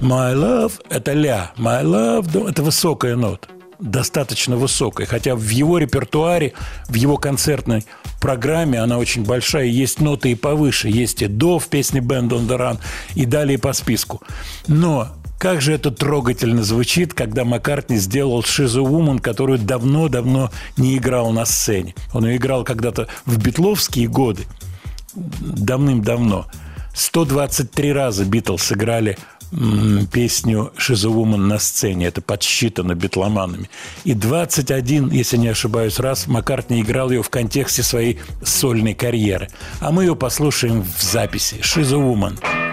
My 0.00 0.34
love– 0.34 0.72
это 0.90 1.12
ля. 1.12 1.52
My 1.56 1.82
love– 1.82 2.48
это 2.50 2.62
высокая 2.62 3.16
нота 3.16 3.48
достаточно 3.78 4.56
высокой. 4.56 5.06
Хотя 5.06 5.34
в 5.34 5.48
его 5.48 5.78
репертуаре, 5.78 6.54
в 6.88 6.94
его 6.94 7.16
концертной 7.16 7.84
программе 8.20 8.80
она 8.80 8.98
очень 8.98 9.24
большая. 9.24 9.66
Есть 9.66 10.00
ноты 10.00 10.32
и 10.32 10.34
повыше. 10.34 10.88
Есть 10.88 11.22
и 11.22 11.26
до 11.26 11.58
в 11.58 11.68
песне 11.68 12.00
«Band 12.00 12.30
on 12.30 12.48
the 12.48 12.58
Run» 12.58 12.78
и 13.14 13.24
далее 13.24 13.58
по 13.58 13.72
списку. 13.72 14.22
Но 14.66 15.08
как 15.38 15.60
же 15.60 15.72
это 15.72 15.90
трогательно 15.90 16.62
звучит, 16.62 17.14
когда 17.14 17.44
Маккартни 17.44 17.96
сделал 17.96 18.40
«She's 18.40 18.76
a 18.76 18.82
Woman», 18.82 19.20
которую 19.20 19.58
давно-давно 19.58 20.50
не 20.76 20.96
играл 20.96 21.30
на 21.30 21.44
сцене. 21.44 21.94
Он 22.12 22.26
ее 22.26 22.36
играл 22.36 22.64
когда-то 22.64 23.08
в 23.24 23.38
битловские 23.38 24.08
годы, 24.08 24.44
давным-давно. 25.14 26.46
123 26.94 27.92
раза 27.92 28.24
Битлз 28.24 28.62
сыграли 28.64 29.16
песню 30.12 30.72
«She's 30.76 31.06
a 31.06 31.12
Woman» 31.12 31.36
на 31.36 31.58
сцене. 31.58 32.06
Это 32.06 32.20
подсчитано 32.20 32.94
битломанами. 32.94 33.70
И 34.04 34.14
21, 34.14 35.10
если 35.10 35.36
не 35.36 35.48
ошибаюсь, 35.48 36.00
раз 36.00 36.26
Маккартни 36.26 36.82
играл 36.82 37.10
ее 37.10 37.22
в 37.22 37.30
контексте 37.30 37.82
своей 37.82 38.18
сольной 38.42 38.94
карьеры. 38.94 39.48
А 39.80 39.92
мы 39.92 40.04
ее 40.04 40.16
послушаем 40.16 40.82
в 40.82 41.02
записи. 41.02 41.56
«She's 41.62 41.94
a 41.94 41.98
Woman». 41.98 42.67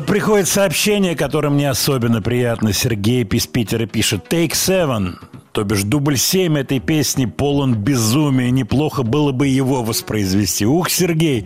Вот 0.00 0.06
приходит 0.06 0.48
сообщение, 0.48 1.14
которое 1.14 1.50
мне 1.50 1.68
особенно 1.68 2.22
приятно. 2.22 2.72
Сергей 2.72 3.22
из 3.22 3.46
Питера 3.46 3.84
пишет. 3.84 4.32
Take 4.32 4.52
seven. 4.52 5.16
То 5.52 5.62
бишь 5.62 5.82
дубль 5.82 6.16
7 6.16 6.56
этой 6.56 6.80
песни 6.80 7.26
полон 7.26 7.74
безумия. 7.74 8.50
Неплохо 8.50 9.02
было 9.02 9.32
бы 9.32 9.46
его 9.46 9.82
воспроизвести. 9.82 10.64
Ух, 10.64 10.88
Сергей! 10.88 11.44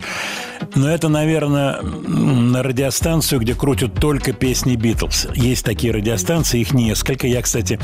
Но 0.73 0.89
это, 0.89 1.09
наверное, 1.09 1.81
на 1.81 2.63
радиостанцию, 2.63 3.41
где 3.41 3.55
крутят 3.55 3.95
только 3.95 4.31
песни 4.31 4.77
Битлз. 4.77 5.27
Есть 5.35 5.65
такие 5.65 5.91
радиостанции, 5.91 6.61
их 6.61 6.73
несколько. 6.73 7.27
Я, 7.27 7.41
кстати, 7.41 7.77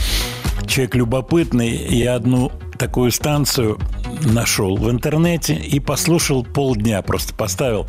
человек 0.67 0.95
любопытный. 0.95 1.85
Я 1.89 2.15
одну 2.15 2.49
такую 2.77 3.11
станцию 3.11 3.77
нашел 4.23 4.77
в 4.77 4.89
интернете 4.89 5.53
и 5.53 5.81
послушал 5.81 6.45
полдня. 6.45 7.01
Просто 7.01 7.33
поставил 7.33 7.87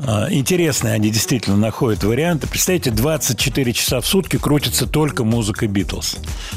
Интересные 0.00 0.94
они 0.94 1.10
действительно 1.10 1.56
находят 1.56 2.02
варианты. 2.04 2.46
Представьте, 2.46 2.90
24 2.90 3.72
часа 3.72 4.00
в 4.00 4.06
сутки 4.06 4.38
крутится 4.38 4.86
только 4.86 5.24
музыка 5.24 5.66
Битлз. 5.66 6.16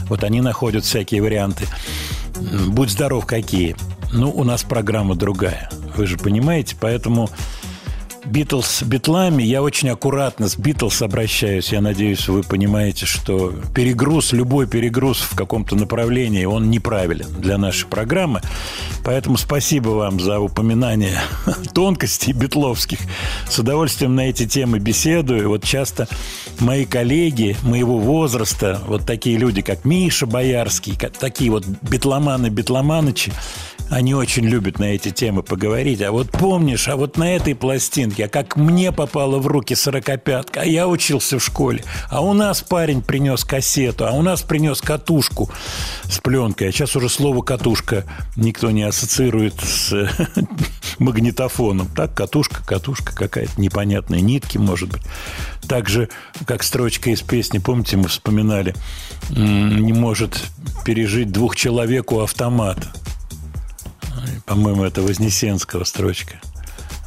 Вот 0.09 0.23
они 0.23 0.41
находят 0.41 0.85
всякие 0.85 1.21
варианты. 1.21 1.65
Будь 2.67 2.89
здоров, 2.89 3.25
какие. 3.25 3.75
Ну, 4.11 4.31
у 4.31 4.43
нас 4.43 4.63
программа 4.63 5.15
другая. 5.15 5.69
Вы 5.95 6.07
же 6.07 6.17
понимаете, 6.17 6.75
поэтому 6.79 7.29
Битлз 8.27 8.67
с 8.67 8.83
битлами. 8.83 9.43
Я 9.43 9.61
очень 9.61 9.89
аккуратно 9.89 10.49
с 10.49 10.57
Битлз 10.57 11.01
обращаюсь. 11.01 11.71
Я 11.71 11.81
надеюсь, 11.81 12.27
вы 12.27 12.43
понимаете, 12.43 13.05
что 13.05 13.53
перегруз, 13.73 14.33
любой 14.33 14.67
перегруз 14.67 15.19
в 15.19 15.35
каком-то 15.35 15.75
направлении, 15.75 16.45
он 16.45 16.69
неправилен 16.69 17.27
для 17.39 17.57
нашей 17.57 17.87
программы. 17.87 18.41
Поэтому 19.03 19.37
спасибо 19.37 19.89
вам 19.89 20.19
за 20.19 20.39
упоминание 20.39 21.19
тонкостей 21.73 22.33
битловских. 22.33 22.99
С 23.49 23.57
удовольствием 23.59 24.15
на 24.15 24.29
эти 24.29 24.45
темы 24.45 24.79
беседую. 24.79 25.49
Вот 25.49 25.63
часто 25.63 26.07
мои 26.59 26.85
коллеги 26.85 27.55
моего 27.63 27.97
возраста, 27.97 28.81
вот 28.87 29.05
такие 29.05 29.37
люди, 29.37 29.61
как 29.61 29.85
Миша 29.85 30.25
Боярский, 30.25 30.97
такие 31.19 31.49
вот 31.49 31.65
битломаны-битломанычи, 31.65 33.31
они 33.89 34.13
очень 34.13 34.45
любят 34.45 34.79
на 34.79 34.85
эти 34.85 35.09
темы 35.09 35.43
поговорить. 35.43 36.01
А 36.01 36.11
вот 36.11 36.31
помнишь, 36.31 36.87
а 36.87 36.95
вот 36.95 37.17
на 37.17 37.35
этой 37.35 37.55
пластинке, 37.55 38.25
а 38.25 38.27
как 38.29 38.55
мне 38.55 38.91
попала 38.91 39.39
в 39.39 39.47
руки 39.47 39.75
сорокопятка, 39.75 40.61
а 40.61 40.65
я 40.65 40.87
учился 40.87 41.39
в 41.39 41.43
школе, 41.43 41.83
а 42.09 42.21
у 42.21 42.33
нас 42.33 42.61
парень 42.61 43.01
принес 43.01 43.43
кассету, 43.43 44.05
а 44.05 44.11
у 44.11 44.21
нас 44.21 44.41
принес 44.41 44.81
катушку 44.81 45.49
с 46.03 46.19
пленкой. 46.19 46.69
А 46.69 46.71
сейчас 46.71 46.95
уже 46.95 47.09
слово 47.09 47.41
«катушка» 47.41 48.05
никто 48.35 48.71
не 48.71 48.83
ассоциирует 48.83 49.55
с 49.61 50.09
магнитофоном. 50.99 51.87
Так, 51.87 52.13
катушка, 52.13 52.63
катушка 52.65 53.15
какая-то 53.15 53.59
непонятная, 53.59 54.19
нитки, 54.19 54.57
может 54.57 54.89
быть. 54.89 55.01
Так 55.67 55.89
же, 55.89 56.09
как 56.45 56.63
строчка 56.63 57.09
из 57.09 57.21
песни, 57.21 57.59
помните, 57.59 57.97
мы 57.97 58.07
вспоминали, 58.07 58.75
не 59.29 59.93
может 59.93 60.43
пережить 60.85 61.31
двух 61.31 61.55
человек 61.55 62.11
у 62.11 62.19
автомата. 62.19 62.87
По-моему, 64.45 64.83
это 64.83 65.01
Вознесенского 65.01 65.83
строчка. 65.83 66.39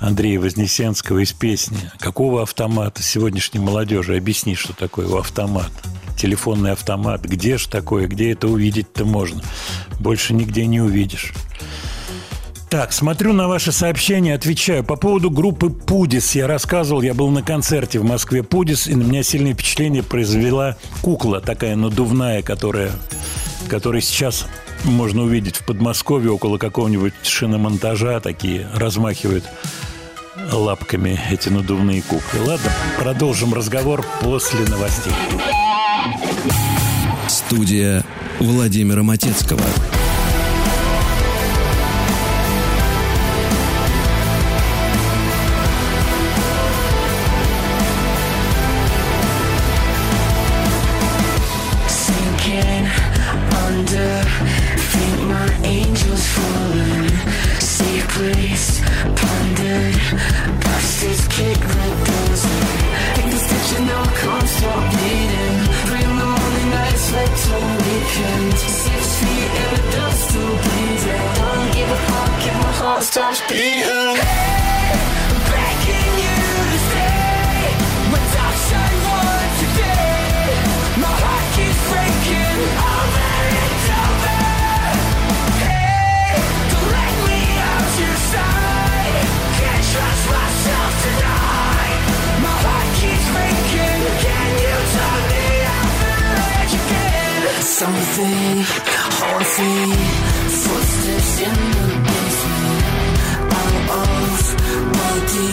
Андрея 0.01 0.41
Вознесенского 0.41 1.19
из 1.19 1.33
песни. 1.33 1.79
Какого 1.99 2.43
автомата 2.43 3.03
сегодняшней 3.03 3.61
молодежи? 3.61 4.17
Объясни, 4.17 4.55
что 4.55 4.73
такое 4.73 5.07
у 5.07 5.19
автомат. 5.19 5.71
Телефонный 6.17 6.73
автомат. 6.73 7.23
Где 7.25 7.59
ж 7.59 7.67
такое? 7.67 8.07
Где 8.07 8.33
это 8.33 8.49
увидеть-то 8.49 9.05
можно? 9.05 9.43
Больше 9.99 10.33
нигде 10.33 10.67
не 10.67 10.81
увидишь. 10.81 11.33
Так, 12.71 12.93
смотрю 12.93 13.33
на 13.33 13.49
ваши 13.49 13.73
сообщения, 13.73 14.33
отвечаю. 14.33 14.85
По 14.85 14.95
поводу 14.95 15.29
группы 15.29 15.71
«Пудис» 15.71 16.37
я 16.37 16.47
рассказывал, 16.47 17.03
я 17.03 17.15
был 17.15 17.29
на 17.29 17.43
концерте 17.43 17.99
в 17.99 18.05
Москве 18.05 18.45
«Пудис», 18.45 18.87
и 18.87 18.95
на 18.95 19.03
меня 19.03 19.25
сильное 19.25 19.55
впечатление 19.55 20.05
произвела 20.05 20.77
кукла 21.03 21.41
такая 21.41 21.75
надувная, 21.75 22.43
которая, 22.43 22.93
которая 23.69 24.01
сейчас 24.01 24.47
можно 24.85 25.23
увидеть 25.23 25.57
в 25.57 25.65
Подмосковье 25.65 26.31
около 26.31 26.59
какого-нибудь 26.59 27.15
шиномонтажа, 27.23 28.21
такие 28.21 28.69
размахивают 28.75 29.45
лапками 30.53 31.21
эти 31.31 31.49
надувные 31.49 32.03
куклы. 32.03 32.41
Ладно, 32.41 32.71
продолжим 32.99 33.55
разговор 33.55 34.05
после 34.23 34.61
новостей. 34.67 35.13
Студия 37.29 38.05
Владимира 38.39 39.03
Матецкого. 39.03 39.63
Weekend. 68.11 68.59
Six 68.59 69.19
feet 69.19 69.51
in 69.61 69.75
the 69.75 69.97
dust, 69.97 70.29
still 70.29 70.49
bleeding. 70.49 71.35
Don't 71.35 71.75
give 71.75 71.91
a 71.91 71.97
fuck 71.97 72.47
if 72.47 72.55
my 72.55 72.73
heart 72.73 73.03
stops 73.03 73.41
beating. 73.49 74.50
Something 97.81 98.61
haunting. 99.17 99.93
Footsteps 100.61 101.41
in 101.49 101.61
the 101.77 101.89
basement. 102.05 103.17
Out 103.57 103.75
of 104.01 104.45
body, 104.93 105.53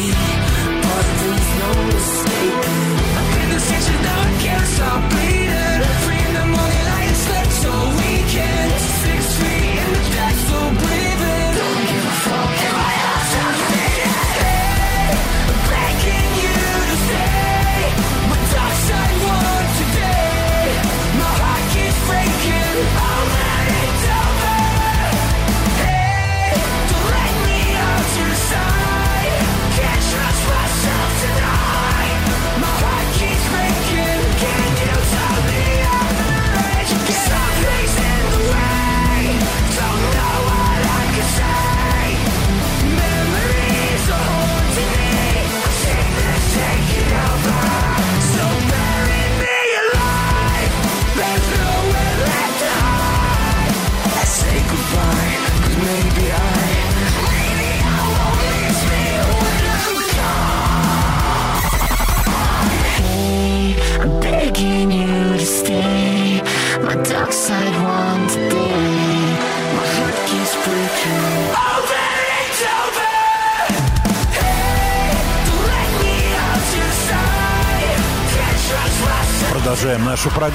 but 0.83 1.07
there's 1.19 1.49
no 1.61 1.71
escaping. 1.95 2.97
I'm 3.17 3.31
in 3.39 3.49
the 3.53 3.59
section 3.61 3.99
now. 4.03 4.19
I 4.19 4.31
can't 4.43 4.67
stop 4.75 5.09
bleeding. 5.09 5.46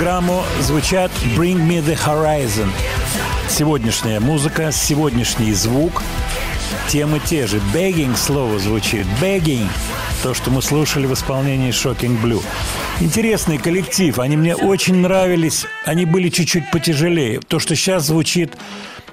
Программу. 0.02 0.42
Звучат 0.60 1.12
Bring 1.36 1.58
Me 1.68 1.80
The 1.80 1.96
Horizon. 1.96 2.68
Сегодняшняя 3.48 4.18
музыка, 4.18 4.72
сегодняшний 4.72 5.52
звук. 5.52 6.02
Темы 6.88 7.20
те 7.24 7.46
же. 7.46 7.62
Begging 7.72 8.16
слово 8.16 8.58
звучит. 8.58 9.06
Begging. 9.20 9.68
То, 10.24 10.34
что 10.34 10.50
мы 10.50 10.60
слушали 10.60 11.06
в 11.06 11.12
исполнении 11.12 11.70
Shocking 11.70 12.20
Blue. 12.20 12.42
Интересный 12.98 13.58
коллектив. 13.58 14.18
Они 14.18 14.36
мне 14.36 14.56
очень 14.56 14.96
нравились. 14.96 15.66
Они 15.84 16.04
были 16.04 16.30
чуть-чуть 16.30 16.72
потяжелее. 16.72 17.38
То, 17.38 17.60
что 17.60 17.76
сейчас 17.76 18.08
звучит, 18.08 18.56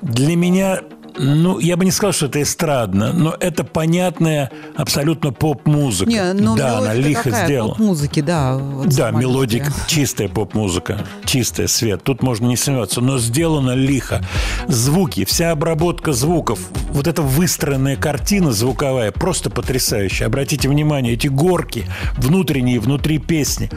для 0.02 0.36
меня 0.36 0.80
ну, 1.20 1.60
я 1.60 1.76
бы 1.76 1.84
не 1.84 1.92
сказал, 1.92 2.14
что 2.14 2.28
это 2.28 2.42
эстрадно, 2.42 3.12
но 3.12 3.36
это 3.40 3.64
понятная 3.64 4.52
абсолютно 4.76 5.34
поп-музыка. 5.34 6.10
Не, 6.10 6.34
ну, 6.34 6.56
да, 6.56 6.80
она 6.80 6.94
лихо 6.94 7.30
сделала. 7.30 7.72
поп-музыки, 7.72 8.22
да. 8.22 8.56
вот 8.56 8.88
Да, 8.96 9.12
мелодик, 9.12 9.64
идея. 9.64 9.74
чистая 9.88 10.30
поп-музыка, 10.30 11.06
чистая 11.26 11.68
свет. 11.68 12.04
Тут 12.04 12.24
можно 12.24 12.48
не 12.48 12.56
сомневаться, 12.56 13.02
но 13.02 13.18
сделано 13.20 13.76
лихо. 13.76 14.26
Звуки, 14.68 15.26
вся 15.26 15.52
обработка 15.52 16.14
звуков, 16.14 16.60
вот 16.92 17.08
эта 17.08 17.22
выстроенная 17.22 17.98
картина 17.98 18.52
звуковая, 18.52 19.12
просто 19.12 19.50
потрясающая. 19.50 20.28
Обратите 20.28 20.70
внимание, 20.70 21.14
эти 21.14 21.28
горки 21.28 21.86
внутренние, 22.18 22.80
внутри 22.80 23.18
песни, 23.18 23.70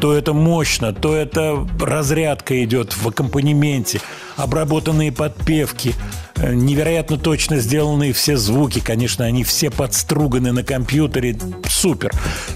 то 0.00 0.14
это 0.14 0.32
мощно, 0.32 0.94
то 0.94 1.14
это 1.14 1.66
разрядка 1.80 2.64
идет 2.64 2.94
в 2.96 3.08
аккомпанементе, 3.08 4.00
обработанные 4.38 5.12
подпевки, 5.12 5.94
э, 6.36 6.54
невероятно 6.54 7.18
точно 7.18 7.58
сделанные 7.58 8.12
все 8.12 8.36
звуки, 8.36 8.80
конечно, 8.80 9.24
они 9.24 9.44
все 9.44 9.70
подструганы 9.70 10.52
на 10.52 10.62
компьютере, 10.62 11.36
супер. 11.68 12.12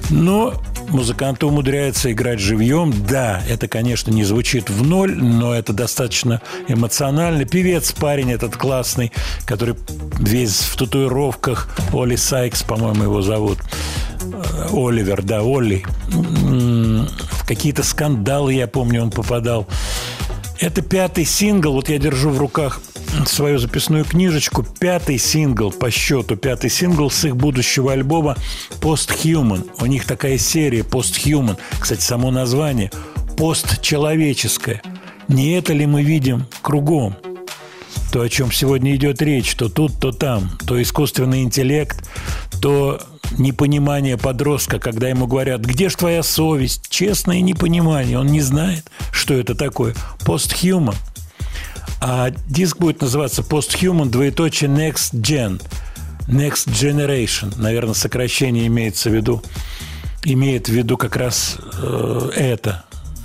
Но 0.08 0.54
музыканты 0.88 1.46
умудряются 1.46 2.12
играть 2.12 2.38
живьем. 2.38 2.94
Да, 3.08 3.42
это, 3.48 3.66
конечно, 3.68 4.10
не 4.10 4.24
звучит 4.24 4.70
в 4.70 4.86
ноль, 4.86 5.14
но 5.16 5.54
это 5.54 5.72
достаточно 5.72 6.40
эмоционально. 6.68 7.44
Певец, 7.44 7.92
парень 7.92 8.30
этот 8.32 8.56
классный, 8.56 9.12
который 9.44 9.74
весь 10.20 10.60
в 10.60 10.76
татуировках, 10.76 11.68
Оли 11.92 12.16
Сайкс, 12.16 12.62
по-моему, 12.62 13.02
его 13.04 13.22
зовут. 13.22 13.58
Э, 14.22 14.68
Оливер, 14.72 15.22
да, 15.22 15.42
Олли. 15.42 15.84
М, 16.14 17.08
В 17.32 17.46
какие-то 17.46 17.82
скандалы, 17.82 18.54
я 18.54 18.68
помню, 18.68 19.02
он 19.02 19.10
попадал. 19.10 19.66
Это 20.62 20.80
пятый 20.80 21.24
сингл. 21.24 21.72
Вот 21.72 21.88
я 21.88 21.98
держу 21.98 22.30
в 22.30 22.38
руках 22.38 22.80
свою 23.26 23.58
записную 23.58 24.04
книжечку. 24.04 24.62
Пятый 24.62 25.18
сингл 25.18 25.72
по 25.72 25.90
счету. 25.90 26.36
Пятый 26.36 26.70
сингл 26.70 27.10
с 27.10 27.24
их 27.24 27.36
будущего 27.36 27.92
альбома 27.92 28.36
Posthuman. 28.80 29.68
У 29.80 29.86
них 29.86 30.06
такая 30.06 30.38
серия 30.38 30.82
Posthuman. 30.82 31.58
Кстати, 31.80 32.02
само 32.02 32.30
название 32.30 32.92
постчеловеческое. 33.36 34.80
Не 35.26 35.54
это 35.54 35.72
ли 35.72 35.84
мы 35.84 36.04
видим 36.04 36.46
кругом? 36.60 37.16
То, 38.12 38.20
о 38.20 38.28
чем 38.28 38.52
сегодня 38.52 38.94
идет 38.94 39.20
речь, 39.20 39.56
то 39.56 39.68
тут, 39.68 39.98
то 39.98 40.12
там, 40.12 40.58
то 40.64 40.80
искусственный 40.80 41.42
интеллект, 41.42 42.08
то 42.60 43.02
непонимание 43.38 44.16
подростка, 44.16 44.78
когда 44.78 45.08
ему 45.08 45.26
говорят, 45.26 45.60
где 45.60 45.88
ж 45.88 45.94
твоя 45.94 46.22
совесть? 46.22 46.88
Честное 46.88 47.40
непонимание. 47.40 48.18
Он 48.18 48.26
не 48.26 48.40
знает, 48.40 48.90
что 49.12 49.34
это 49.34 49.54
такое. 49.54 49.94
Posthuman. 50.20 50.94
А 52.00 52.30
диск 52.48 52.78
будет 52.78 53.00
называться 53.00 53.42
Posthuman, 53.42 54.08
двоеточие 54.08 54.70
Next 54.70 55.14
Gen. 55.14 55.62
Next 56.26 56.68
Generation. 56.68 57.54
Наверное, 57.56 57.94
сокращение 57.94 58.66
имеется 58.66 59.10
в 59.10 59.14
виду. 59.14 59.42
Имеет 60.24 60.68
в 60.68 60.72
виду 60.72 60.96
как 60.96 61.16
раз 61.16 61.56
э, 61.80 62.30
это. 62.36 62.84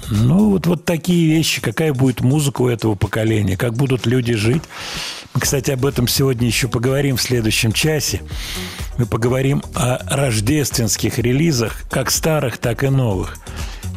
Ну, 0.10 0.52
вот, 0.52 0.68
вот 0.68 0.86
такие 0.86 1.28
вещи. 1.28 1.62
Какая 1.62 1.94
будет 1.94 2.22
музыка 2.22 2.62
у 2.62 2.70
этого 2.70 2.96
поколения? 2.96 3.58
Как 3.58 3.74
будут 3.74 4.06
люди 4.06 4.34
жить? 4.34 4.64
Мы, 5.34 5.42
кстати, 5.42 5.72
об 5.72 5.86
этом 5.86 6.08
сегодня 6.08 6.48
еще 6.48 6.68
поговорим 6.68 7.18
в 7.18 7.22
следующем 7.22 7.74
часе. 7.74 8.22
Мы 8.98 9.06
поговорим 9.06 9.62
о 9.76 9.98
рождественских 10.10 11.20
релизах, 11.20 11.84
как 11.90 12.10
старых, 12.10 12.58
так 12.58 12.84
и 12.84 12.90
новых. 12.90 13.38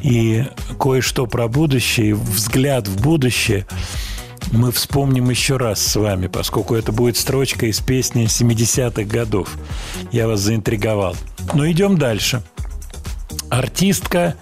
И 0.02 0.44
кое-что 0.78 1.26
про 1.26 1.46
будущее, 1.48 2.14
взгляд 2.14 2.88
в 2.88 3.02
будущее 3.02 3.66
мы 4.52 4.72
вспомним 4.72 5.30
еще 5.30 5.58
раз 5.58 5.80
с 5.80 5.96
вами, 5.96 6.26
поскольку 6.26 6.74
это 6.74 6.90
будет 6.90 7.16
строчка 7.16 7.66
из 7.66 7.78
песни 7.80 8.24
70-х 8.24 9.04
годов. 9.04 9.56
Я 10.10 10.26
вас 10.26 10.40
заинтриговал. 10.40 11.14
Но 11.54 11.70
идем 11.70 11.98
дальше. 11.98 12.42
Артистка, 13.48 14.36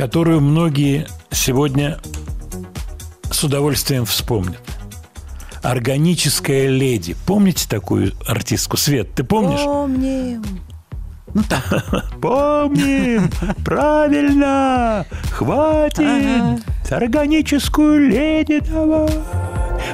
которую 0.00 0.40
многие 0.40 1.06
сегодня 1.30 1.98
с 3.30 3.44
удовольствием 3.44 4.06
вспомнят. 4.06 4.62
Органическая 5.62 6.68
леди. 6.68 7.14
Помните 7.26 7.68
такую 7.68 8.14
артистку? 8.26 8.78
Свет, 8.78 9.12
ты 9.14 9.24
помнишь? 9.24 9.60
Помним. 9.60 10.42
Ну 11.34 11.42
так. 11.46 12.14
Помним! 12.22 13.30
Правильно! 13.62 15.04
Хватит! 15.32 16.64
Органическую 16.90 18.08
леди 18.08 18.60
давай! 18.60 19.10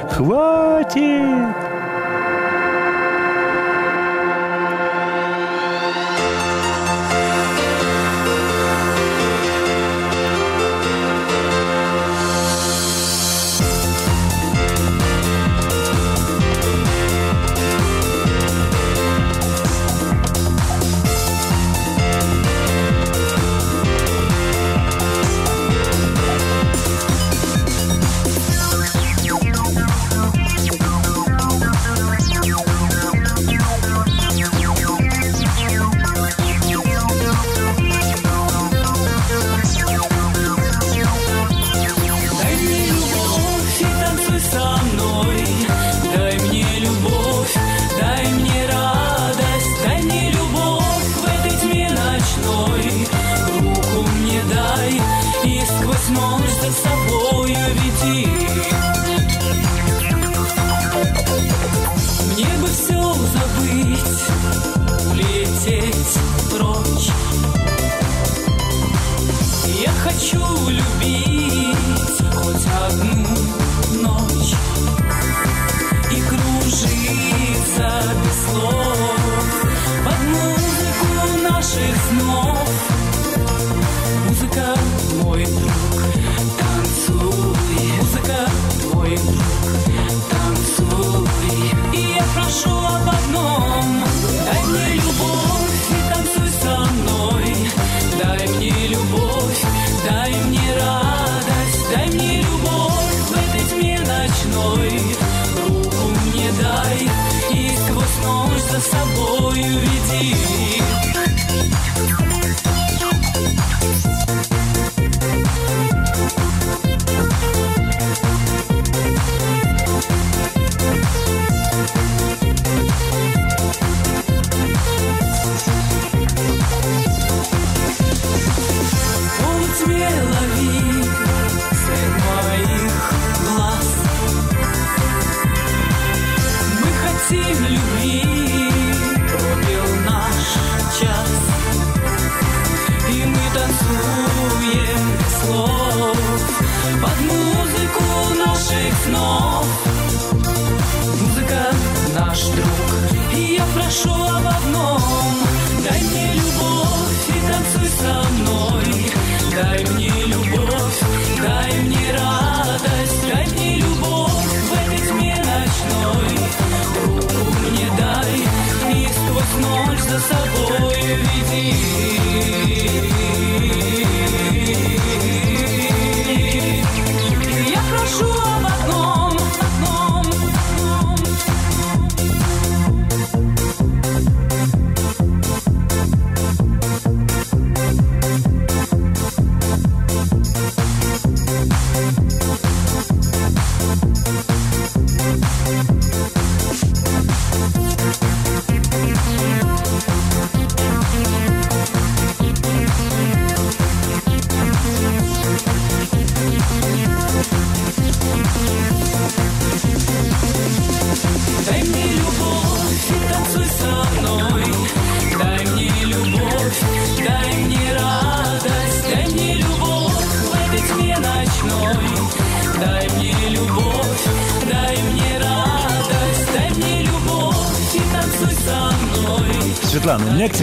Хватит! 0.09 1.76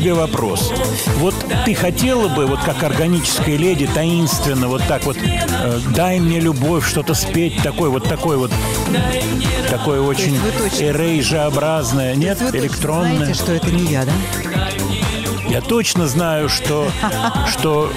Тебе 0.04 0.14
вопрос. 0.14 0.70
Вот 1.16 1.34
ты 1.64 1.74
хотела 1.74 2.28
бы, 2.28 2.44
вот 2.44 2.60
как 2.60 2.82
органическая 2.82 3.56
леди, 3.56 3.86
таинственно, 3.86 4.68
вот 4.68 4.82
так 4.86 5.04
вот, 5.06 5.16
э, 5.16 5.78
дай 5.94 6.20
мне 6.20 6.40
любовь, 6.40 6.86
что-то 6.86 7.14
спеть, 7.14 7.62
такой 7.62 7.88
вот, 7.88 8.06
такой 8.06 8.36
вот, 8.36 8.52
такое 9.70 10.02
очень 10.02 10.36
эрейжеобразное, 10.78 12.14
нет, 12.16 12.38
Вы 12.38 12.58
электронное. 12.58 13.16
знаете, 13.16 13.34
что 13.34 13.52
это 13.52 13.70
не 13.70 13.90
я, 13.90 14.04
да? 14.04 14.12
Я 15.48 15.62
точно 15.62 16.06
знаю, 16.06 16.50
что, 16.50 16.86
что, 17.50 17.90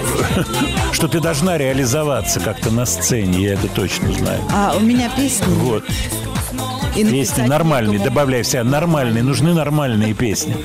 что 0.93 1.09
ты 1.09 1.19
должна 1.19 1.57
реализоваться 1.57 2.39
как-то 2.39 2.71
на 2.71 2.85
сцене, 2.85 3.43
я 3.43 3.53
это 3.55 3.67
точно 3.67 4.13
знаю. 4.13 4.39
А 4.53 4.75
у 4.77 4.79
меня 4.79 5.09
песни. 5.09 5.45
Вот. 5.55 5.83
И 6.95 7.03
Песни 7.03 7.41
нормальные, 7.43 7.99
добавляй 7.99 8.43
все 8.43 8.63
нормальные, 8.63 9.23
нужны 9.23 9.53
нормальные 9.53 10.13
песни. 10.13 10.55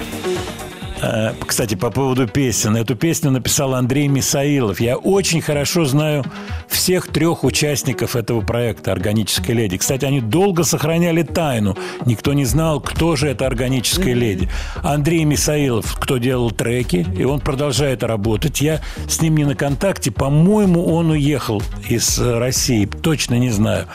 А, 1.03 1.35
Кстати, 1.47 1.75
по 1.75 1.91
поводу 1.91 2.29
песен. 2.29 2.77
Эту 2.77 2.95
песню 2.95 3.33
написал 3.33 3.75
Андрей 3.75 4.07
Мисаилов. 4.07 4.81
Я 4.81 4.97
очень 4.97 5.41
хорошо 5.41 5.85
знаю 5.85 6.25
всех 6.69 7.09
трех 7.09 7.43
участников 7.43 8.15
этого 8.15 8.41
проекта 8.41 8.93
«Органическая 8.93 9.57
леди». 9.57 9.77
Кстати, 9.77 10.05
они 10.05 10.21
долго 10.21 10.63
сохраняли 10.63 11.23
тайну. 11.25 11.77
Никто 12.07 12.33
не 12.33 12.45
знал, 12.45 12.81
кто 12.81 13.17
же 13.17 13.29
эта 13.29 13.47
органическая 13.47 14.15
леди. 14.15 14.49
Андрей 14.83 15.25
Мисаилов, 15.25 15.97
кто 15.99 16.19
делал 16.19 16.53
треки, 16.53 17.05
и 17.17 17.25
он 17.25 17.41
продолжает 17.41 18.05
работать. 18.05 18.61
Я 18.61 18.81
с 19.09 19.21
ним 19.21 19.37
не 19.37 19.45
на 19.45 19.57
контакте. 19.57 20.13
По-моему, 20.13 20.87
он 20.87 21.11
уехал 21.11 21.63
из 21.89 22.19
э, 22.21 22.39
России. 22.39 22.87
Точно 22.87 23.35
не 23.39 23.51
знаю. 23.51 23.87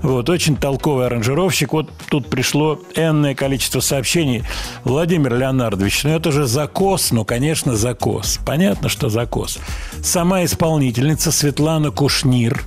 Вот, 0.00 0.30
очень 0.30 0.56
толковый 0.56 1.06
аранжировщик. 1.06 1.72
Вот 1.72 1.90
тут 2.08 2.30
пришло 2.30 2.80
энное 2.94 3.34
количество 3.34 3.80
сообщений. 3.80 4.44
Владимир 4.84 5.36
Леонардович, 5.36 6.04
ну 6.04 6.10
это 6.10 6.30
же 6.30 6.46
закос, 6.52 7.10
ну, 7.10 7.24
конечно, 7.24 7.74
закос. 7.74 8.38
Понятно, 8.44 8.88
что 8.88 9.08
закос. 9.08 9.58
Сама 10.02 10.44
исполнительница 10.44 11.32
Светлана 11.32 11.90
Кушнир. 11.90 12.62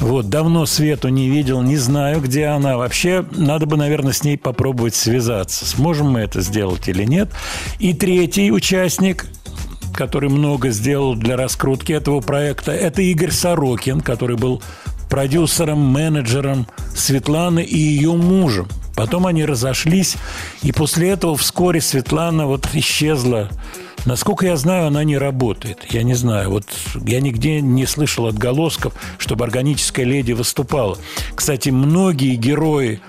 Вот, 0.00 0.28
давно 0.28 0.66
Свету 0.66 1.08
не 1.08 1.28
видел, 1.28 1.62
не 1.62 1.76
знаю, 1.76 2.20
где 2.20 2.46
она. 2.46 2.76
Вообще, 2.76 3.24
надо 3.30 3.66
бы, 3.66 3.76
наверное, 3.76 4.12
с 4.12 4.24
ней 4.24 4.36
попробовать 4.36 4.94
связаться. 4.94 5.64
Сможем 5.64 6.10
мы 6.10 6.20
это 6.20 6.40
сделать 6.40 6.88
или 6.88 7.04
нет. 7.04 7.30
И 7.78 7.94
третий 7.94 8.50
участник, 8.52 9.26
который 9.94 10.28
много 10.28 10.70
сделал 10.70 11.14
для 11.14 11.36
раскрутки 11.36 11.92
этого 11.92 12.20
проекта, 12.20 12.72
это 12.72 13.00
Игорь 13.02 13.32
Сорокин, 13.32 14.00
который 14.00 14.36
был 14.36 14.62
продюсером, 15.08 15.78
менеджером 15.78 16.66
Светланы 16.94 17.62
и 17.62 17.78
ее 17.78 18.12
мужем. 18.12 18.68
Потом 18.98 19.28
они 19.28 19.44
разошлись, 19.44 20.16
и 20.64 20.72
после 20.72 21.10
этого 21.10 21.36
вскоре 21.36 21.80
Светлана 21.80 22.48
вот 22.48 22.68
исчезла. 22.72 23.48
Насколько 24.06 24.46
я 24.46 24.56
знаю, 24.56 24.88
она 24.88 25.04
не 25.04 25.16
работает. 25.16 25.86
Я 25.88 26.02
не 26.02 26.14
знаю. 26.14 26.50
Вот 26.50 26.64
я 27.06 27.20
нигде 27.20 27.60
не 27.60 27.86
слышал 27.86 28.26
отголосков, 28.26 28.92
чтобы 29.18 29.44
органическая 29.44 30.04
леди 30.04 30.32
выступала. 30.32 30.98
Кстати, 31.36 31.68
многие 31.68 32.34
герои 32.34 33.00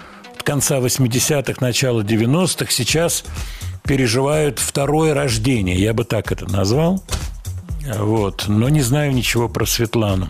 конца 0.44 0.78
80-х, 0.78 1.56
начала 1.60 2.02
90-х 2.02 2.72
сейчас 2.72 3.24
переживают 3.84 4.60
второе 4.60 5.16
рождение. 5.16 5.76
Я 5.76 5.95
бы 5.95 6.03
так 6.03 6.32
это 6.32 6.45
назвал. 6.45 7.03
Вот. 7.98 8.45
Но 8.48 8.70
не 8.70 8.82
знаю 8.82 9.11
ничего 9.11 9.49
про 9.49 9.66
Светлану. 9.66 10.30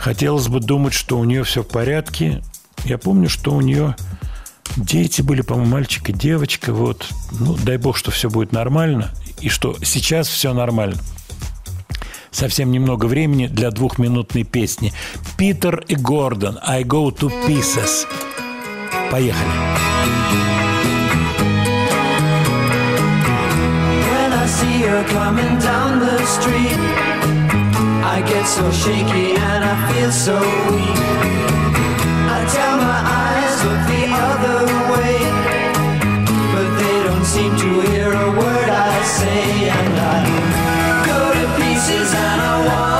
Хотелось 0.00 0.48
бы 0.48 0.58
думать, 0.58 0.94
что 0.94 1.16
у 1.16 1.22
нее 1.22 1.44
все 1.44 1.62
в 1.62 1.68
порядке. 1.68 2.42
Я 2.84 2.98
помню, 2.98 3.28
что 3.28 3.52
у 3.52 3.60
нее 3.60 3.94
дети 4.76 5.22
были, 5.22 5.42
по-моему, 5.42 5.70
мальчик 5.70 6.10
и 6.10 6.12
девочка. 6.12 6.72
Вот. 6.72 7.08
Ну, 7.32 7.56
дай 7.56 7.76
бог, 7.76 7.96
что 7.96 8.10
все 8.10 8.28
будет 8.30 8.52
нормально. 8.52 9.10
И 9.40 9.48
что 9.48 9.76
сейчас 9.82 10.28
все 10.28 10.52
нормально. 10.52 10.96
Совсем 12.30 12.72
немного 12.72 13.06
времени 13.06 13.46
для 13.46 13.70
двухминутной 13.70 14.44
песни. 14.44 14.92
Питер 15.36 15.84
и 15.86 15.94
Гордон 15.94 16.58
«I 16.66 16.82
go 16.82 17.14
to 17.14 17.32
pieces». 17.46 18.06
Поехали. 19.10 19.50
When 24.10 24.32
I 24.32 24.46
see 24.46 24.82
her 24.82 25.04
coming 25.12 25.58
down 25.60 26.00
the 26.00 26.18
street, 26.26 26.80
I 28.04 28.22
get 28.26 28.46
so 28.46 28.68
shaky 28.72 29.36
and 29.36 29.64
I 29.64 29.92
feel 29.92 30.10
so 30.10 30.38
weak. 30.70 30.98
I 32.26 32.44
tell 32.52 32.76
my 32.78 33.00
eyes 33.22 33.64
look 33.64 33.93
seem 37.34 37.56
to 37.56 37.80
hear 37.90 38.12
a 38.12 38.30
word 38.30 38.68
I 38.68 39.02
say, 39.02 39.68
and 39.68 39.94
I 39.98 41.04
go 41.04 41.18
to 41.34 41.46
pieces 41.58 42.14
and 42.14 42.40
I 42.40 42.54
wanna 42.68 42.93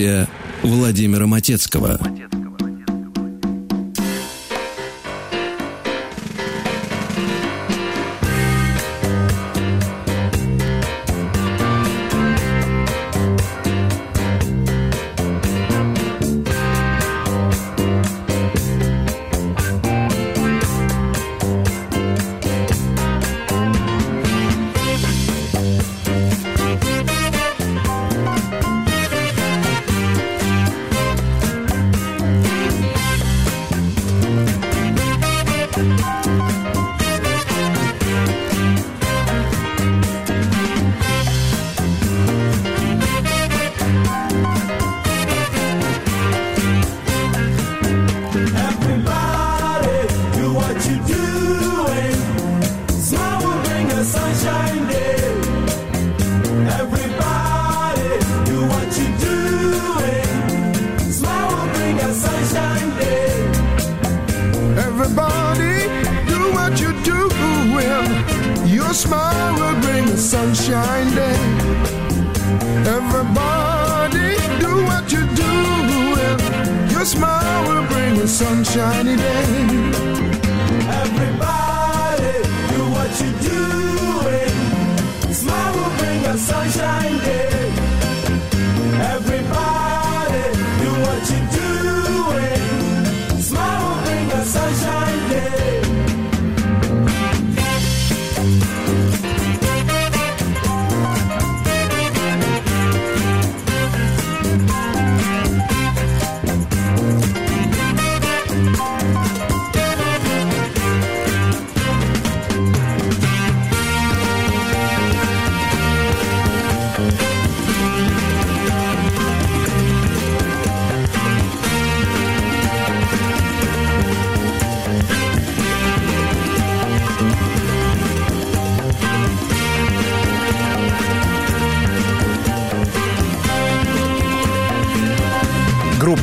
Студия 0.00 0.28
Владимира 0.62 1.26
Матецкого. 1.26 2.00
Everybody, 2.02 2.39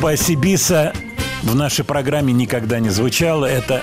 Группа 0.08 0.24
Сибиса 0.24 0.94
в 1.42 1.54
нашей 1.54 1.84
программе 1.84 2.32
никогда 2.32 2.80
не 2.80 2.88
звучала. 2.88 3.44
Это 3.44 3.82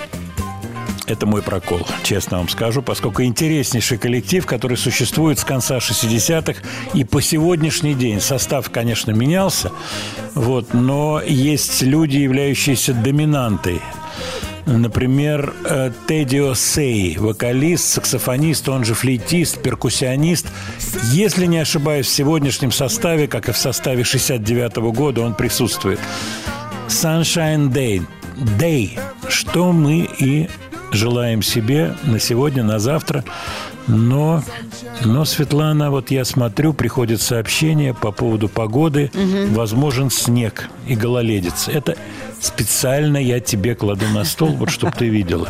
это 1.05 1.27
мой 1.27 1.43
прокол, 1.43 1.85
честно 2.01 2.37
вам 2.37 2.49
скажу, 2.49 2.81
поскольку 2.81 3.21
интереснейший 3.21 3.99
коллектив, 3.99 4.43
который 4.47 4.75
существует 4.75 5.37
с 5.37 5.43
конца 5.43 5.77
60-х 5.77 6.63
и 6.95 7.03
по 7.03 7.21
сегодняшний 7.21 7.93
день. 7.93 8.21
Состав, 8.21 8.71
конечно, 8.71 9.11
менялся, 9.11 9.71
вот, 10.33 10.73
но 10.73 11.21
есть 11.21 11.83
люди, 11.83 12.17
являющиеся 12.17 12.95
доминантой. 12.95 13.79
Например, 14.65 15.53
э, 15.63 15.91
Тедио 16.07 16.55
Сей, 16.55 17.17
вокалист, 17.19 17.85
саксофонист, 17.85 18.67
он 18.67 18.83
же 18.83 18.95
флейтист, 18.95 19.61
перкуссионист. 19.61 20.47
Если 21.11 21.45
не 21.45 21.59
ошибаюсь, 21.59 22.07
в 22.07 22.11
сегодняшнем 22.11 22.71
составе, 22.71 23.27
как 23.27 23.49
и 23.49 23.51
в 23.51 23.57
составе 23.57 24.03
69 24.03 24.77
года, 24.93 25.21
он 25.21 25.33
присутствует. 25.33 25.99
Sunshine 26.87 27.71
Day. 27.71 28.05
Day. 28.59 28.99
Что 29.27 29.71
мы 29.71 30.09
и 30.19 30.49
желаем 30.91 31.41
себе 31.41 31.95
на 32.03 32.19
сегодня, 32.19 32.63
на 32.63 32.79
завтра. 32.79 33.23
Но, 33.87 34.43
но, 35.03 35.25
Светлана, 35.25 35.91
вот 35.91 36.09
я 36.09 36.25
смотрю, 36.25 36.73
приходит 36.73 37.21
сообщение 37.21 37.93
по 37.93 38.11
поводу 38.11 38.49
погоды. 38.49 39.11
Возможен 39.49 40.09
снег 40.09 40.69
и 40.87 40.95
гололедица. 40.95 41.71
Это 41.71 41.95
специально 42.39 43.17
я 43.17 43.39
тебе 43.39 43.75
кладу 43.75 44.07
на 44.13 44.23
стол, 44.23 44.49
вот 44.49 44.69
чтобы 44.69 44.93
ты 44.93 45.07
видела. 45.07 45.49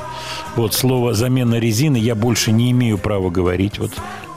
Вот 0.55 0.73
слово 0.73 1.13
«замена 1.13 1.55
резины» 1.55 1.97
я 1.97 2.15
больше 2.15 2.51
не 2.51 2.71
имею 2.71 2.97
права 2.97 3.29
говорить. 3.29 3.79
Вот 3.79 3.91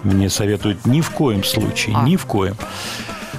мне 0.05 0.31
советуют 0.31 0.87
ни 0.87 1.01
в 1.01 1.11
коем 1.11 1.45
случае, 1.45 1.97
ни 2.05 2.16
в 2.16 2.27
коем. 2.27 2.57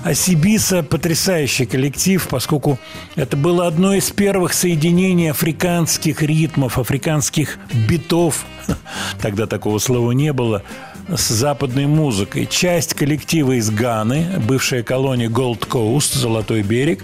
А 0.03 0.14
Сибиса– 0.14 0.81
потрясающий 0.90 1.65
коллектив, 1.65 2.26
поскольку 2.30 2.80
это 3.15 3.36
было 3.36 3.68
одно 3.68 3.94
из 3.94 4.10
первых 4.11 4.53
соединений 4.53 5.30
африканских 5.31 6.22
ритмов, 6.22 6.77
африканских 6.80 7.60
битов, 7.88 8.45
тогда 9.22 9.45
такого 9.45 9.77
слова 9.80 10.11
не 10.14 10.31
было, 10.31 10.64
с 11.10 11.27
западной 11.30 11.88
музыкой. 11.88 12.45
Часть 12.45 12.94
коллектива 12.94 13.53
из 13.53 13.69
Ганы, 13.72 14.26
бывшая 14.48 14.84
колония 14.84 15.27
Gold 15.27 15.68
Coast, 15.68 16.18
Золотой 16.18 16.61
берег, 16.61 17.03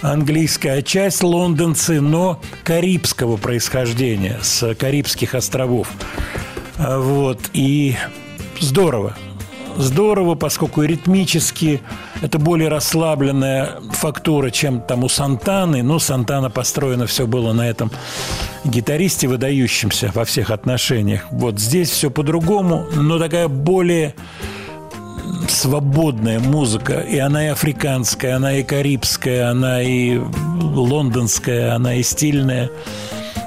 английская, 0.00 0.78
а 0.78 0.82
часть 0.82 1.22
лондонцы, 1.22 2.00
но 2.00 2.40
карибского 2.64 3.36
происхождения, 3.36 4.38
с 4.42 4.74
Карибских 4.74 5.34
островов. 5.34 5.88
А, 6.78 6.98
Вот, 6.98 7.50
и 7.52 7.96
здорово. 8.62 9.14
Здорово, 9.76 10.34
поскольку 10.34 10.82
ритмически 10.82 11.80
это 12.20 12.38
более 12.38 12.68
расслабленная 12.68 13.80
фактура, 13.90 14.50
чем 14.50 14.80
там 14.80 15.02
у 15.02 15.08
Сантаны. 15.08 15.82
Но 15.82 15.98
Сантана 15.98 16.50
построено 16.50 17.06
все 17.06 17.26
было 17.26 17.52
на 17.52 17.68
этом 17.68 17.90
гитаристе, 18.64 19.28
выдающемся 19.28 20.10
во 20.14 20.24
всех 20.24 20.50
отношениях. 20.50 21.26
Вот 21.30 21.58
здесь 21.58 21.90
все 21.90 22.10
по-другому, 22.10 22.86
но 22.94 23.18
такая 23.18 23.48
более 23.48 24.14
свободная 25.48 26.38
музыка. 26.38 27.00
И 27.00 27.18
она 27.18 27.46
и 27.46 27.48
африканская, 27.48 28.36
она 28.36 28.54
и 28.54 28.62
карибская, 28.62 29.50
она 29.50 29.82
и 29.82 30.18
лондонская, 30.18 31.74
она 31.74 31.94
и 31.94 32.02
стильная. 32.02 32.70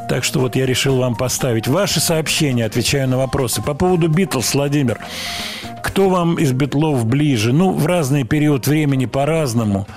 Так 0.08 0.24
что 0.24 0.40
вот 0.40 0.56
я 0.56 0.66
решил 0.66 0.98
вам 0.98 1.16
поставить 1.16 1.68
ваши 1.68 2.00
сообщения, 2.00 2.66
отвечаю 2.66 3.08
на 3.10 3.18
вопросы. 3.18 3.62
По 3.62 3.74
поводу 3.74 4.08
Битлз, 4.08 4.54
Владимир, 4.54 5.00
кто 5.84 6.10
вам 6.10 6.36
из 6.36 6.52
Битлов 6.52 7.06
ближе? 7.06 7.54
Ну, 7.54 7.72
в 7.72 7.86
разный 7.86 8.24
период 8.24 8.68
времени 8.68 9.06
по-разному. 9.06 9.88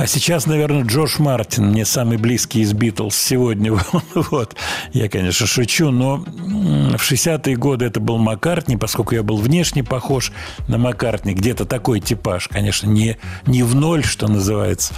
А 0.00 0.06
сейчас, 0.06 0.46
наверное, 0.46 0.82
Джордж 0.84 1.16
Мартин 1.18 1.66
мне 1.66 1.84
самый 1.84 2.16
близкий 2.16 2.60
из 2.62 2.72
Битлз 2.72 3.14
сегодня. 3.14 3.70
Вот. 4.14 4.56
Я, 4.94 5.10
конечно, 5.10 5.46
шучу, 5.46 5.90
но 5.90 6.16
в 6.16 6.94
60-е 6.94 7.54
годы 7.56 7.84
это 7.84 8.00
был 8.00 8.16
Маккартни, 8.16 8.78
поскольку 8.78 9.14
я 9.14 9.22
был 9.22 9.36
внешне 9.36 9.84
похож 9.84 10.32
на 10.68 10.78
Маккартни. 10.78 11.34
Где-то 11.34 11.66
такой 11.66 12.00
типаж, 12.00 12.48
конечно, 12.48 12.88
не, 12.88 13.18
не 13.46 13.62
в 13.62 13.74
ноль, 13.74 14.02
что 14.02 14.26
называется. 14.26 14.94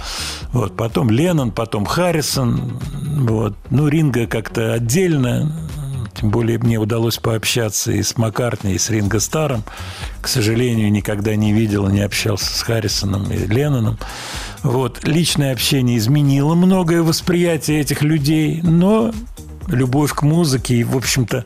Вот. 0.53 0.77
Потом 0.77 1.09
Леннон, 1.09 1.51
потом 1.51 1.83
Харрисон. 1.83 2.79
Вот. 3.27 3.57
Ну, 3.71 3.89
Ринга 3.89 4.25
как-то 4.25 4.71
отдельно. 4.71 5.51
Тем 6.13 6.29
более 6.29 6.57
мне 6.59 6.77
удалось 6.77 7.17
пообщаться 7.17 7.91
и 7.91 8.03
с 8.03 8.17
Маккартни, 8.17 8.73
и 8.73 8.77
с 8.77 8.89
Ринго 8.89 9.19
Старом. 9.19 9.63
К 10.21 10.27
сожалению, 10.27 10.91
никогда 10.91 11.35
не 11.35 11.53
видел, 11.53 11.87
не 11.87 12.01
общался 12.01 12.45
с 12.45 12.61
Харрисоном 12.61 13.31
и 13.31 13.37
Ленноном. 13.37 13.97
Вот. 14.61 15.03
Личное 15.03 15.53
общение 15.53 15.97
изменило 15.97 16.55
многое 16.55 17.01
восприятие 17.01 17.81
этих 17.81 18.01
людей, 18.01 18.61
но 18.61 19.11
любовь 19.67 20.13
к 20.13 20.21
музыке 20.21 20.75
и, 20.75 20.83
в 20.83 20.95
общем-то, 20.95 21.45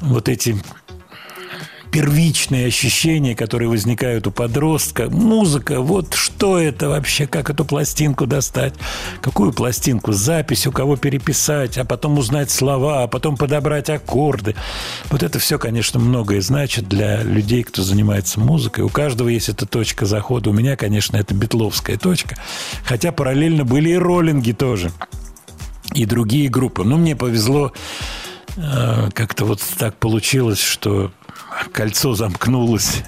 вот 0.00 0.28
эти 0.28 0.56
первичные 1.90 2.66
ощущения, 2.66 3.34
которые 3.34 3.68
возникают 3.68 4.26
у 4.26 4.30
подростка. 4.30 5.08
Музыка, 5.10 5.80
вот 5.80 6.14
что 6.14 6.58
это 6.58 6.88
вообще, 6.88 7.26
как 7.26 7.50
эту 7.50 7.64
пластинку 7.64 8.26
достать, 8.26 8.74
какую 9.20 9.52
пластинку, 9.52 10.12
запись, 10.12 10.66
у 10.66 10.72
кого 10.72 10.96
переписать, 10.96 11.78
а 11.78 11.84
потом 11.84 12.18
узнать 12.18 12.50
слова, 12.50 13.02
а 13.02 13.08
потом 13.08 13.36
подобрать 13.36 13.90
аккорды. 13.90 14.54
Вот 15.10 15.22
это 15.22 15.38
все, 15.38 15.58
конечно, 15.58 15.98
многое 15.98 16.40
значит 16.40 16.88
для 16.88 17.22
людей, 17.22 17.62
кто 17.62 17.82
занимается 17.82 18.40
музыкой. 18.40 18.84
У 18.84 18.88
каждого 18.88 19.28
есть 19.28 19.48
эта 19.48 19.66
точка 19.66 20.06
захода. 20.06 20.50
У 20.50 20.52
меня, 20.52 20.76
конечно, 20.76 21.16
это 21.16 21.34
битловская 21.34 21.96
точка. 21.96 22.36
Хотя 22.84 23.12
параллельно 23.12 23.64
были 23.64 23.90
и 23.90 23.96
роллинги 23.96 24.52
тоже. 24.52 24.92
И 25.94 26.04
другие 26.04 26.48
группы. 26.48 26.84
Но 26.84 26.96
мне 26.96 27.16
повезло 27.16 27.72
как-то 29.14 29.44
вот 29.44 29.62
так 29.78 29.96
получилось, 29.96 30.60
что 30.60 31.12
кольцо 31.72 32.14
замкнулось. 32.14 33.02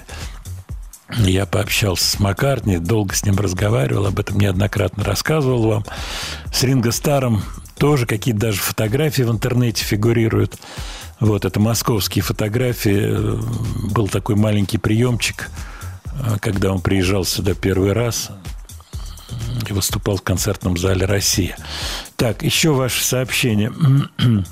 Я 1.17 1.45
пообщался 1.45 2.05
с 2.05 2.19
Маккартни, 2.19 2.77
долго 2.77 3.13
с 3.13 3.23
ним 3.23 3.35
разговаривал, 3.37 4.07
об 4.07 4.19
этом 4.19 4.39
неоднократно 4.39 5.03
рассказывал 5.03 5.67
вам. 5.67 5.85
С 6.51 6.63
Ринго 6.63 6.91
Старом 6.91 7.43
тоже 7.77 8.05
какие-то 8.05 8.39
даже 8.41 8.59
фотографии 8.59 9.23
в 9.23 9.31
интернете 9.31 9.83
фигурируют. 9.83 10.57
Вот, 11.19 11.45
это 11.45 11.59
московские 11.59 12.23
фотографии. 12.23 13.37
Был 13.91 14.07
такой 14.07 14.35
маленький 14.35 14.77
приемчик, 14.77 15.49
когда 16.41 16.71
он 16.71 16.81
приезжал 16.81 17.25
сюда 17.25 17.53
первый 17.53 17.93
раз 17.93 18.29
и 19.69 19.73
выступал 19.73 20.17
в 20.17 20.23
концертном 20.23 20.77
зале 20.77 21.05
«Россия». 21.05 21.55
Так, 22.15 22.43
еще 22.43 22.73
ваше 22.73 23.03
сообщение. 23.03 23.71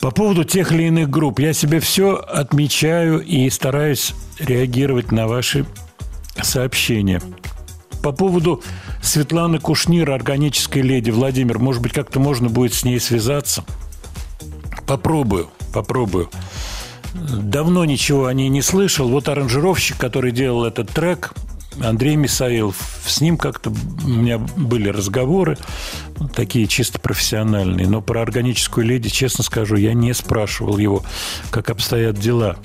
По 0.00 0.10
поводу 0.10 0.44
тех 0.44 0.72
или 0.72 0.84
иных 0.84 1.10
групп, 1.10 1.38
я 1.38 1.52
себе 1.52 1.80
все 1.80 2.16
отмечаю 2.16 3.20
и 3.20 3.48
стараюсь 3.50 4.14
реагировать 4.38 5.10
на 5.10 5.26
ваши 5.26 5.66
сообщения. 6.42 7.20
По 8.02 8.12
поводу 8.12 8.62
Светланы 9.02 9.58
Кушнир, 9.58 10.10
органической 10.10 10.80
леди, 10.80 11.10
Владимир, 11.10 11.58
может 11.58 11.82
быть, 11.82 11.92
как-то 11.92 12.20
можно 12.20 12.48
будет 12.48 12.74
с 12.74 12.84
ней 12.84 13.00
связаться? 13.00 13.64
Попробую, 14.86 15.48
попробую. 15.72 16.30
Давно 17.14 17.84
ничего 17.84 18.26
о 18.26 18.34
ней 18.34 18.48
не 18.48 18.62
слышал. 18.62 19.08
Вот 19.08 19.28
аранжировщик, 19.28 19.96
который 19.96 20.30
делал 20.30 20.64
этот 20.64 20.90
трек, 20.90 21.32
Андрей 21.82 22.16
Мисаилов. 22.16 22.76
С 23.06 23.20
ним 23.20 23.36
как-то 23.36 23.70
у 23.70 24.08
меня 24.08 24.38
были 24.38 24.88
разговоры, 24.88 25.58
такие 26.34 26.66
чисто 26.66 26.98
профессиональные. 26.98 27.86
Но 27.86 28.00
про 28.00 28.22
органическую 28.22 28.86
леди, 28.86 29.08
честно 29.08 29.44
скажу, 29.44 29.76
я 29.76 29.94
не 29.94 30.12
спрашивал 30.14 30.78
его, 30.78 31.02
как 31.50 31.70
обстоят 31.70 32.18
дела. 32.18 32.56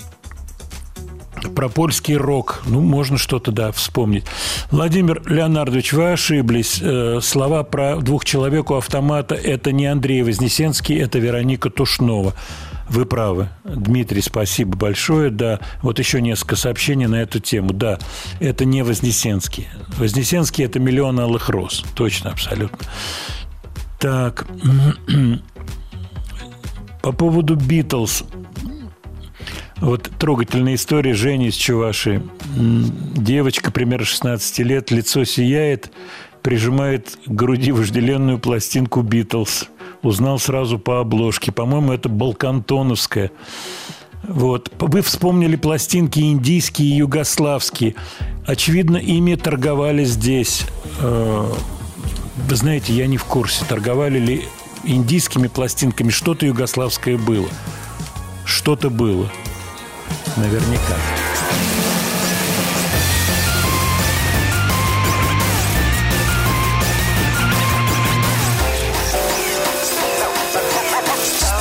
Про 1.56 1.68
польский 1.68 2.16
рок, 2.16 2.62
ну, 2.66 2.80
можно 2.80 3.18
что-то, 3.18 3.50
да, 3.50 3.72
вспомнить. 3.72 4.24
Владимир 4.70 5.22
Леонардович, 5.26 5.92
вы 5.92 6.12
ошиблись. 6.12 6.78
Э, 6.80 7.18
слова 7.20 7.64
про 7.64 7.96
двух 7.96 8.24
человек 8.24 8.70
у 8.70 8.74
автомата– 8.74 9.34
это 9.36 9.72
не 9.72 9.86
Андрей 9.86 10.22
Вознесенский, 10.22 10.98
это 11.00 11.18
Вероника 11.18 11.68
Тушнова. 11.68 12.34
Вы 12.88 13.06
правы. 13.06 13.48
Дмитрий, 13.64 14.20
спасибо 14.20 14.76
большое. 14.76 15.30
Да, 15.30 15.60
вот 15.82 15.98
еще 15.98 16.20
несколько 16.20 16.56
сообщений 16.56 17.06
на 17.06 17.16
эту 17.16 17.40
тему. 17.40 17.72
Да, 17.72 17.98
это 18.40 18.64
не 18.64 18.82
Вознесенский. 18.82 19.68
Вознесенский– 19.96 20.64
это 20.66 20.78
миллион 20.78 21.20
алых 21.20 21.48
роз. 21.48 21.84
Точно, 21.94 22.30
абсолютно. 22.30 22.78
Так, 23.98 24.46
по 27.02 27.12
поводу 27.12 27.56
Битлз. 27.56 28.24
Вот 29.76 30.10
трогательная 30.18 30.74
история 30.74 31.14
Жени 31.14 31.48
из 31.48 31.54
Чуваши. 31.54 32.22
Девочка 32.54 33.72
примерно 33.72 34.06
16 34.06 34.58
лет, 34.60 34.90
лицо 34.92 35.24
сияет, 35.24 35.90
прижимает 36.42 37.18
к 37.26 37.30
груди 37.30 37.72
вожделенную 37.72 38.38
пластинку 38.38 39.02
Битлз– 39.02 39.68
Узнал 40.02 40.38
сразу 40.38 40.78
по 40.78 41.00
обложке. 41.00 41.52
По-моему, 41.52 41.92
это 41.92 42.08
Балкантоновская. 42.08 43.30
Вот. 44.22 44.70
Вы 44.78 45.02
вспомнили 45.02 45.56
пластинки 45.56 46.20
индийские 46.20 46.88
и 46.88 46.96
югославские. 46.96 47.94
Очевидно, 48.46 48.96
ими 48.96 49.34
торговали 49.34 50.04
здесь. 50.04 50.66
Э, 51.00 51.52
вы 52.48 52.56
знаете, 52.56 52.92
я 52.92 53.06
не 53.06 53.16
в 53.16 53.24
курсе, 53.24 53.64
торговали 53.68 54.18
ли 54.18 54.44
индийскими 54.84 55.48
пластинками. 55.48 56.10
Что-то 56.10 56.46
югославское 56.46 57.16
было. 57.18 57.48
Что-то 58.44 58.90
было. 58.90 59.30
Наверняка. 60.36 60.96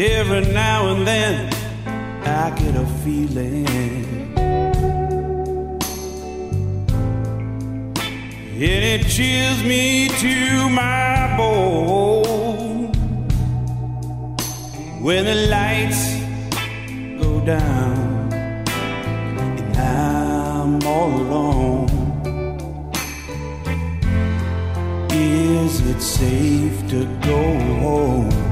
Every 0.00 0.42
now 0.52 0.94
and 0.94 1.04
then 1.04 1.52
I 2.22 2.56
get 2.56 2.76
a 2.76 2.86
feeling. 3.02 3.66
And 8.54 8.84
it 8.92 9.08
chills 9.08 9.60
me 9.64 10.06
to 10.06 10.68
my 10.68 11.36
bone. 11.36 12.92
When 15.02 15.24
the 15.24 15.34
lights 15.48 16.14
go 17.20 17.44
down 17.44 18.32
And 19.58 19.76
I'm 19.76 20.86
all 20.86 21.10
alone. 21.10 21.88
Is 25.10 25.80
it 25.80 26.00
safe 26.00 26.88
to 26.90 27.04
go 27.20 27.42
home? 27.80 28.47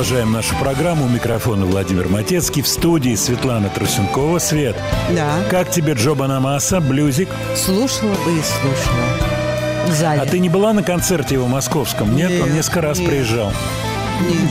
Продолжаем 0.00 0.32
нашу 0.32 0.54
программу. 0.56 1.04
У 1.04 1.08
микрофона 1.10 1.66
Владимир 1.66 2.08
Матецкий. 2.08 2.62
В 2.62 2.68
студии 2.68 3.14
Светлана 3.16 3.68
Трусенкова. 3.68 4.38
Свет, 4.38 4.74
Да. 5.14 5.42
как 5.50 5.70
тебе 5.70 5.92
Джоба 5.92 6.26
Намаса, 6.26 6.80
блюзик? 6.80 7.28
Слушала 7.54 8.14
бы 8.14 8.32
и 8.32 8.40
слушала. 8.40 9.88
В 9.88 9.92
зале. 9.92 10.22
А 10.22 10.24
ты 10.24 10.38
не 10.38 10.48
была 10.48 10.72
на 10.72 10.82
концерте 10.82 11.34
его 11.34 11.46
московском? 11.48 12.16
Нет, 12.16 12.30
он 12.40 12.46
Нет, 12.46 12.54
несколько 12.56 12.80
раз 12.80 12.98
нет. 12.98 13.10
приезжал. 13.10 13.52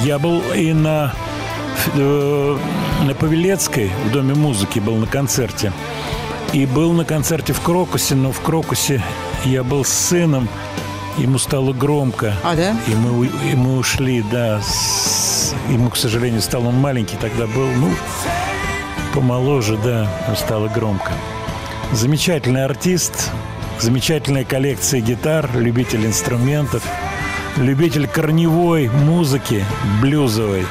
Я 0.04 0.20
был 0.20 0.44
и 0.56 0.72
на, 0.72 1.14
э, 1.96 2.58
на 3.08 3.16
Павелецкой, 3.16 3.90
в 4.06 4.12
Доме 4.12 4.36
музыки, 4.36 4.78
был 4.78 4.98
на 4.98 5.08
концерте. 5.08 5.74
И 6.54 6.68
был 6.68 6.94
на 6.94 7.06
концерте 7.06 7.54
в 7.54 7.62
Крокусе, 7.62 8.14
но 8.14 8.32
в 8.32 8.40
Крокусе 8.42 9.04
я 9.46 9.64
был 9.64 9.84
с 9.84 9.90
сыном, 9.90 10.48
ему 11.18 11.40
стало 11.40 11.74
громко. 11.74 12.36
А, 12.44 12.56
да? 12.56 12.76
И 12.88 12.94
мы, 12.94 13.26
и 13.52 13.56
мы 13.56 13.78
ушли, 13.78 14.22
да. 14.32 14.62
с- 14.62 14.99
ему, 15.70 15.90
к 15.90 15.98
сожалению, 15.98 16.42
стал 16.42 16.68
он 16.68 16.76
маленький 16.76 17.18
тогда 17.18 17.46
был, 17.48 17.68
ну, 17.68 17.92
помоложе, 19.14 19.78
да, 19.78 20.10
стало 20.36 20.68
громко. 20.68 21.12
Замечательный 21.92 22.66
артист, 22.66 23.32
замечательная 23.80 24.46
коллекция 24.46 25.02
гитар, 25.02 25.50
любитель 25.56 26.06
инструментов, 26.06 26.84
любитель 27.58 28.08
корневой 28.08 28.90
музыки, 28.90 29.66
блюзовой, 30.02 30.66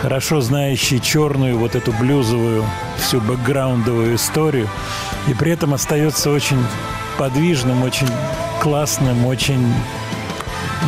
хорошо 0.00 0.40
знающий 0.40 1.00
черную 1.00 1.58
вот 1.58 1.74
эту 1.74 1.92
блюзовую 1.92 2.64
всю 2.98 3.20
бэкграундовую 3.20 4.16
историю, 4.16 4.68
и 5.28 5.34
при 5.34 5.52
этом 5.52 5.74
остается 5.74 6.30
очень 6.30 6.62
подвижным, 7.18 7.82
очень 7.82 8.08
классным, 8.60 9.26
очень 9.26 9.72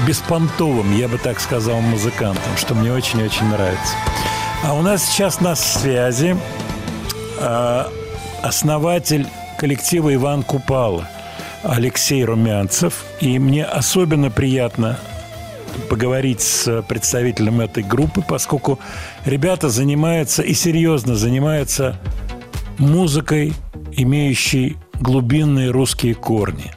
беспонтовым, 0.07 0.97
я 0.97 1.09
бы 1.09 1.19
так 1.19 1.41
сказал, 1.41 1.81
музыкантом, 1.81 2.57
что 2.57 2.75
мне 2.75 2.93
очень-очень 2.93 3.47
нравится. 3.47 3.95
А 4.63 4.75
у 4.75 4.83
нас 4.83 5.05
сейчас 5.05 5.41
на 5.41 5.55
связи 5.57 6.37
э, 7.39 7.85
основатель 8.43 9.27
коллектива 9.59 10.15
Иван 10.15 10.43
Купала 10.43 11.09
Алексей 11.63 12.25
Румянцев. 12.25 13.05
И 13.21 13.39
мне 13.39 13.65
особенно 13.65 14.31
приятно 14.31 14.99
поговорить 15.89 16.41
с 16.41 16.83
представителем 16.83 17.61
этой 17.61 17.83
группы, 17.83 18.23
поскольку 18.27 18.79
ребята 19.25 19.69
занимаются 19.69 20.43
и 20.43 20.55
серьезно 20.55 21.15
занимаются 21.15 21.99
музыкой, 22.79 23.55
имеющей 23.93 24.77
глубинные 25.01 25.71
русские 25.71 26.15
корни. 26.15 26.73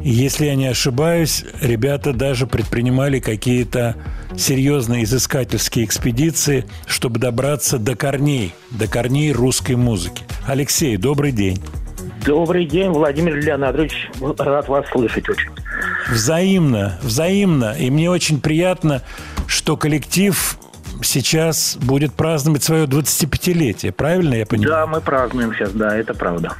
Если 0.00 0.46
я 0.46 0.54
не 0.54 0.66
ошибаюсь, 0.66 1.44
ребята 1.60 2.12
даже 2.12 2.46
предпринимали 2.46 3.20
какие-то 3.20 3.96
серьезные 4.36 5.04
изыскательские 5.04 5.84
экспедиции, 5.84 6.66
чтобы 6.86 7.20
добраться 7.20 7.78
до 7.78 7.94
корней, 7.94 8.52
до 8.70 8.88
корней 8.88 9.32
русской 9.32 9.76
музыки. 9.76 10.24
Алексей, 10.46 10.96
добрый 10.96 11.32
день. 11.32 11.62
Добрый 12.26 12.66
день, 12.66 12.90
Владимир 12.90 13.36
Леонидович. 13.36 14.10
Рад 14.38 14.68
вас 14.68 14.86
слышать 14.90 15.28
очень. 15.28 15.50
Взаимно, 16.10 16.98
взаимно. 17.02 17.76
И 17.78 17.90
мне 17.90 18.10
очень 18.10 18.40
приятно, 18.40 19.02
что 19.46 19.76
коллектив 19.76 20.58
сейчас 21.02 21.76
будет 21.80 22.14
праздновать 22.14 22.62
свое 22.62 22.86
25-летие. 22.86 23.92
Правильно 23.92 24.34
я 24.34 24.46
понимаю? 24.46 24.70
Да, 24.70 24.86
мы 24.86 25.00
празднуем 25.00 25.54
сейчас, 25.54 25.72
да, 25.72 25.96
это 25.96 26.14
правда. 26.14 26.52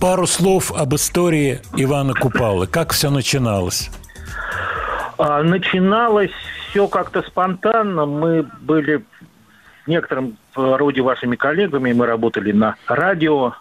Пару 0.00 0.26
слов 0.26 0.72
об 0.72 0.94
истории 0.94 1.60
Ивана 1.76 2.14
Купалы. 2.14 2.66
Как 2.66 2.92
все 2.92 3.10
начиналось? 3.10 3.90
А, 5.18 5.42
начиналось 5.42 6.32
все 6.68 6.88
как-то 6.88 7.22
спонтанно. 7.22 8.04
Мы 8.04 8.42
были 8.60 9.04
в 9.84 9.88
некотором 9.88 10.36
роде 10.54 11.00
вашими 11.00 11.36
коллегами. 11.36 11.92
Мы 11.92 12.06
работали 12.06 12.52
на 12.52 12.76
радио. 12.86 13.54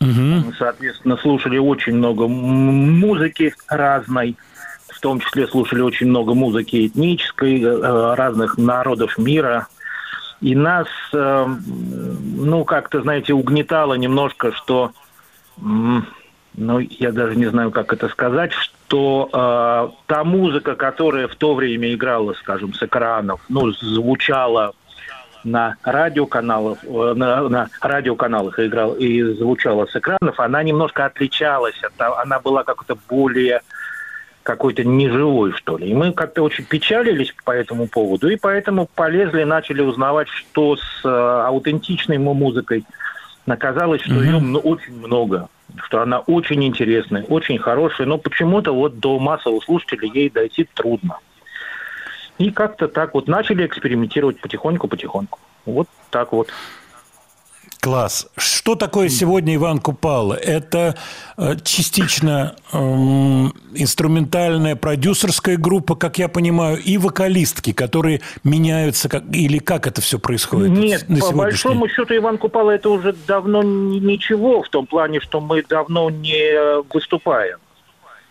Мы, 0.00 0.54
соответственно, 0.58 1.18
слушали 1.18 1.58
очень 1.58 1.94
много 1.94 2.26
музыки 2.26 3.54
разной. 3.68 4.36
В 4.88 5.00
том 5.00 5.20
числе 5.20 5.46
слушали 5.46 5.82
очень 5.82 6.08
много 6.08 6.34
музыки 6.34 6.86
этнической, 6.86 7.62
э, 7.62 8.14
разных 8.14 8.56
народов 8.58 9.18
мира. 9.18 9.68
И 10.40 10.54
нас, 10.54 10.88
э, 11.12 11.46
ну, 11.46 12.64
как-то, 12.64 13.02
знаете, 13.02 13.34
угнетало 13.34 13.94
немножко, 13.94 14.52
что 14.52 14.92
ну, 15.58 16.78
я 16.78 17.12
даже 17.12 17.36
не 17.36 17.46
знаю, 17.46 17.70
как 17.70 17.92
это 17.92 18.08
сказать, 18.08 18.52
что 18.52 19.28
э, 19.32 19.88
та 20.06 20.24
музыка, 20.24 20.74
которая 20.74 21.28
в 21.28 21.36
то 21.36 21.54
время 21.54 21.94
играла, 21.94 22.34
скажем, 22.34 22.74
с 22.74 22.82
экранов, 22.82 23.40
ну, 23.48 23.70
звучала 23.72 24.72
на 25.44 25.76
радиоканалах, 25.84 26.78
э, 26.82 27.12
на, 27.16 27.48
на 27.48 27.68
радиоканалах 27.80 28.58
и 28.58 28.66
играла 28.66 28.94
и 28.94 29.22
звучала 29.34 29.86
с 29.86 29.96
экранов, 29.96 30.38
она 30.38 30.62
немножко 30.62 31.06
отличалась, 31.06 31.80
от, 31.82 31.92
она 31.98 32.40
была 32.40 32.64
как-то 32.64 32.96
более 33.08 33.60
какой-то 34.42 34.84
неживой, 34.84 35.52
что 35.52 35.78
ли. 35.78 35.90
И 35.90 35.94
мы 35.94 36.12
как-то 36.12 36.42
очень 36.42 36.64
печалились 36.64 37.32
по 37.44 37.52
этому 37.52 37.86
поводу, 37.86 38.28
и 38.28 38.36
поэтому 38.36 38.88
полезли, 38.94 39.44
начали 39.44 39.82
узнавать, 39.82 40.28
что 40.28 40.76
с 40.76 41.04
э, 41.04 41.08
аутентичной 41.08 42.18
му- 42.18 42.34
музыкой 42.34 42.84
оказалось, 43.50 44.02
что 44.02 44.22
ее 44.22 44.38
мно- 44.38 44.60
очень 44.60 44.94
много, 44.94 45.48
что 45.84 46.00
она 46.00 46.20
очень 46.20 46.64
интересная, 46.64 47.24
очень 47.24 47.58
хорошая, 47.58 48.06
но 48.06 48.18
почему-то 48.18 48.72
вот 48.72 48.98
до 48.98 49.18
массовых 49.18 49.64
слушателей 49.64 50.10
ей 50.12 50.30
дойти 50.30 50.68
трудно. 50.74 51.18
И 52.38 52.50
как-то 52.50 52.88
так 52.88 53.14
вот 53.14 53.28
начали 53.28 53.66
экспериментировать 53.66 54.40
потихоньку-потихоньку. 54.40 55.38
Вот 55.66 55.88
так 56.10 56.32
вот. 56.32 56.48
Класс. 57.80 58.28
Что 58.36 58.74
такое 58.74 59.08
сегодня 59.08 59.54
Иван 59.54 59.78
Купала? 59.78 60.34
Это 60.34 60.96
э, 61.38 61.56
частично 61.64 62.54
эм, 62.74 63.54
инструментальная 63.74 64.76
продюсерская 64.76 65.56
группа, 65.56 65.94
как 65.94 66.18
я 66.18 66.28
понимаю, 66.28 66.76
и 66.76 66.98
вокалистки, 66.98 67.72
которые 67.72 68.20
меняются, 68.44 69.08
как, 69.08 69.24
или 69.32 69.58
как 69.58 69.86
это 69.86 70.02
все 70.02 70.18
происходит 70.18 70.70
Нет, 70.70 71.08
на 71.08 71.20
по 71.20 71.32
большому 71.32 71.88
счету 71.88 72.14
Иван 72.14 72.36
Купала 72.36 72.72
это 72.72 72.90
уже 72.90 73.14
давно 73.26 73.62
ни- 73.62 73.98
ничего, 73.98 74.62
в 74.62 74.68
том 74.68 74.86
плане, 74.86 75.20
что 75.20 75.40
мы 75.40 75.62
давно 75.62 76.10
не 76.10 76.82
выступаем. 76.92 77.58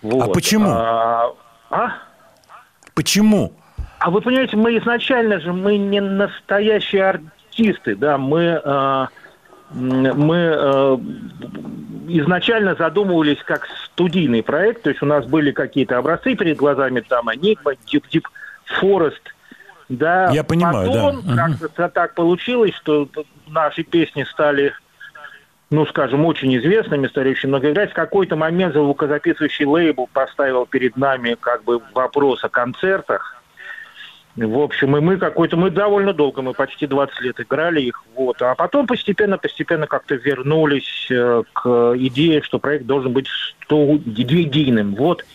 Вот. 0.04 0.32
почему? 0.32 0.70
А, 0.70 1.34
а? 1.72 1.94
Почему? 2.94 3.54
А 3.98 4.12
вы 4.12 4.22
понимаете, 4.22 4.58
мы 4.58 4.78
изначально 4.78 5.40
же 5.40 5.54
мы 5.54 5.78
не 5.78 6.02
настоящие 6.02 7.04
артисты, 7.04 7.96
да, 7.96 8.20
мы 8.20 8.62
э, 8.64 9.08
мы 9.72 10.36
э, 10.38 10.98
изначально 12.08 12.76
задумывались 12.76 13.42
как 13.46 13.68
студийный 13.86 14.44
проект, 14.44 14.84
то 14.84 14.90
есть 14.90 15.02
у 15.02 15.06
нас 15.06 15.26
были 15.26 15.52
какие-то 15.52 15.98
образцы 15.98 16.36
перед 16.36 16.58
глазами, 16.58 17.02
там 17.02 17.30
Enigma, 17.30 17.78
Deep 17.92 18.04
Deep 18.12 18.24
Forest, 18.82 19.22
да. 19.90 20.30
Я 20.32 20.44
понимаю, 20.44 20.92
да. 20.92 21.06
Потом 21.06 21.18
Мгм. 21.18 21.36
как-то 21.36 21.90
так 21.90 22.14
получилось, 22.14 22.74
что 22.76 23.10
наши 23.48 23.84
песни 23.84 24.24
стали 24.24 24.74
ну, 25.72 25.86
скажем, 25.86 26.26
очень 26.26 26.56
известными, 26.58 27.08
стали 27.08 27.30
очень 27.30 27.50
много 27.50 27.72
играть. 27.72 27.92
В 27.92 27.94
какой-то 27.94 28.36
момент 28.36 28.74
звукозаписывающий 28.74 29.66
лейбл 29.66 30.10
поставил 30.12 30.66
перед 30.66 30.98
нами 30.98 31.38
как 31.40 31.64
бы 31.64 31.80
вопрос 31.94 32.44
о 32.44 32.50
концертах. 32.50 33.39
В 34.36 34.60
общем, 34.60 34.96
и 34.96 35.02
мы 35.02 35.18
какой-то, 35.18 35.58
мы 35.58 35.70
довольно 35.70 36.14
долго, 36.14 36.42
мы 36.42 36.54
почти 36.54 36.88
20 36.88 37.22
лет 37.22 37.40
играли 37.40 37.82
их, 37.82 38.04
вот. 38.16 38.42
А 38.42 38.56
потом 38.56 38.88
постепенно-постепенно 38.88 39.88
как-то 39.88 40.16
вернулись 40.16 41.08
э, 41.10 41.44
к 41.52 41.94
идее, 41.98 42.42
что 42.44 42.60
проект 42.60 42.86
должен 42.86 43.12
быть 43.12 43.28
студийным. 43.66 44.96
Вот 44.96 45.26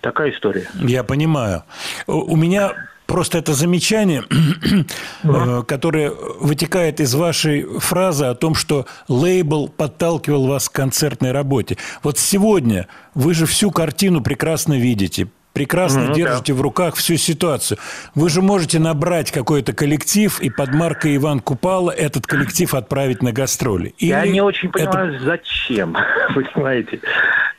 такая 0.00 0.30
история. 0.32 0.66
Я 0.74 1.04
понимаю. 1.04 1.64
У 2.06 2.36
меня 2.36 2.72
просто 3.06 3.38
это 3.38 3.52
замечание, 3.52 4.24
э, 5.22 5.62
которое 5.68 6.10
вытекает 6.10 7.00
из 7.00 7.14
вашей 7.14 7.64
фразы 7.78 8.24
о 8.24 8.34
том, 8.34 8.54
что 8.54 8.86
лейбл 9.08 9.68
подталкивал 9.68 10.46
вас 10.46 10.68
к 10.68 10.72
концертной 10.72 11.32
работе. 11.32 11.76
Вот 12.02 12.18
сегодня 12.18 12.88
вы 13.14 13.34
же 13.34 13.46
всю 13.46 13.70
картину 13.70 14.22
прекрасно 14.22 14.74
видите, 14.78 15.28
прекрасно 15.52 16.02
Мгм, 16.02 16.12
держите 16.14 16.52
в 16.54 16.60
руках 16.60 16.94
всю 16.96 17.16
ситуацию. 17.16 17.78
Вы 18.14 18.28
же 18.30 18.42
можете 18.42 18.78
набрать 18.78 19.30
какой-то 19.30 19.72
коллектив 19.72 20.40
и 20.40 20.50
под 20.50 20.74
маркой 20.74 21.16
Иван 21.16 21.40
Купала 21.40 21.90
этот 21.90 22.26
коллектив 22.26 22.72
отправить 22.74 23.22
на 23.22 23.32
гастроли. 23.32 23.94
Я 23.98 24.24
Или 24.24 24.32
не 24.34 24.40
очень 24.40 24.68
это- 24.70 24.78
понимаю, 24.90 25.20
зачем, 25.20 25.96
вы 26.34 26.44
понимаете. 26.44 27.00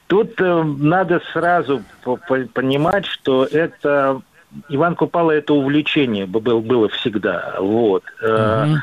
Тут 0.07 0.39
э, 0.41 0.63
надо 0.63 1.21
сразу 1.31 1.81
по- 2.03 2.17
по- 2.17 2.45
понимать, 2.53 3.05
что 3.05 3.45
это 3.45 4.21
Иван 4.69 4.95
Купала 4.95 5.31
это 5.31 5.53
увлечение 5.53 6.25
б- 6.25 6.39
был, 6.39 6.61
было 6.61 6.89
всегда. 6.89 7.55
Вот. 7.59 8.03
Э, 8.21 8.75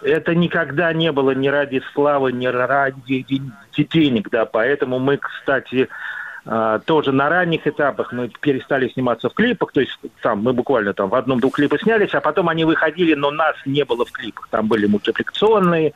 Это 0.00 0.32
никогда 0.36 0.92
не 0.92 1.10
было 1.10 1.32
ни 1.32 1.48
ради 1.48 1.82
славы, 1.92 2.30
ни 2.30 2.46
ради 2.46 3.26
де- 3.28 3.84
денег, 3.84 4.30
да. 4.30 4.44
Поэтому 4.46 5.00
мы, 5.00 5.16
кстати, 5.16 5.88
а, 5.88 5.88
тоже 6.86 7.12
на 7.12 7.28
ранних 7.28 7.66
этапах 7.66 8.12
мы 8.12 8.28
перестали 8.40 8.88
сниматься 8.88 9.28
в 9.28 9.34
клипах, 9.34 9.72
то 9.72 9.80
есть 9.80 9.98
там 10.22 10.42
мы 10.42 10.52
буквально 10.52 10.94
там 10.94 11.10
в 11.10 11.14
одном-двух 11.14 11.54
клипах 11.54 11.82
снялись, 11.82 12.14
а 12.14 12.20
потом 12.20 12.48
они 12.48 12.64
выходили, 12.64 13.14
но 13.14 13.30
нас 13.30 13.54
не 13.66 13.84
было 13.84 14.04
в 14.04 14.12
клипах. 14.12 14.48
Там 14.50 14.66
были 14.66 14.86
мультипликационные, 14.86 15.92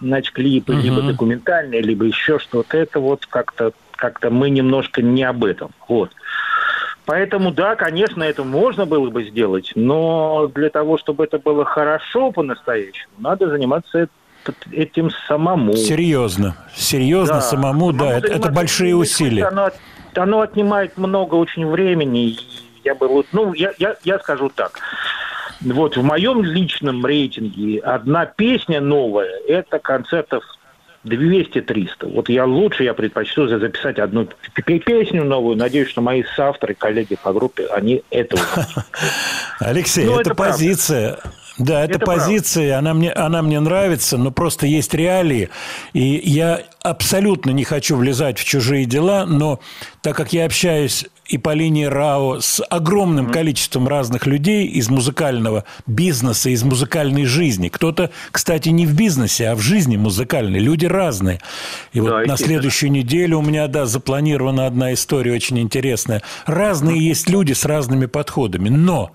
значит, 0.00 0.32
клипы, 0.34 0.74
Мгм. 0.74 0.82
либо 0.82 1.02
документальные, 1.02 1.82
либо 1.82 2.04
еще 2.04 2.38
что-то. 2.38 2.76
Это 2.76 3.00
вот 3.00 3.26
как-то 3.26 3.72
как-то 3.96 4.30
мы 4.30 4.50
немножко 4.50 5.00
не 5.02 5.24
об 5.24 5.44
этом. 5.44 5.70
Вот. 5.88 6.10
Поэтому, 7.06 7.50
да, 7.50 7.76
конечно, 7.76 8.22
это 8.22 8.44
можно 8.44 8.84
было 8.84 9.08
бы 9.10 9.24
сделать, 9.24 9.72
но 9.74 10.50
для 10.54 10.70
того, 10.70 10.98
чтобы 10.98 11.24
это 11.24 11.38
было 11.38 11.64
хорошо 11.64 12.32
по-настоящему, 12.32 13.12
надо 13.18 13.48
заниматься 13.48 14.08
этим 14.72 15.10
самому. 15.28 15.74
Серьезно. 15.76 16.56
Серьезно, 16.74 17.36
Да. 17.36 17.40
самому, 17.40 17.92
да, 17.92 18.18
это, 18.18 18.28
это 18.28 18.50
большие 18.50 18.94
усилия. 18.96 19.44
Оно, 19.46 19.70
оно 20.14 20.40
отнимает 20.40 20.96
много 20.98 21.34
очень 21.36 21.66
времени. 21.66 22.36
Я 22.84 22.94
бы 22.94 23.08
вот, 23.08 23.26
ну, 23.32 23.52
я, 23.54 23.72
я, 23.78 23.96
я 24.04 24.18
скажу 24.18 24.48
так. 24.54 24.78
Вот 25.60 25.96
в 25.96 26.02
моем 26.02 26.42
личном 26.44 27.04
рейтинге 27.04 27.80
одна 27.80 28.26
песня 28.26 28.80
новая– 28.80 29.30
это 29.48 29.78
концертов 29.78 30.44
200-300. 31.04 32.12
Вот 32.12 32.28
я 32.28 32.44
лучше, 32.44 32.84
я 32.84 32.92
предпочту 32.94 33.46
за- 33.48 33.58
записать 33.58 33.98
одну 33.98 34.28
песню 34.84 35.24
новую. 35.24 35.56
Надеюсь, 35.56 35.88
что 35.88 36.00
мои 36.02 36.24
соавторы, 36.36 36.74
коллеги 36.74 37.16
по 37.22 37.32
группе, 37.32 37.66
они 37.66 38.02
этого 38.10 38.42
Алексей, 39.60 40.04
Ну, 40.04 40.18
это, 40.20 40.34
позиция. 40.34 41.18
Да, 41.58 41.84
это, 41.84 41.94
Это 41.94 42.04
правда. 42.04 42.24
позиция, 42.24 42.78
она 42.78 42.92
мне, 42.94 43.10
она 43.12 43.42
мне 43.42 43.60
нравится, 43.60 44.18
но 44.18 44.30
просто 44.30 44.66
есть 44.66 44.92
реалии. 44.94 45.48
И 45.94 46.20
я 46.24 46.62
абсолютно 46.82 47.50
не 47.50 47.64
хочу 47.64 47.96
влезать 47.96 48.38
в 48.38 48.44
чужие 48.44 48.84
дела, 48.84 49.24
но 49.26 49.60
так 50.02 50.16
как 50.16 50.32
я 50.32 50.44
общаюсь 50.44 51.06
и 51.26 51.38
по 51.38 51.54
линии 51.54 51.84
РАО 51.86 52.40
с 52.40 52.62
огромным 52.70 53.30
количеством 53.30 53.88
разных 53.88 54.26
людей 54.26 54.66
из 54.66 54.88
музыкального 54.88 55.64
бизнеса, 55.86 56.50
из 56.50 56.62
музыкальной 56.62 57.24
жизни. 57.24 57.68
Кто-то, 57.68 58.10
кстати, 58.30 58.68
не 58.68 58.86
в 58.86 58.94
бизнесе, 58.94 59.48
а 59.48 59.56
в 59.56 59.60
жизни 59.60 59.96
музыкальной. 59.96 60.60
Люди 60.60 60.86
разные. 60.86 61.40
И 61.92 62.00
вот 62.00 62.10
Да, 62.10 62.16
на 62.18 62.20
естественно. 62.22 62.48
следующую 62.48 62.92
неделю 62.92 63.38
у 63.38 63.42
меня, 63.42 63.66
да, 63.66 63.86
запланирована 63.86 64.66
одна 64.66 64.92
история 64.92 65.32
очень 65.32 65.58
интересная. 65.58 66.22
Разные 66.44 67.04
есть 67.04 67.28
люди 67.28 67.54
с 67.54 67.64
разными 67.64 68.06
подходами. 68.06 68.68
Но 68.68 69.10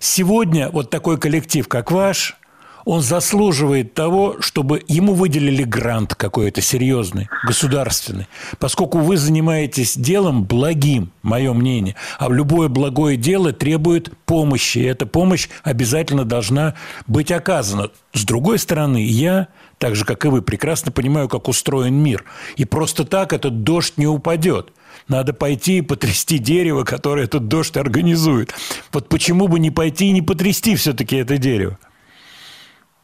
сегодня 0.00 0.68
вот 0.70 0.90
такой 0.90 1.18
коллектив, 1.18 1.68
как 1.68 1.92
ваш, 1.92 2.36
он 2.84 3.02
заслуживает 3.02 3.94
того, 3.94 4.36
чтобы 4.40 4.82
ему 4.88 5.14
выделили 5.14 5.62
грант 5.62 6.14
какой-то 6.14 6.60
серьезный, 6.60 7.28
государственный. 7.46 8.26
Поскольку 8.58 8.98
вы 8.98 9.16
занимаетесь 9.16 9.96
делом 9.96 10.44
благим, 10.44 11.12
мое 11.22 11.52
мнение, 11.52 11.94
а 12.18 12.28
любое 12.28 12.68
благое 12.68 13.16
дело 13.16 13.52
требует 13.52 14.12
помощи, 14.24 14.78
и 14.78 14.84
эта 14.84 15.06
помощь 15.06 15.48
обязательно 15.62 16.24
должна 16.24 16.74
быть 17.06 17.30
оказана. 17.30 17.90
С 18.12 18.24
другой 18.24 18.58
стороны, 18.58 19.04
я, 19.04 19.48
так 19.78 19.94
же, 19.94 20.04
как 20.04 20.24
и 20.24 20.28
вы, 20.28 20.42
прекрасно 20.42 20.90
понимаю, 20.90 21.28
как 21.28 21.48
устроен 21.48 21.94
мир. 21.94 22.24
И 22.56 22.64
просто 22.64 23.04
так 23.04 23.32
этот 23.32 23.62
дождь 23.62 23.94
не 23.98 24.06
упадет. 24.06 24.72
Надо 25.10 25.34
пойти 25.34 25.78
и 25.78 25.82
потрясти 25.82 26.38
дерево, 26.38 26.84
которое 26.84 27.24
этот 27.24 27.48
дождь 27.48 27.76
организует. 27.76 28.54
Вот 28.92 29.08
почему 29.08 29.48
бы 29.48 29.58
не 29.58 29.72
пойти 29.72 30.06
и 30.06 30.12
не 30.12 30.22
потрясти 30.22 30.76
все-таки 30.76 31.16
это 31.16 31.36
дерево? 31.36 31.76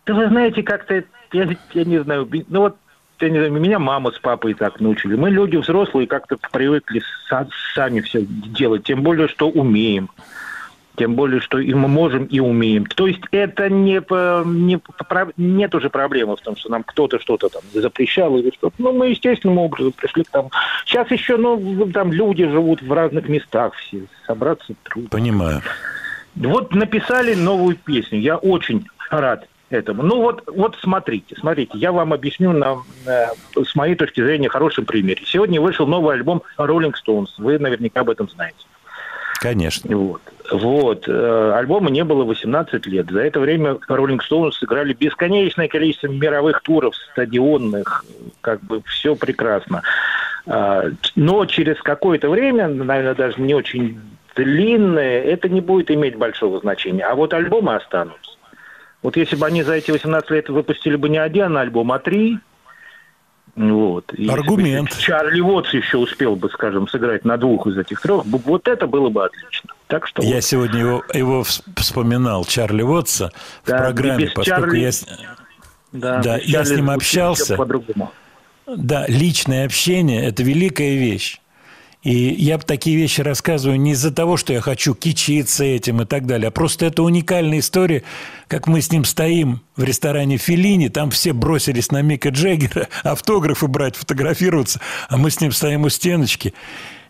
Да 0.06 0.14
вы 0.14 0.28
знаете, 0.28 0.62
как-то, 0.62 1.02
я, 1.32 1.56
я 1.74 1.84
не 1.84 2.00
знаю, 2.04 2.30
ну 2.48 2.60
вот, 2.60 2.76
я 3.18 3.28
не 3.28 3.38
знаю, 3.38 3.52
меня 3.52 3.80
мама 3.80 4.12
с 4.12 4.20
папой 4.20 4.54
так 4.54 4.78
научили. 4.78 5.16
Мы 5.16 5.30
люди 5.30 5.56
взрослые, 5.56 6.06
как-то 6.06 6.36
привыкли 6.52 7.02
са- 7.28 7.48
сами 7.74 8.00
все 8.02 8.24
делать, 8.24 8.84
тем 8.84 9.02
более, 9.02 9.26
что 9.26 9.48
умеем. 9.48 10.08
Тем 10.96 11.14
более, 11.14 11.40
что 11.40 11.58
и 11.58 11.74
мы 11.74 11.88
можем, 11.88 12.24
и 12.24 12.40
умеем. 12.40 12.86
То 12.86 13.06
есть 13.06 13.20
это 13.30 13.68
не, 13.68 14.00
не 14.46 14.78
про- 14.78 15.32
нет 15.36 15.74
уже 15.74 15.90
проблемы 15.90 16.36
в 16.36 16.40
том, 16.40 16.56
что 16.56 16.70
нам 16.70 16.82
кто-то 16.84 17.18
что-то 17.20 17.48
там 17.48 17.62
запрещал 17.72 18.36
или 18.38 18.50
что-то. 18.50 18.74
Ну, 18.78 18.92
мы 18.92 19.08
естественным 19.08 19.58
образом 19.58 19.92
пришли 19.92 20.24
к 20.24 20.30
тому. 20.30 20.50
Сейчас 20.86 21.10
еще, 21.10 21.36
ну, 21.36 21.90
там 21.92 22.12
люди 22.12 22.48
живут 22.48 22.82
в 22.82 22.92
разных 22.92 23.28
местах 23.28 23.74
все. 23.74 24.02
Собраться 24.26 24.74
трудно. 24.84 25.10
Понимаю. 25.10 25.62
Вот 26.34 26.74
написали 26.74 27.34
новую 27.34 27.76
песню. 27.76 28.20
Я 28.20 28.36
очень 28.36 28.86
рад 29.10 29.46
этому. 29.70 30.02
Ну 30.02 30.20
вот, 30.20 30.44
вот 30.46 30.76
смотрите, 30.80 31.36
смотрите, 31.38 31.72
я 31.74 31.92
вам 31.92 32.12
объясню 32.12 32.52
на, 32.52 32.78
э, 33.06 33.26
с 33.64 33.74
моей 33.74 33.94
точки 33.94 34.22
зрения 34.22 34.48
хорошем 34.48 34.84
примере. 34.84 35.22
Сегодня 35.26 35.60
вышел 35.60 35.86
новый 35.86 36.14
альбом 36.14 36.42
Rolling 36.58 36.94
Stones. 36.94 37.28
Вы 37.38 37.58
наверняка 37.58 38.00
об 38.00 38.10
этом 38.10 38.28
знаете. 38.28 38.58
Конечно. 39.38 39.96
Вот. 39.96 40.22
Вот. 40.52 41.08
Э, 41.08 41.52
Альбому 41.56 41.88
не 41.88 42.04
было 42.04 42.24
18 42.24 42.86
лет. 42.86 43.10
За 43.10 43.20
это 43.20 43.40
время 43.40 43.78
Rolling 43.88 44.20
Stones 44.28 44.52
сыграли 44.52 44.92
бесконечное 44.92 45.68
количество 45.68 46.08
мировых 46.08 46.60
туров, 46.62 46.94
стадионных. 47.12 48.04
Как 48.40 48.60
бы 48.62 48.82
все 48.86 49.16
прекрасно. 49.16 49.82
А, 50.46 50.84
Но 51.16 51.46
через 51.46 51.80
какое-то 51.82 52.28
время, 52.30 52.68
наверное, 52.68 53.14
даже 53.14 53.40
не 53.40 53.54
очень 53.54 54.00
длинное, 54.36 55.22
это 55.22 55.48
не 55.48 55.60
будет 55.60 55.90
иметь 55.90 56.16
большого 56.16 56.60
значения. 56.60 57.04
А 57.04 57.14
вот 57.14 57.34
альбомы 57.34 57.74
останутся. 57.74 58.30
Вот 59.02 59.16
если 59.16 59.36
бы 59.36 59.46
они 59.46 59.62
за 59.62 59.74
эти 59.74 59.90
18 59.90 60.30
лет 60.30 60.48
выпустили 60.48 60.96
бы 60.96 61.08
не 61.08 61.18
один 61.18 61.56
альбом, 61.56 61.92
а 61.92 61.98
три, 61.98 62.38
вот. 63.56 64.12
И 64.12 64.22
если 64.22 64.32
Аргумент. 64.34 64.96
Чарли 64.98 65.40
Уотс 65.40 65.72
еще 65.72 65.96
успел 65.96 66.36
бы, 66.36 66.50
скажем, 66.50 66.86
сыграть 66.88 67.24
на 67.24 67.36
двух 67.38 67.66
из 67.66 67.76
этих 67.78 68.00
трех, 68.02 68.24
вот 68.26 68.68
это 68.68 68.86
было 68.86 69.08
бы 69.08 69.24
отлично. 69.24 69.70
Так 69.86 70.06
что 70.06 70.22
Я 70.22 70.34
вот. 70.36 70.44
сегодня 70.44 70.80
его, 70.80 71.02
его 71.14 71.40
вс- 71.40 71.62
вспоминал, 71.76 72.44
Чарли 72.44 72.82
Уотса, 72.82 73.32
в 73.64 73.68
Да, 73.68 73.78
программе, 73.78 74.26
без 74.26 74.32
поскольку 74.32 74.60
Чарли- 74.72 74.78
я, 74.80 74.92
с- 74.92 75.06
да, 75.92 76.18
да, 76.22 76.36
я 76.36 76.64
с 76.64 76.68
Чарли 76.68 76.76
ним 76.76 76.86
звучит 76.86 77.02
общался. 77.02 77.56
Да, 78.66 79.06
личное 79.08 79.64
общение– 79.64 80.24
это 80.26 80.42
великая 80.42 80.96
вещь. 80.96 81.40
И 82.06 82.36
я 82.38 82.56
такие 82.58 82.96
вещи 82.96 83.20
рассказываю 83.20 83.80
не 83.80 83.90
из-за 83.90 84.12
того, 84.12 84.36
что 84.36 84.52
я 84.52 84.60
хочу 84.60 84.94
кичиться 84.94 85.64
этим 85.64 86.02
и 86.02 86.04
так 86.04 86.24
далее, 86.24 86.46
а 86.46 86.50
просто 86.52 86.86
это 86.86 87.02
уникальная 87.02 87.58
история, 87.58 88.04
как 88.46 88.68
мы 88.68 88.80
с 88.80 88.92
ним 88.92 89.04
стоим 89.04 89.60
в 89.74 89.82
ресторане 89.82 90.36
Филини, 90.36 90.86
там 90.86 91.10
все 91.10 91.32
бросились 91.32 91.90
на 91.90 92.02
Мика 92.02 92.28
Джеггера 92.28 92.86
автографы 93.02 93.66
брать, 93.66 93.96
фотографироваться, 93.96 94.80
а 95.08 95.16
мы 95.16 95.32
с 95.32 95.40
ним 95.40 95.50
стоим 95.50 95.82
у 95.82 95.88
стеночки. 95.88 96.54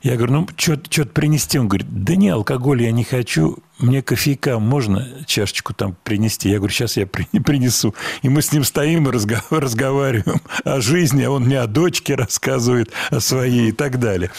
Я 0.03 0.17
говорю, 0.17 0.33
ну, 0.35 0.49
что-то 0.57 1.07
принести? 1.07 1.59
Он 1.59 1.69
говорит, 1.69 1.87
да 1.91 2.17
не, 2.17 2.29
алкоголь 2.29 2.83
я 2.83 2.93
не 2.93 3.05
хочу, 3.05 3.59
мне 3.79 4.03
кофейка 4.03 4.59
можно 4.59 5.07
чашечку 5.27 5.75
там 5.75 5.97
принести? 6.05 6.49
Я 6.49 6.59
говорю, 6.59 6.73
сейчас 6.73 6.97
я 6.97 7.07
при- 7.07 7.27
принесу. 7.45 7.95
И 8.23 8.29
мы 8.29 8.43
с 8.43 8.53
ним 8.53 8.65
стоим 8.65 9.09
и 9.09 9.11
разго- 9.11 9.43
разговариваем 9.51 10.41
о 10.65 10.81
жизни, 10.81 11.23
а 11.25 11.31
он 11.31 11.45
мне 11.45 11.61
о 11.61 11.67
дочке 11.67 12.15
рассказывает, 12.15 12.91
о 13.11 13.21
своей 13.21 13.71
и 13.71 13.73
так 13.73 13.99
далее. 13.99 14.31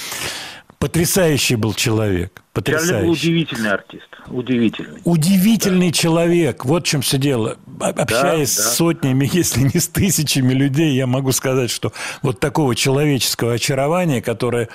Потрясающий 0.80 1.56
был 1.56 1.74
человек. 1.74 2.32
Чарли 2.34 2.44
был 2.44 2.54
Потрясающий. 2.54 3.12
удивительный 3.12 3.72
артист. 3.72 4.08
Удивительный. 4.28 5.02
Удивительный 5.06 5.92
человек. 5.92 6.66
Вот 6.66 6.86
в 6.86 6.90
чем 6.90 7.02
все 7.02 7.18
дело. 7.18 7.58
Общаясь 7.80 8.56
да. 8.56 8.64
с 8.64 8.76
сотнями, 8.76 9.30
если 9.34 9.62
не 9.62 9.80
с 9.80 9.88
тысячами 9.88 10.54
людей, 10.54 10.96
я 10.96 11.08
могу 11.08 11.32
сказать, 11.32 11.70
что 11.70 11.94
вот 12.22 12.40
такого 12.40 12.76
человеческого 12.76 13.54
очарования, 13.54 14.22
которое 14.22 14.70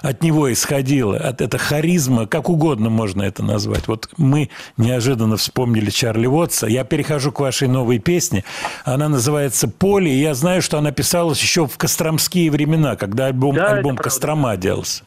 от 0.00 0.22
него 0.22 0.52
исходило, 0.52 1.16
от 1.16 1.40
этой 1.40 1.58
харизма, 1.58 2.26
как 2.26 2.48
угодно 2.48 2.90
можно 2.90 3.22
это 3.22 3.42
назвать. 3.42 3.86
Вот 3.88 4.08
мы 4.16 4.50
неожиданно 4.76 5.36
вспомнили 5.36 5.90
Чарли 5.90 6.26
Уотса. 6.26 6.66
Я 6.66 6.84
перехожу 6.84 7.32
к 7.32 7.40
вашей 7.40 7.68
новой 7.68 7.98
песне. 7.98 8.44
Она 8.84 9.08
называется 9.08 9.68
«Поле», 9.68 10.10
и 10.12 10.20
я 10.20 10.34
знаю, 10.34 10.62
что 10.62 10.78
она 10.78 10.90
писалась 10.90 11.40
еще 11.40 11.66
в 11.66 11.76
костромские 11.76 12.50
времена, 12.50 12.96
когда 12.96 13.26
альбом, 13.26 13.54
Да, 13.54 13.72
альбом. 13.72 13.96
«Кострома» 13.96 14.56
делался. 14.56 15.04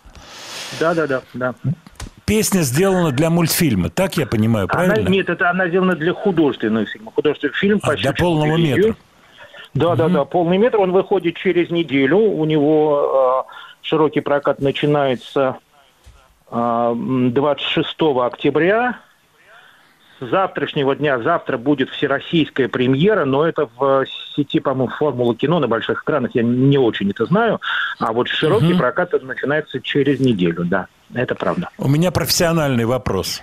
Да, 0.80 0.94
да, 0.94 1.08
да, 1.08 1.22
да. 1.34 1.54
Песня 2.26 2.62
сделана 2.62 3.12
для 3.12 3.30
мультфильма, 3.30 3.90
так 3.90 4.18
я 4.18 4.28
понимаю, 4.28 4.68
Она, 4.72 4.86
правильно? 4.86 5.10
нет, 5.10 5.30
это 5.30 5.50
она 5.50 5.68
сделана 5.68 5.96
для 5.96 6.14
художественного 6.14 6.86
фильма. 6.86 7.12
Художественный 7.16 7.54
фильм 7.54 7.80
А, 7.82 7.96
для 7.96 8.14
полного 8.14 8.56
метра. 8.56 8.96
Да, 9.74 9.96
да, 9.96 10.10
да, 10.10 10.26
полный 10.26 10.58
метр. 10.58 10.78
Он 10.80 10.92
выходит 10.92 11.38
через 11.38 11.70
неделю. 11.70 12.18
У 12.18 12.44
него 12.46 13.46
э, 13.50 13.54
широкий 13.82 14.20
прокат 14.22 14.62
начинается 14.62 15.58
э, 16.52 16.56
м, 16.56 17.32
26 17.34 17.96
октября. 18.24 19.00
С 20.20 20.30
завтрашнего 20.30 20.96
дня, 20.96 21.20
завтра 21.22 21.58
будет 21.58 21.90
всероссийская 21.92 22.68
премьера, 22.68 23.24
но 23.26 23.46
это 23.46 23.70
в 23.78 24.06
сети, 24.36 24.60
по-моему, 24.60 24.92
Формула 24.98 25.36
кино 25.36 25.60
на 25.60 25.68
больших 25.68 26.04
экранах, 26.04 26.32
я 26.34 26.44
не 26.44 26.78
очень 26.78 27.10
это 27.12 27.26
знаю. 27.26 27.62
А 28.00 28.12
вот 28.12 28.28
широкий 28.28 28.70
Мгм. 28.74 28.78
прокат 28.80 29.14
начинается 29.24 29.80
через 29.82 30.20
неделю, 30.20 30.66
да, 30.66 30.88
это 31.14 31.36
правда. 31.36 31.70
У 31.78 31.88
меня 31.88 32.12
профессиональный 32.12 32.86
вопрос. 32.86 33.42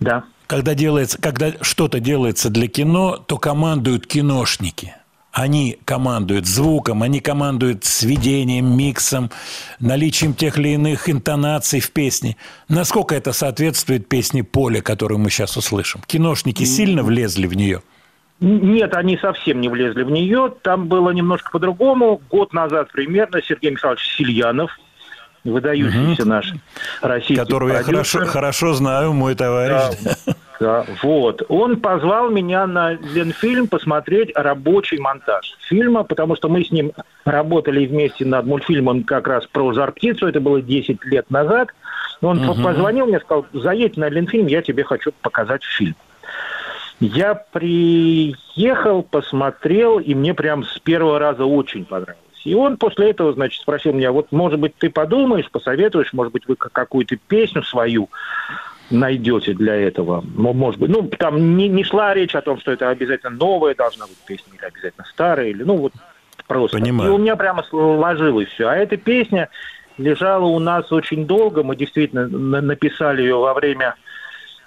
Да. 0.00 0.24
Когда 0.46 0.74
делается, 0.74 1.20
когда 1.20 1.52
что-то 1.62 2.00
делается 2.00 2.50
для 2.50 2.66
кино, 2.68 3.16
то 3.16 3.38
командуют 3.38 4.06
киношники. 4.06 4.94
Они 5.34 5.78
командуют 5.84 6.46
звуком, 6.46 7.02
они 7.02 7.18
командуют 7.18 7.84
сведением, 7.84 8.76
миксом, 8.78 9.32
наличием 9.80 10.32
тех 10.32 10.58
или 10.58 10.68
иных 10.70 11.10
интонаций 11.10 11.80
в 11.80 11.90
песне. 11.90 12.36
Насколько 12.68 13.16
это 13.16 13.32
соответствует 13.32 14.08
песне 14.08 14.44
«Поле», 14.44 14.80
которую 14.80 15.18
мы 15.18 15.30
сейчас 15.30 15.56
услышим? 15.56 16.00
Киношники 16.06 16.62
сильно 16.62 17.02
влезли 17.02 17.48
в 17.48 17.54
нее? 17.54 17.82
Нет, 18.38 18.94
они 18.94 19.18
совсем 19.18 19.60
не 19.60 19.68
влезли 19.68 20.04
в 20.04 20.10
нее. 20.12 20.52
Там 20.62 20.86
было 20.86 21.10
немножко 21.10 21.50
по-другому. 21.50 22.20
Год 22.30 22.52
назад 22.52 22.92
примерно 22.92 23.40
Сергей 23.42 23.72
Михайлович 23.72 24.02
Сильянов, 24.16 24.70
выдающийся 25.42 26.22
Мгм. 26.22 26.28
наш 26.28 26.52
российский 27.02 27.34
Которого 27.36 27.70
я 27.72 27.82
продюсер. 27.82 28.20
хорошо, 28.20 28.30
хорошо 28.32 28.74
знаю, 28.74 29.12
мой 29.12 29.34
товарищ. 29.34 29.96
Да, 30.26 30.34
вот. 30.60 31.42
Он 31.48 31.80
позвал 31.80 32.30
меня 32.30 32.66
на 32.66 32.92
Ленфильм 32.92 33.66
посмотреть 33.68 34.30
рабочий 34.34 34.98
монтаж 34.98 35.56
фильма, 35.68 36.04
потому 36.04 36.36
что 36.36 36.48
мы 36.48 36.64
с 36.64 36.70
ним 36.70 36.92
работали 37.24 37.86
вместе 37.86 38.24
над 38.24 38.46
мультфильмом 38.46 39.02
как 39.04 39.26
раз 39.28 39.46
про 39.46 39.72
жар-птицу, 39.72 40.26
это 40.28 40.40
было 40.40 40.60
10 40.62 41.04
лет 41.04 41.30
назад. 41.30 41.68
Он 42.22 42.38
Мгм. 42.38 42.62
позвонил 42.62 43.06
мне, 43.06 43.18
сказал, 43.20 43.46
заедь 43.52 43.96
на 43.96 44.08
Ленфильм, 44.08 44.46
я 44.46 44.62
тебе 44.62 44.84
хочу 44.84 45.12
показать 45.22 45.64
фильм. 45.64 45.94
Я 47.00 47.34
приехал, 47.34 49.02
посмотрел, 49.02 49.98
и 49.98 50.14
мне 50.14 50.32
прям 50.32 50.64
с 50.64 50.78
первого 50.78 51.18
раза 51.18 51.44
очень 51.44 51.84
понравилось. 51.84 52.20
И 52.44 52.54
он 52.54 52.76
после 52.76 53.10
этого, 53.10 53.32
значит, 53.32 53.60
спросил 53.62 53.92
меня, 53.94 54.12
вот, 54.12 54.30
может 54.30 54.60
быть, 54.60 54.76
ты 54.76 54.90
подумаешь, 54.90 55.50
посоветуешь, 55.50 56.12
может 56.12 56.32
быть, 56.32 56.46
вы 56.46 56.56
какую-то 56.56 57.16
песню 57.16 57.62
свою 57.62 58.08
найдете 58.90 59.54
для 59.54 59.74
этого. 59.74 60.24
Ну, 60.36 60.52
может 60.52 60.80
быть, 60.80 60.90
ну, 60.90 61.02
там 61.18 61.56
не, 61.56 61.68
не 61.68 61.84
шла 61.84 62.14
речь 62.14 62.34
о 62.34 62.42
том, 62.42 62.60
что 62.60 62.72
это 62.72 62.88
обязательно 62.90 63.30
новая 63.30 63.74
должна 63.74 64.06
быть 64.06 64.18
песня, 64.26 64.52
или 64.56 64.64
обязательно 64.64 65.04
старая, 65.06 65.48
или, 65.48 65.62
ну, 65.62 65.76
вот 65.76 65.92
просто. 66.46 66.78
Понимаю. 66.78 67.10
И 67.10 67.14
у 67.14 67.18
меня 67.18 67.36
прямо 67.36 67.62
сложилось 67.64 68.48
все. 68.48 68.68
А 68.68 68.76
эта 68.76 68.96
песня 68.96 69.48
лежала 69.98 70.44
у 70.44 70.58
нас 70.58 70.90
очень 70.92 71.26
долго. 71.26 71.62
Мы 71.62 71.76
действительно 71.76 72.26
на- 72.28 72.60
написали 72.60 73.22
ее 73.22 73.36
во 73.36 73.54
время 73.54 73.94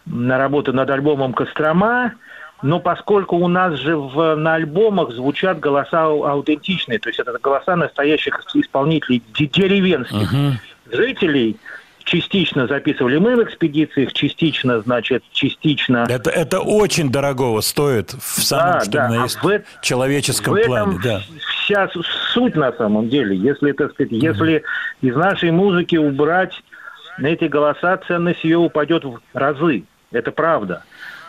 м, 0.10 0.32
работы 0.32 0.72
над 0.72 0.90
альбомом 0.90 1.34
«Кострома», 1.34 2.14
но 2.64 2.80
поскольку 2.80 3.36
у 3.36 3.48
нас 3.48 3.76
же 3.76 3.96
в, 3.98 4.36
на 4.36 4.56
альбомах 4.56 5.12
звучат 5.12 5.60
голоса 5.60 6.06
ау- 6.06 6.24
аутентичные, 6.24 6.98
то 6.98 7.10
есть 7.10 7.20
это 7.20 7.38
голоса 7.38 7.76
настоящих 7.76 8.42
исполнителей, 8.56 9.22
де- 9.38 9.46
деревенских 9.46 10.32
жителей, 10.92 11.58
частично 12.08 12.68
записывали 12.68 13.18
мы 13.18 13.36
в 13.36 13.44
экспедициях, 13.44 14.14
частично, 14.14 14.82
значит, 14.82 15.24
частично... 15.32 16.06
Это, 16.10 16.30
это 16.30 16.62
очень 16.62 17.12
дорогого 17.12 17.62
стоит 17.62 18.12
в 18.14 18.42
самом, 18.42 18.74
Да, 18.74 18.82
что 18.82 18.92
да. 18.92 19.08
А 19.08 19.24
есть 19.24 19.38
в 19.44 19.62
человеческом 19.82 20.56
в 20.56 20.64
плане. 20.64 21.00
Да. 21.04 21.22
вся 21.64 21.90
суть 22.34 22.56
на 22.56 22.72
самом 22.72 23.10
деле. 23.10 23.36
Если, 23.36 23.74
так 23.74 23.92
сказать, 23.92 24.12
если 24.14 24.64
из 25.02 25.16
нашей 25.16 25.52
музыки 25.52 25.98
убрать 25.98 26.64
эти 27.20 27.46
голоса, 27.46 27.98
ценность 28.08 28.44
ее 28.44 28.58
упадет 28.58 29.04
в 29.04 29.20
разы. 29.34 29.84
Это 30.12 30.32
правда. 30.32 30.84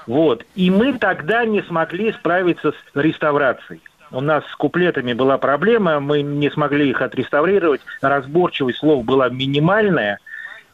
Вот. 0.07 0.45
И 0.55 0.71
мы 0.71 0.93
тогда 0.97 1.45
не 1.45 1.63
смогли 1.63 2.13
справиться 2.13 2.73
с 2.73 2.77
реставрацией. 2.95 3.81
У 4.11 4.21
нас 4.21 4.45
с 4.47 4.55
куплетами 4.55 5.13
была 5.13 5.37
проблема, 5.39 6.01
мы 6.01 6.23
не 6.23 6.51
смогли 6.51 6.89
их 6.89 7.03
отреставрировать, 7.03 7.83
разборчивость 8.01 8.79
слов 8.79 9.05
была 9.05 9.29
минимальная. 9.29 10.19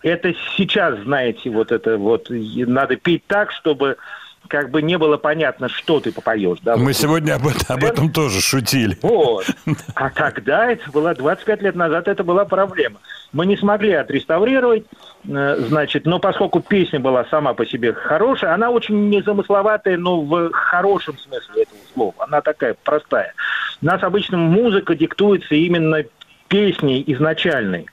Это 0.04 0.34
сейчас, 0.56 0.98
знаете, 1.00 1.48
вот 1.48 1.72
это 1.72 1.96
вот, 1.96 2.26
надо 2.28 2.96
петь 2.96 3.26
так, 3.26 3.50
чтобы 3.52 3.96
как 4.48 4.70
бы 4.70 4.82
не 4.82 4.98
было 4.98 5.16
понятно, 5.16 5.70
что 5.70 5.98
ты 6.00 6.12
попоешь. 6.12 6.58
Да? 6.62 6.76
Мы 6.76 6.88
Вот 6.88 6.96
сегодня 6.96 7.32
об, 7.36 7.46
этом- 7.46 7.64
об 7.74 7.82
этом 7.84 8.10
тоже 8.12 8.42
шутили. 8.42 8.98
вот. 9.00 9.46
А 9.94 10.10
тогда, 10.10 10.70
это 10.70 10.90
было 10.90 11.14
25 11.14 11.62
лет 11.62 11.74
назад, 11.74 12.06
это 12.06 12.22
была 12.22 12.44
проблема. 12.44 12.98
Мы 13.32 13.46
не 13.46 13.56
смогли 13.56 13.92
отреставрировать, 13.92 14.84
э, 15.26 15.56
значит, 15.68 16.04
но 16.04 16.18
поскольку 16.18 16.60
песня 16.60 17.00
была 17.00 17.24
сама 17.30 17.54
по 17.54 17.64
себе 17.64 17.94
хорошая, 17.94 18.52
она 18.52 18.68
очень 18.70 19.08
незамысловатая, 19.08 19.96
но 19.96 20.20
в 20.20 20.50
хорошем 20.52 21.16
смысле 21.16 21.62
этого 21.62 21.78
слова. 21.94 22.14
Она 22.18 22.42
такая 22.42 22.76
простая. 22.84 23.32
У 23.80 23.86
нас 23.86 24.02
обычно 24.02 24.36
музыка 24.36 24.94
диктуется 24.94 25.54
именно 25.54 26.04
песней 26.48 27.02
изначальной. 27.06 27.86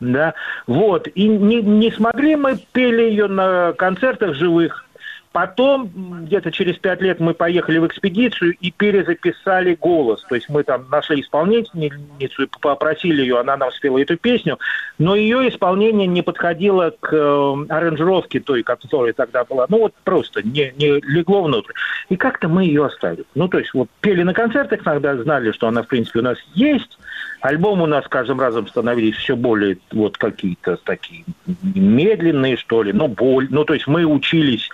Да, 0.00 0.34
вот. 0.66 1.08
И 1.14 1.26
не, 1.26 1.62
не 1.62 1.90
смогли 1.90 2.36
мы 2.36 2.58
пели 2.72 3.02
ее 3.02 3.26
на 3.26 3.72
концертах 3.72 4.34
живых. 4.34 4.84
Потом, 5.32 6.24
где-то 6.24 6.50
через 6.50 6.78
пять 6.78 7.02
лет, 7.02 7.20
мы 7.20 7.34
поехали 7.34 7.78
в 7.78 7.86
экспедицию 7.86 8.56
и 8.60 8.70
перезаписали 8.70 9.74
голос. 9.74 10.24
То 10.28 10.34
есть 10.34 10.48
мы 10.48 10.64
там 10.64 10.88
нашли 10.90 11.20
исполнительницу 11.20 12.42
и 12.42 12.48
попросили 12.60 13.20
ее, 13.20 13.38
она 13.38 13.56
нам 13.56 13.70
спела 13.70 13.98
эту 13.98 14.16
песню, 14.16 14.58
но 14.98 15.14
ее 15.14 15.48
исполнение 15.48 16.06
не 16.06 16.22
подходило 16.22 16.94
к 16.98 17.12
э, 17.12 17.54
аранжировке 17.68 18.40
той, 18.40 18.62
которая 18.62 19.12
тогда 19.12 19.44
была. 19.44 19.66
Ну 19.68 19.80
вот 19.80 19.94
просто 20.02 20.42
не, 20.42 20.72
не 20.76 20.98
легло 21.02 21.42
внутрь. 21.42 21.72
И 22.08 22.16
как-то 22.16 22.48
мы 22.48 22.64
ее 22.64 22.86
оставили. 22.86 23.24
Ну 23.34 23.48
то 23.48 23.58
есть 23.58 23.74
вот 23.74 23.88
пели 24.00 24.22
на 24.22 24.32
концертах, 24.32 24.82
тогда 24.82 25.16
знали, 25.16 25.52
что 25.52 25.68
она 25.68 25.82
в 25.82 25.88
принципе 25.88 26.20
у 26.20 26.22
нас 26.22 26.38
есть. 26.54 26.98
Альбомы 27.40 27.84
у 27.84 27.86
нас 27.86 28.04
с 28.04 28.08
каждым 28.08 28.40
разом 28.40 28.66
становились 28.66 29.16
все 29.16 29.36
более 29.36 29.78
вот 29.92 30.18
какие-то 30.18 30.76
такие 30.76 31.24
медленные, 31.62 32.56
что 32.56 32.82
ли, 32.82 32.92
ну, 32.92 33.08
боль. 33.08 33.46
Ну, 33.50 33.64
то 33.64 33.74
есть 33.74 33.86
мы 33.86 34.04
учились 34.04 34.68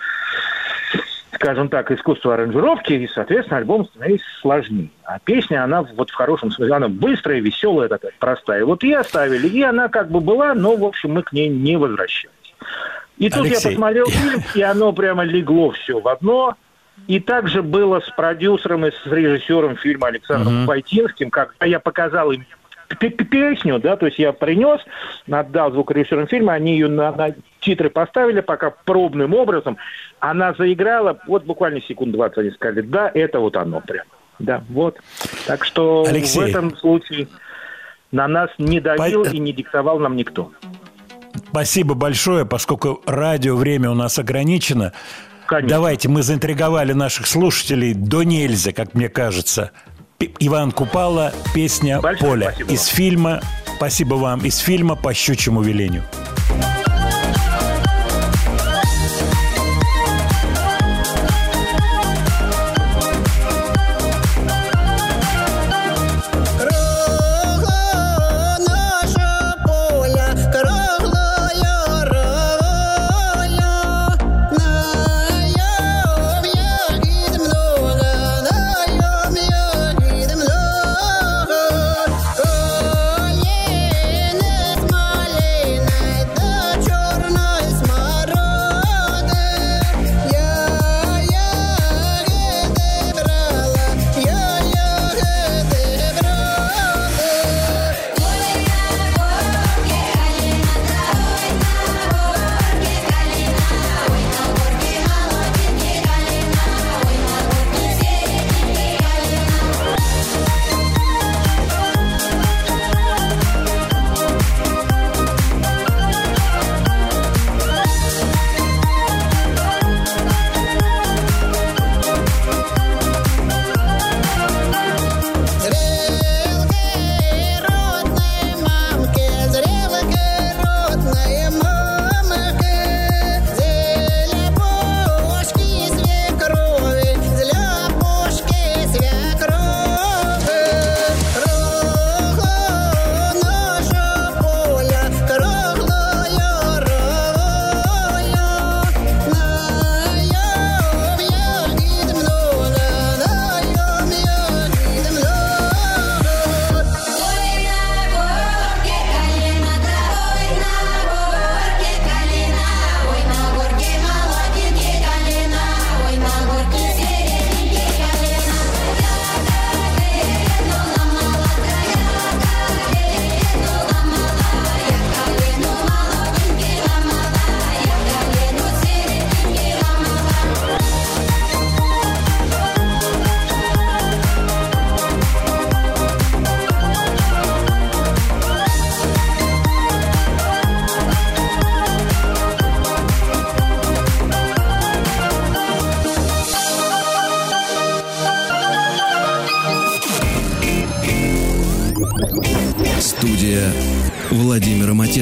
скажем 1.35 1.69
так, 1.69 1.91
искусство 1.91 2.33
аранжировки, 2.33 2.93
и, 2.93 3.07
соответственно, 3.07 3.57
альбом 3.57 3.85
становился 3.85 4.25
сложнее. 4.41 4.89
А 5.03 5.19
песня, 5.19 5.63
она 5.63 5.83
вот 5.83 6.09
в 6.09 6.13
хорошем 6.13 6.49
смысле, 6.49 6.75
она 6.75 6.87
быстрая, 6.87 7.41
веселая 7.41 7.89
такая, 7.89 8.13
простая. 8.19 8.65
Вот 8.65 8.83
и 8.83 8.93
оставили, 8.93 9.47
и 9.47 9.61
она 9.61 9.89
как 9.89 10.09
бы 10.09 10.21
была, 10.21 10.53
но, 10.53 10.75
в 10.75 10.83
общем, 10.83 11.11
мы 11.11 11.23
к 11.23 11.33
ней 11.33 11.49
не 11.49 11.77
возвращались. 11.77 12.55
И 13.17 13.29
тут 13.29 13.41
Алексей. 13.41 13.69
я 13.69 13.69
посмотрел 13.69 14.05
фильм, 14.07 14.41
и 14.55 14.61
оно 14.61 14.91
прямо 14.93 15.23
легло 15.23 15.71
все 15.71 15.99
в 15.99 16.07
одно. 16.07 16.55
И 17.07 17.19
также 17.19 17.61
было 17.61 17.99
с 17.99 18.09
продюсером 18.09 18.85
и 18.85 18.91
с 18.91 19.05
режиссером 19.05 19.77
фильма 19.77 20.07
Александром. 20.07 20.65
Войтинским, 20.65 21.29
когда 21.29 21.65
я 21.65 21.79
показал 21.79 22.31
им 22.31 22.45
песню, 22.87 23.79
да, 23.79 23.95
то 23.95 24.05
есть 24.05 24.19
я 24.19 24.31
принес, 24.31 24.79
отдал 25.29 25.71
звукорежиссерам 25.71 26.27
фильма, 26.27 26.53
они 26.53 26.73
ее 26.73 26.87
на, 26.87 27.11
на 27.11 27.35
титры 27.59 27.89
поставили 27.89 28.41
пока 28.41 28.71
пробным 28.85 29.33
образом, 29.33 29.77
она 30.19 30.53
заиграла, 30.53 31.19
вот 31.27 31.45
буквально 31.45 31.81
секунд 31.81 32.13
20 32.13 32.37
они 32.37 32.51
сказали, 32.51 32.81
да, 32.81 33.09
это 33.13 33.39
вот 33.39 33.57
оно 33.57 33.81
прям, 33.81 34.05
да, 34.39 34.63
вот. 34.69 34.99
Так 35.47 35.65
что 35.65 36.05
Алексей. 36.07 36.41
в 36.41 36.45
этом 36.45 36.75
случае 36.77 37.27
на 38.11 38.27
нас 38.27 38.49
не 38.57 38.79
давил 38.79 39.23
и 39.23 39.39
не 39.39 39.51
диктовал 39.51 39.99
нам 39.99 40.15
никто. 40.15 40.51
Спасибо 41.49 41.95
большое, 41.95 42.45
поскольку 42.45 43.01
радио 43.05 43.55
время 43.55 43.89
у 43.89 43.95
нас 43.95 44.19
ограничено. 44.19 44.93
Давайте, 45.69 46.09
мы 46.09 46.23
заинтриговали 46.23 46.93
наших 46.93 47.27
слушателей 47.27 47.93
до 47.93 48.23
нельзя, 48.23 48.71
как 48.71 48.93
мне 48.93 49.09
кажется. 49.09 49.71
П- 50.17 50.29
Иван 50.39 50.71
Купала, 50.71 51.33
песня 51.53 51.99
«Поле» 52.19 52.55
из 52.69 52.85
фильма, 52.85 53.41
спасибо 53.75 54.15
вам, 54.15 54.45
из 54.45 54.57
фильма 54.57 54.95
«По 54.95 55.13
щучьему 55.13 55.61
велению». 55.61 56.03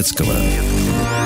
Владимира 0.04 1.23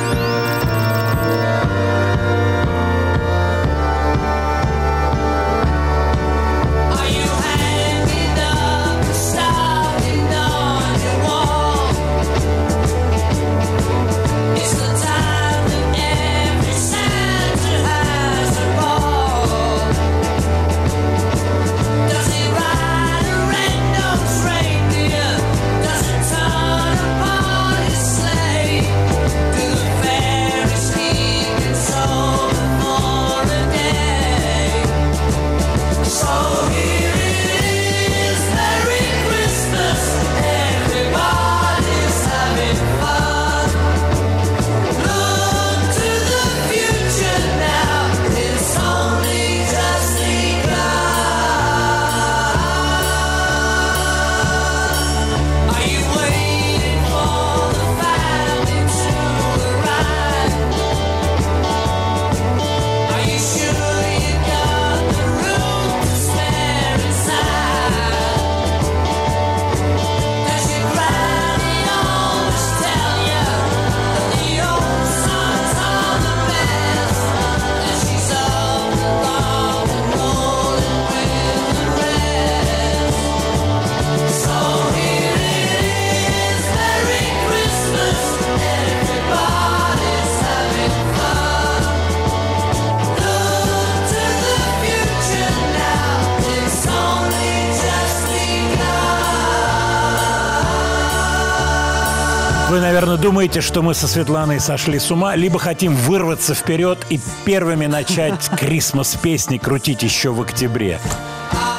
думаете, 103.37 103.61
что 103.61 103.83
мы 103.83 103.93
со 103.93 104.07
Светланой 104.07 104.59
сошли 104.59 104.97
с 104.97 105.11
ума, 105.11 105.35
либо 105.35 105.59
хотим 105.59 105.93
вырваться 105.93 106.55
вперед 106.55 106.97
и 107.11 107.19
первыми 107.45 107.85
начать 107.85 108.49
Крисмас 108.57 109.13
песни 109.13 109.59
крутить 109.59 110.01
еще 110.01 110.31
в 110.31 110.41
октябре. 110.41 110.99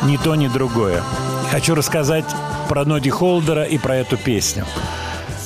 Ни 0.04 0.16
то, 0.18 0.36
ни 0.36 0.46
другое. 0.46 1.02
Хочу 1.50 1.74
рассказать 1.74 2.24
про 2.68 2.84
Ноди 2.84 3.10
Холдера 3.10 3.64
и 3.64 3.76
про 3.76 3.96
эту 3.96 4.16
песню. 4.16 4.66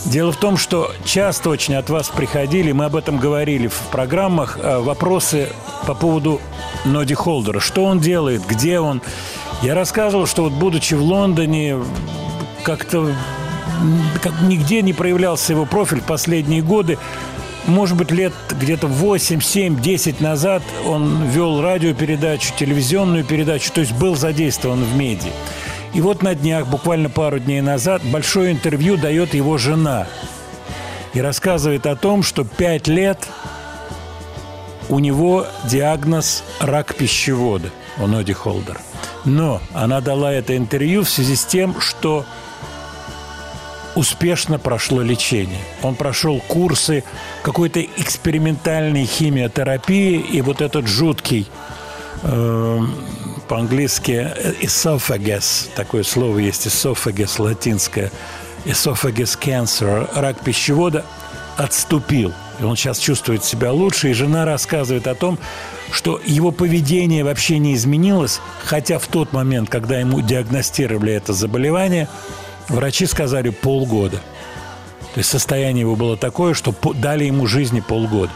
Дело 0.04 0.32
в 0.32 0.36
том, 0.36 0.58
что 0.58 0.92
часто 1.06 1.48
очень 1.48 1.76
от 1.76 1.88
вас 1.88 2.10
приходили, 2.10 2.72
мы 2.72 2.84
об 2.84 2.96
этом 2.96 3.16
говорили 3.16 3.68
в 3.68 3.80
программах, 3.90 4.58
э, 4.60 4.80
вопросы 4.80 5.48
по 5.86 5.94
поводу 5.94 6.42
Ноди 6.84 7.14
Холдера. 7.14 7.58
Что 7.58 7.86
он 7.86 8.00
делает, 8.00 8.46
где 8.46 8.80
он. 8.80 9.00
Я 9.62 9.74
рассказывал, 9.74 10.26
что 10.26 10.42
вот 10.42 10.52
будучи 10.52 10.92
в 10.92 11.02
Лондоне, 11.02 11.78
как-то 12.64 13.14
как 14.22 14.32
нигде 14.42 14.82
не 14.82 14.92
проявлялся 14.92 15.52
его 15.52 15.66
профиль 15.66 16.00
последние 16.00 16.62
годы. 16.62 16.98
Может 17.66 17.96
быть, 17.96 18.10
лет 18.10 18.32
где-то 18.50 18.88
8, 18.88 19.40
7, 19.40 19.80
10 19.80 20.20
назад 20.20 20.62
он 20.86 21.28
вел 21.28 21.60
радиопередачу, 21.62 22.52
телевизионную 22.58 23.24
передачу, 23.24 23.72
то 23.72 23.80
есть 23.80 23.92
был 23.92 24.16
задействован 24.16 24.82
в 24.84 24.96
медиа. 24.96 25.30
И 25.94 26.00
вот 26.00 26.22
на 26.22 26.34
днях, 26.34 26.66
буквально 26.66 27.08
пару 27.10 27.38
дней 27.38 27.60
назад, 27.60 28.02
большое 28.04 28.52
интервью 28.52 28.96
дает 28.96 29.34
его 29.34 29.58
жена. 29.58 30.06
И 31.12 31.20
рассказывает 31.20 31.86
о 31.86 31.94
том, 31.94 32.22
что 32.22 32.44
5 32.44 32.88
лет 32.88 33.28
у 34.88 34.98
него 34.98 35.46
диагноз 35.64 36.42
рак 36.60 36.94
пищевода 36.94 37.70
у 37.98 38.06
Ноди 38.06 38.32
Холдер. 38.32 38.80
Но 39.24 39.60
она 39.72 40.00
дала 40.00 40.32
это 40.32 40.56
интервью 40.56 41.04
в 41.04 41.10
связи 41.10 41.36
с 41.36 41.44
тем, 41.44 41.80
что 41.80 42.24
успешно 43.94 44.58
прошло 44.58 45.02
лечение. 45.02 45.60
Он 45.82 45.94
прошел 45.94 46.40
курсы 46.48 47.04
какой-то 47.42 47.82
экспериментальной 47.82 49.04
химиотерапии, 49.04 50.18
и 50.20 50.40
вот 50.40 50.60
этот 50.60 50.86
жуткий 50.86 51.48
э, 52.22 52.80
по-английски 53.48 54.32
esophagus, 54.62 55.68
такое 55.74 56.02
слово 56.02 56.38
есть, 56.38 56.66
esophagus 56.66 57.40
латинское, 57.40 58.10
esophagus 58.64 59.38
cancer, 59.38 60.08
рак 60.14 60.40
пищевода, 60.40 61.04
отступил. 61.56 62.32
И 62.60 62.64
он 62.64 62.76
сейчас 62.76 62.98
чувствует 62.98 63.44
себя 63.44 63.72
лучше, 63.72 64.10
и 64.10 64.14
жена 64.14 64.44
рассказывает 64.44 65.06
о 65.06 65.14
том, 65.14 65.38
что 65.90 66.20
его 66.24 66.50
поведение 66.50 67.24
вообще 67.24 67.58
не 67.58 67.74
изменилось, 67.74 68.40
хотя 68.64 68.98
в 68.98 69.06
тот 69.06 69.32
момент, 69.32 69.68
когда 69.68 69.98
ему 69.98 70.20
диагностировали 70.20 71.12
это 71.12 71.32
заболевание, 71.32 72.08
врачи 72.68 73.06
сказали 73.06 73.50
полгода. 73.50 74.18
То 75.14 75.18
есть 75.18 75.30
состояние 75.30 75.82
его 75.82 75.96
было 75.96 76.16
такое, 76.16 76.54
что 76.54 76.74
дали 76.94 77.24
ему 77.24 77.46
жизни 77.46 77.80
полгода. 77.80 78.32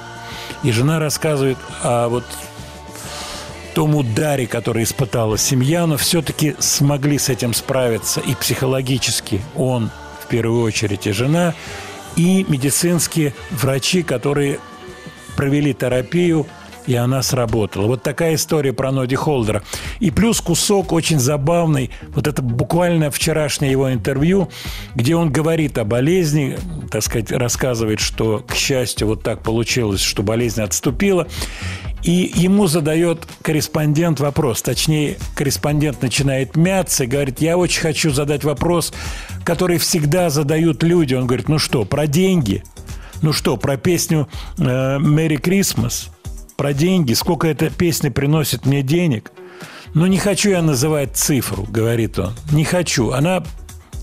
И 0.63 0.73
жена 0.73 0.99
рассказывает 0.99 1.59
о 1.83 2.09
вот 2.09 2.25
том 3.75 3.95
ударе, 3.95 4.47
который 4.47 4.85
испытала 4.85 5.37
семья, 5.37 5.87
но 5.87 5.97
все-таки 5.97 6.57
смогли 6.59 7.19
с 7.19 7.29
этим 7.29 7.53
справиться 7.53 8.21
и 8.21 8.35
психологически 8.35 9.43
он, 9.55 9.91
в 10.23 10.29
первую 10.29 10.63
очередь, 10.63 11.07
и 11.07 11.13
жена, 11.13 11.55
и 12.17 12.45
медицинские 12.49 13.35
врачи, 13.51 14.03
которые 14.03 14.61
провели 15.37 15.75
терапию, 15.75 16.47
и 16.87 16.95
она 16.95 17.23
сработала. 17.23 17.87
Вот 17.87 18.03
такая 18.03 18.35
история 18.35 18.73
про 18.73 18.93
Ноди 18.93 19.17
Холдера. 19.17 19.63
И 20.01 20.11
плюс 20.11 20.41
кусок 20.41 20.93
очень 20.93 21.19
забавный, 21.19 21.91
вот 22.09 22.27
это 22.27 22.43
буквально 22.43 23.11
вчерашнее 23.11 23.73
его 23.73 23.93
интервью, 23.93 24.49
где 24.95 25.17
он 25.17 25.31
говорит 25.31 25.79
о 25.79 25.85
болезни, 25.85 26.59
так 26.91 27.03
сказать, 27.03 27.33
рассказывает, 27.33 28.01
что, 28.01 28.45
к 28.47 28.55
счастью, 28.55 29.09
вот 29.09 29.23
так 29.23 29.43
получилось, 29.43 30.01
что 30.01 30.23
болезнь 30.23 30.63
отступила. 30.63 31.27
И 32.03 32.31
ему 32.37 32.69
задает 32.69 33.27
корреспондент 33.43 34.21
вопрос, 34.21 34.63
точнее, 34.63 35.17
корреспондент 35.35 36.03
начинает 36.03 36.55
мяться 36.55 37.03
и 37.03 37.07
говорит, 37.09 37.41
я 37.41 37.57
очень 37.57 37.81
хочу 37.81 38.13
задать 38.13 38.45
вопрос, 38.45 38.93
который 39.45 39.79
всегда 39.79 40.31
задают 40.31 40.85
люди. 40.85 41.15
Он 41.15 41.27
говорит, 41.27 41.49
ну 41.49 41.59
что, 41.59 41.85
про 41.85 42.07
деньги? 42.07 42.63
Ну 43.23 43.33
что, 43.33 43.57
про 43.57 43.77
песню 43.77 44.29
«Merry 44.57 45.41
Christmas»? 45.41 46.11
Про 46.57 46.73
деньги? 46.73 47.13
Сколько 47.13 47.49
эта 47.49 47.71
песня 47.71 48.11
приносит 48.11 48.67
мне 48.67 48.83
денег? 48.83 49.31
Ну, 49.95 50.07
не 50.07 50.19
хочу 50.19 50.51
я 50.51 50.63
называть 50.63 51.17
цифру, 51.17 51.65
говорит 51.65 52.19
он. 52.19 52.35
Не 52.51 52.65
хочу. 52.65 53.13
Она 53.13 53.45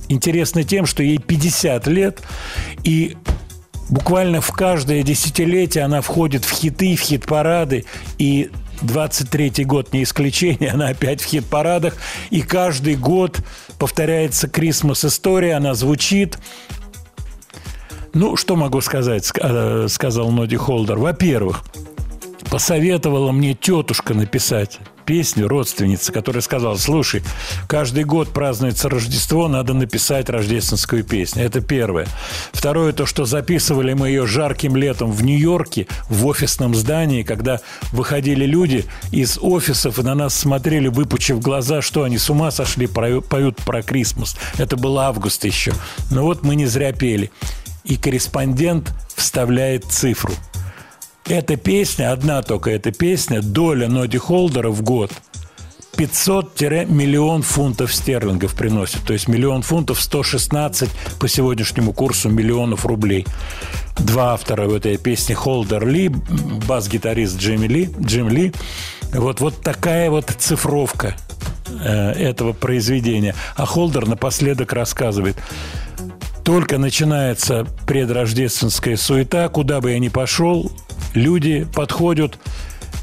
интересна 0.07 0.63
тем, 0.63 0.85
что 0.85 1.03
ей 1.03 1.17
50 1.17 1.87
лет, 1.87 2.21
и 2.83 3.17
буквально 3.89 4.41
в 4.41 4.51
каждое 4.51 5.03
десятилетие 5.03 5.83
она 5.83 6.01
входит 6.01 6.45
в 6.45 6.51
хиты, 6.51 6.95
в 6.95 6.99
хит-парады, 6.99 7.85
и 8.17 8.49
23-й 8.81 9.63
год 9.65 9.93
не 9.93 10.03
исключение, 10.03 10.69
она 10.73 10.89
опять 10.89 11.21
в 11.21 11.25
хит-парадах, 11.25 11.95
и 12.29 12.41
каждый 12.41 12.95
год 12.95 13.39
повторяется 13.79 14.47
Крисмас 14.47 15.05
история, 15.05 15.55
она 15.55 15.73
звучит. 15.73 16.37
Ну, 18.13 18.35
что 18.35 18.55
могу 18.55 18.79
сказать, 18.81 19.23
ск- 19.23 19.39
э, 19.41 19.87
сказал 19.89 20.29
Ноди 20.31 20.55
Холдер. 20.55 20.97
Во-первых, 20.99 21.63
посоветовала 22.49 23.31
мне 23.31 23.53
тетушка 23.53 24.13
написать 24.13 24.79
песню 25.05 25.47
родственница, 25.47 26.11
которая 26.11 26.41
сказала, 26.41 26.75
слушай, 26.75 27.23
каждый 27.67 28.03
год 28.03 28.29
празднуется 28.29 28.89
Рождество, 28.89 29.47
надо 29.47 29.73
написать 29.73 30.29
рождественскую 30.29 31.03
песню. 31.03 31.43
Это 31.43 31.61
первое. 31.61 32.07
Второе, 32.51 32.93
то, 32.93 33.05
что 33.05 33.25
записывали 33.25 33.93
мы 33.93 34.09
ее 34.09 34.25
жарким 34.25 34.75
летом 34.75 35.11
в 35.11 35.23
Нью-Йорке, 35.23 35.87
в 36.09 36.25
офисном 36.25 36.73
здании, 36.75 37.23
когда 37.23 37.59
выходили 37.91 38.45
люди 38.45 38.85
из 39.11 39.37
офисов 39.41 39.99
и 39.99 40.03
на 40.03 40.15
нас 40.15 40.33
смотрели, 40.33 40.87
выпучив 40.87 41.39
глаза, 41.41 41.81
что 41.81 42.03
они 42.03 42.17
с 42.17 42.29
ума 42.29 42.51
сошли, 42.51 42.87
поют 42.87 43.57
про 43.57 43.81
Крисмас. 43.81 44.37
Это 44.57 44.77
был 44.77 44.97
август 44.99 45.43
еще. 45.45 45.73
Но 46.11 46.23
вот 46.23 46.43
мы 46.43 46.55
не 46.55 46.65
зря 46.65 46.93
пели. 46.93 47.31
И 47.83 47.97
корреспондент 47.97 48.93
вставляет 49.15 49.83
цифру. 49.85 50.33
Эта 51.25 51.55
песня, 51.55 52.11
одна 52.11 52.41
только 52.41 52.69
эта 52.71 52.91
песня, 52.91 53.41
доля 53.41 53.87
Ноди 53.87 54.17
Холдера 54.17 54.69
в 54.69 54.81
год 54.81 55.11
500-миллион 55.93 57.43
фунтов 57.43 57.93
стерлингов 57.93 58.55
приносит. 58.55 59.03
То 59.05 59.13
есть 59.13 59.27
миллион 59.27 59.61
фунтов 59.61 60.01
116 60.01 60.89
по 61.19 61.27
сегодняшнему 61.27 61.93
курсу 61.93 62.29
миллионов 62.29 62.85
рублей. 62.85 63.25
Два 63.99 64.33
автора 64.33 64.67
в 64.67 64.73
этой 64.73 64.97
песне 64.97 65.35
Холдер 65.35 65.87
Ли, 65.87 66.09
бас-гитарист 66.67 67.37
Джимми 67.37 67.67
Ли, 67.67 67.89
Джим 68.01 68.27
Ли. 68.27 68.51
Вот, 69.13 69.39
вот 69.39 69.61
такая 69.61 70.09
вот 70.09 70.29
цифровка 70.37 71.15
э, 71.69 72.11
этого 72.13 72.53
произведения. 72.53 73.35
А 73.55 73.65
Холдер 73.65 74.07
напоследок 74.07 74.73
рассказывает, 74.73 75.37
только 76.43 76.77
начинается 76.77 77.65
предрождественская 77.87 78.97
суета, 78.97 79.47
куда 79.49 79.81
бы 79.81 79.91
я 79.91 79.99
ни 79.99 80.09
пошел, 80.09 80.71
люди 81.13 81.65
подходят 81.73 82.37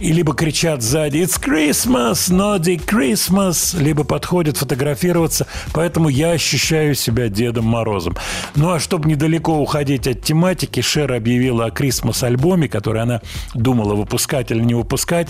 и 0.00 0.12
либо 0.12 0.34
кричат 0.34 0.82
сзади 0.82 1.18
«It's 1.18 1.38
Christmas! 1.38 2.30
Naughty 2.30 2.82
Christmas!» 2.82 3.78
либо 3.78 4.02
подходят 4.02 4.56
фотографироваться, 4.56 5.46
поэтому 5.72 6.08
я 6.08 6.32
ощущаю 6.32 6.94
себя 6.94 7.28
Дедом 7.28 7.66
Морозом. 7.66 8.16
Ну 8.54 8.70
а 8.70 8.80
чтобы 8.80 9.08
недалеко 9.08 9.58
уходить 9.58 10.06
от 10.06 10.22
тематики, 10.22 10.80
Шер 10.80 11.12
объявила 11.12 11.66
о 11.66 11.70
Крисмас-альбоме, 11.70 12.68
который 12.68 13.02
она 13.02 13.20
думала 13.54 13.94
выпускать 13.94 14.50
или 14.50 14.60
не 14.60 14.74
выпускать, 14.74 15.28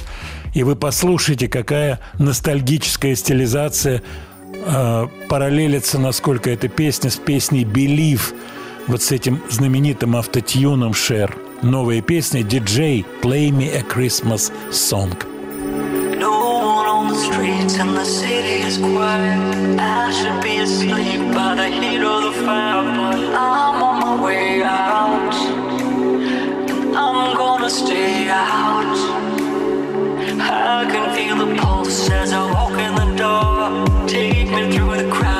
и 0.54 0.62
вы 0.62 0.76
послушайте, 0.76 1.48
какая 1.48 1.98
ностальгическая 2.18 3.16
стилизация 3.16 4.02
параллелится, 5.28 5.98
насколько 5.98 6.50
эта 6.50 6.68
песня 6.68 7.10
с 7.10 7.16
песней 7.16 7.64
«Believe», 7.64 8.34
вот 8.86 9.02
с 9.02 9.12
этим 9.12 9.40
знаменитым 9.48 10.16
автотюном 10.16 10.94
Шер. 10.94 11.36
Новая 11.62 12.00
песня 12.00 12.40
«DJ, 12.42 13.04
play 13.22 13.50
me 13.50 13.68
a 13.74 13.82
Christmas 13.82 14.52
song». 14.70 15.12
Streets 17.32 17.76
and 17.78 17.96
the 17.96 18.04
city 18.04 18.62
is 18.66 18.78
quiet. 18.78 19.80
I 19.80 20.12
should 20.12 20.42
be 20.42 20.58
asleep 20.58 21.34
by 21.34 21.54
the 21.54 21.68
heat 21.68 22.02
of 22.02 22.22
the 22.22 22.32
fire, 22.44 22.82
but 22.82 23.18
I'm 23.34 23.82
on 23.82 24.00
my 24.00 24.24
way 24.24 24.62
out. 24.62 25.34
And 26.70 26.96
I'm 26.96 27.34
gonna 27.36 27.68
stay 27.68 28.28
out. 28.28 29.19
I 30.42 30.86
can 30.90 31.14
feel 31.14 31.36
the 31.44 31.54
pulse 31.60 32.08
as 32.10 32.32
I 32.32 32.50
walk 32.50 32.78
in 32.78 32.94
the 32.94 33.16
door. 33.16 34.08
Take 34.08 34.50
me 34.50 34.72
through 34.72 34.96
the 34.96 35.10
crowd 35.10 35.39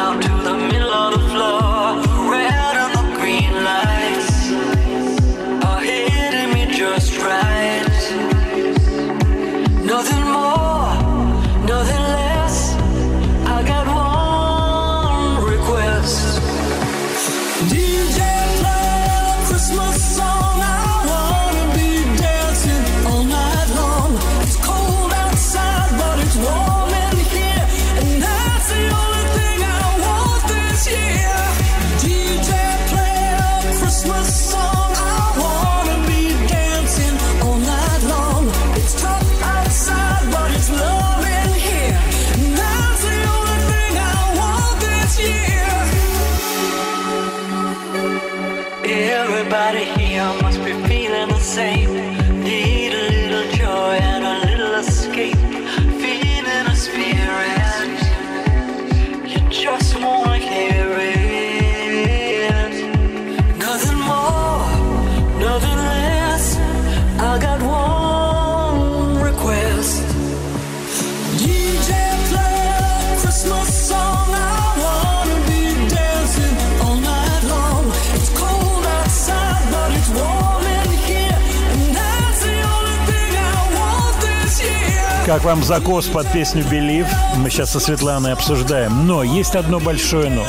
same. 51.61 51.90
Как 85.31 85.45
вам 85.45 85.63
закос 85.63 86.07
под 86.07 86.27
песню 86.33 86.65
«Believe»? 86.65 87.07
Мы 87.37 87.51
сейчас 87.51 87.71
со 87.71 87.79
Светланой 87.79 88.33
обсуждаем. 88.33 89.07
Но 89.07 89.23
есть 89.23 89.55
одно 89.55 89.79
большое 89.79 90.29
«но». 90.29 90.45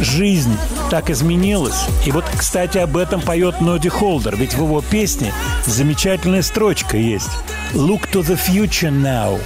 Жизнь 0.00 0.56
так 0.90 1.10
изменилась. 1.10 1.84
И 2.06 2.10
вот, 2.10 2.24
кстати, 2.34 2.78
об 2.78 2.96
этом 2.96 3.20
поет 3.20 3.60
Ноди 3.60 3.90
Холдер. 3.90 4.34
Ведь 4.36 4.54
в 4.54 4.62
его 4.62 4.80
песне 4.80 5.30
замечательная 5.66 6.40
строчка 6.40 6.96
есть. 6.96 7.28
«Look 7.74 8.10
to 8.12 8.22
the 8.22 8.38
future 8.38 8.90
now. 8.90 9.38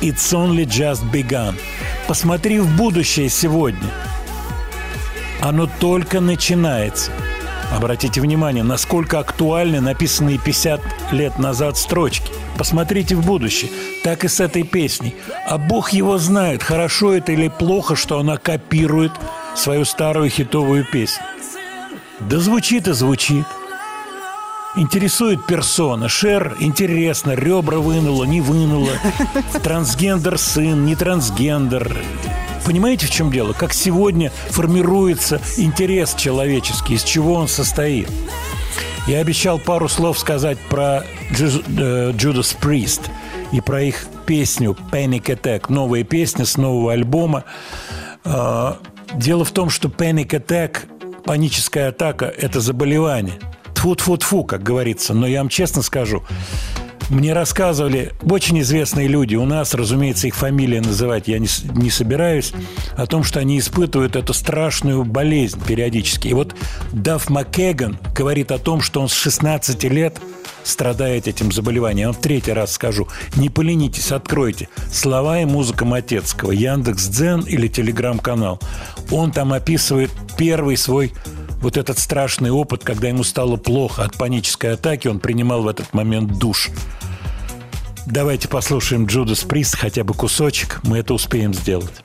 It's 0.00 0.32
only 0.32 0.64
just 0.64 1.04
begun». 1.12 1.54
Посмотри 2.08 2.58
в 2.58 2.74
будущее 2.74 3.28
сегодня. 3.28 3.90
Оно 5.42 5.68
только 5.78 6.20
начинается. 6.20 7.12
Обратите 7.76 8.20
внимание, 8.20 8.62
насколько 8.62 9.18
актуальны 9.18 9.80
написанные 9.80 10.38
50 10.38 10.80
лет 11.12 11.38
назад 11.38 11.78
строчки. 11.78 12.30
Посмотрите 12.58 13.16
в 13.16 13.24
будущее. 13.24 13.70
Так 14.04 14.24
и 14.24 14.28
с 14.28 14.40
этой 14.40 14.62
песней. 14.62 15.16
А 15.48 15.58
Бог 15.58 15.90
его 15.90 16.18
знает, 16.18 16.62
хорошо 16.62 17.14
это 17.14 17.32
или 17.32 17.48
плохо, 17.48 17.96
что 17.96 18.18
она 18.18 18.36
копирует 18.36 19.12
свою 19.56 19.84
старую 19.84 20.28
хитовую 20.28 20.84
песню. 20.84 21.24
Да 22.20 22.38
звучит 22.38 22.88
и 22.88 22.92
звучит. 22.92 23.46
Интересует 24.76 25.44
персона. 25.46 26.08
Шер, 26.08 26.56
интересно, 26.60 27.32
ребра 27.32 27.78
вынула, 27.78 28.24
не 28.24 28.40
вынула. 28.40 28.92
Трансгендер 29.62 30.38
сын, 30.38 30.84
не 30.84 30.94
трансгендер. 30.94 31.94
Понимаете, 32.64 33.06
в 33.06 33.10
чем 33.10 33.30
дело? 33.30 33.52
Как 33.52 33.72
сегодня 33.72 34.30
формируется 34.50 35.40
интерес 35.56 36.14
человеческий, 36.14 36.94
из 36.94 37.02
чего 37.02 37.34
он 37.34 37.48
состоит. 37.48 38.08
Я 39.06 39.18
обещал 39.18 39.58
пару 39.58 39.88
слов 39.88 40.18
сказать 40.18 40.58
про 40.70 41.04
Judas 41.32 42.56
Priest 42.60 43.02
и 43.50 43.60
про 43.60 43.82
их 43.82 44.06
песню 44.26 44.76
Panic 44.92 45.24
Attack, 45.24 45.64
новая 45.68 46.04
песня 46.04 46.44
с 46.44 46.56
нового 46.56 46.92
альбома. 46.92 47.44
А, 48.24 48.78
Дело 49.14 49.44
в 49.44 49.50
том, 49.50 49.68
что 49.68 49.88
Panic 49.88 50.28
Attack, 50.28 51.22
паническая 51.24 51.90
атака, 51.90 52.26
это 52.26 52.60
заболевание. 52.60 53.38
Тфу-тфу-тфу, 53.74 54.44
как 54.44 54.62
говорится. 54.62 55.12
Но 55.12 55.26
я 55.26 55.40
вам 55.40 55.48
честно 55.48 55.82
скажу, 55.82 56.22
мне 57.12 57.32
рассказывали 57.32 58.12
очень 58.22 58.60
известные 58.60 59.06
люди, 59.06 59.36
у 59.36 59.44
нас, 59.44 59.74
разумеется, 59.74 60.26
их 60.26 60.34
фамилии 60.34 60.78
называть 60.78 61.28
я 61.28 61.38
не, 61.38 61.48
не 61.74 61.90
собираюсь, 61.90 62.52
о 62.96 63.06
том, 63.06 63.22
что 63.22 63.38
они 63.38 63.58
испытывают 63.58 64.16
эту 64.16 64.32
страшную 64.32 65.04
болезнь 65.04 65.60
периодически. 65.66 66.28
И 66.28 66.34
вот 66.34 66.54
Дафф 66.92 67.28
Маккеган 67.28 67.98
говорит 68.14 68.50
о 68.50 68.58
том, 68.58 68.80
что 68.80 69.00
он 69.00 69.08
с 69.08 69.12
16 69.12 69.84
лет 69.84 70.18
страдает 70.64 71.28
этим 71.28 71.52
заболеванием. 71.52 72.02
Я 72.02 72.06
вам 72.08 72.16
в 72.16 72.20
третий 72.20 72.52
раз 72.52 72.72
скажу. 72.72 73.08
Не 73.36 73.48
поленитесь, 73.48 74.10
откройте. 74.12 74.68
Слова 74.90 75.40
и 75.40 75.44
музыка 75.44 75.84
Матецкого, 75.84 76.52
Яндекс 76.52 77.08
Дзен 77.08 77.40
или 77.40 77.68
Телеграм-канал. 77.68 78.60
Он 79.10 79.32
там 79.32 79.52
описывает 79.52 80.10
первый 80.36 80.76
свой 80.76 81.12
вот 81.62 81.76
этот 81.76 81.98
страшный 81.98 82.50
опыт, 82.50 82.82
когда 82.84 83.08
ему 83.08 83.24
стало 83.24 83.56
плохо 83.56 84.04
от 84.04 84.16
панической 84.16 84.74
атаки, 84.74 85.08
он 85.08 85.20
принимал 85.20 85.62
в 85.62 85.68
этот 85.68 85.94
момент 85.94 86.38
душ. 86.38 86.70
Давайте 88.04 88.48
послушаем 88.48 89.06
Джудас 89.06 89.44
Прист, 89.44 89.76
хотя 89.76 90.02
бы 90.02 90.12
кусочек. 90.12 90.80
Мы 90.82 90.98
это 90.98 91.14
успеем 91.14 91.54
сделать. 91.54 92.02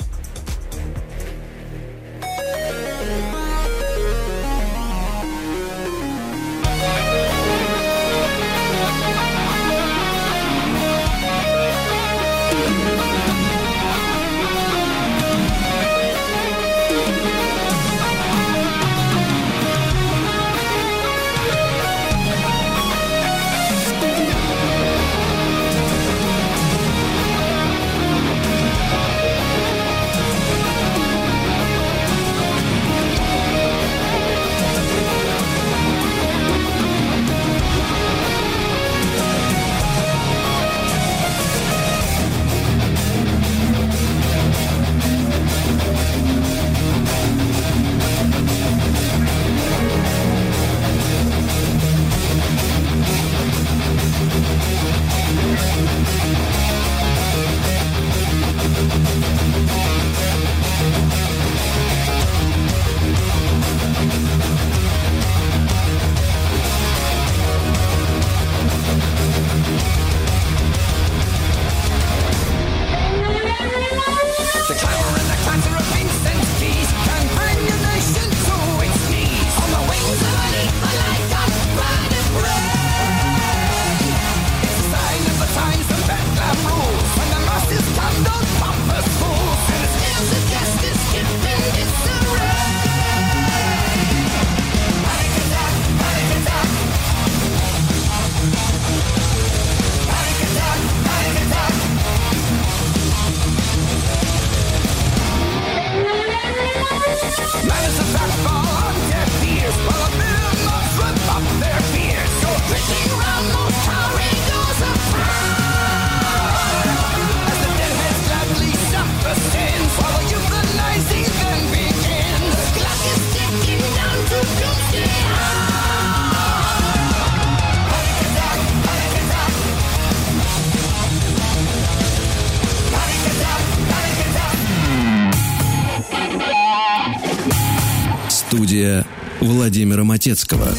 Владимира 139.41 140.03
Матецкого. 140.03 140.69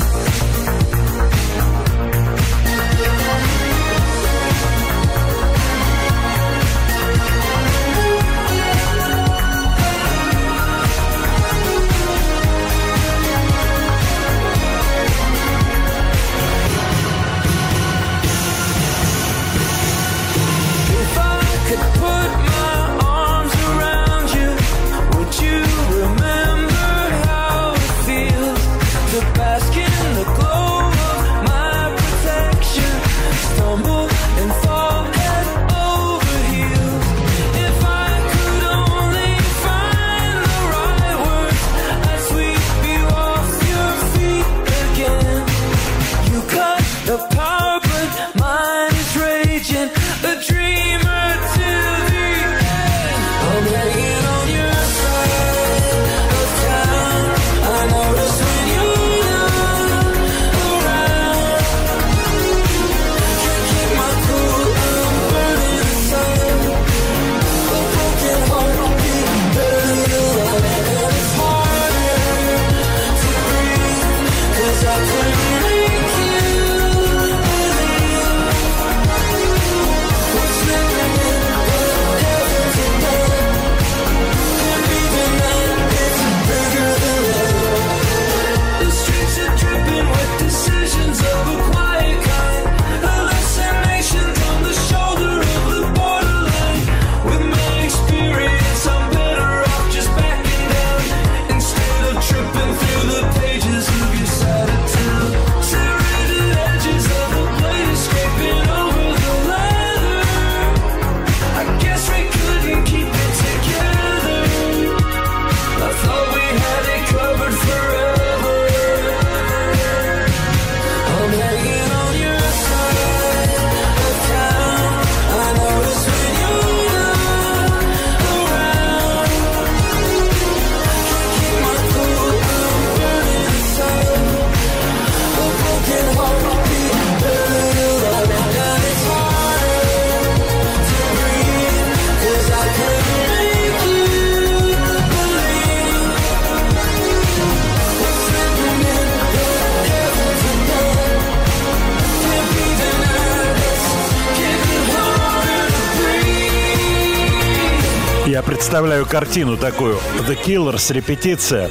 Представляю 158.78 159.06
картину 159.06 159.56
такую. 159.56 159.98
The 160.28 160.38
Killers, 160.46 160.92
репетиция. 160.92 161.68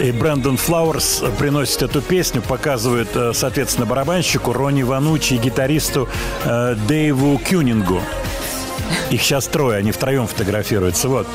И 0.00 0.12
Брэндон 0.12 0.56
Флауэрс 0.56 1.24
приносит 1.36 1.82
эту 1.82 2.00
песню, 2.00 2.42
показывает, 2.42 3.08
э, 3.16 3.32
соответственно, 3.34 3.86
барабанщику 3.86 4.52
Ронни 4.52 4.84
Ванучи 4.84 5.34
и 5.34 5.38
гитаристу 5.38 6.08
э, 6.44 6.76
Дэйву 6.86 7.38
Кюнингу. 7.38 8.00
Их 9.10 9.20
сейчас 9.20 9.48
трое, 9.48 9.78
они 9.78 9.90
втроем 9.90 10.28
фотографируются. 10.28 11.08
Вот. 11.08 11.26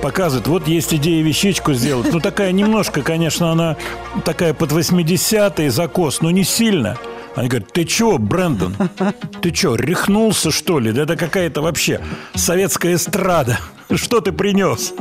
Показывают, 0.00 0.46
вот 0.46 0.66
есть 0.66 0.94
идея 0.94 1.22
вещичку 1.22 1.74
сделать. 1.74 2.10
Ну, 2.10 2.18
такая 2.18 2.50
немножко, 2.52 3.02
конечно, 3.02 3.52
она 3.52 3.76
такая 4.24 4.54
под 4.54 4.72
80-е 4.72 5.70
закос, 5.70 6.22
но 6.22 6.30
не 6.30 6.44
сильно. 6.44 6.96
Они 7.36 7.48
говорят, 7.48 7.72
ты 7.72 7.84
чё, 7.84 8.16
Брэндон? 8.16 8.74
Ты 9.42 9.50
чё, 9.50 9.74
рехнулся, 9.74 10.50
что 10.50 10.78
ли? 10.78 10.92
Да 10.92 11.02
это 11.02 11.16
какая-то 11.16 11.60
вообще 11.60 12.00
советская 12.34 12.94
эстрада. 12.94 13.58
Что 13.94 14.20
ты 14.20 14.32
принес? 14.32 14.94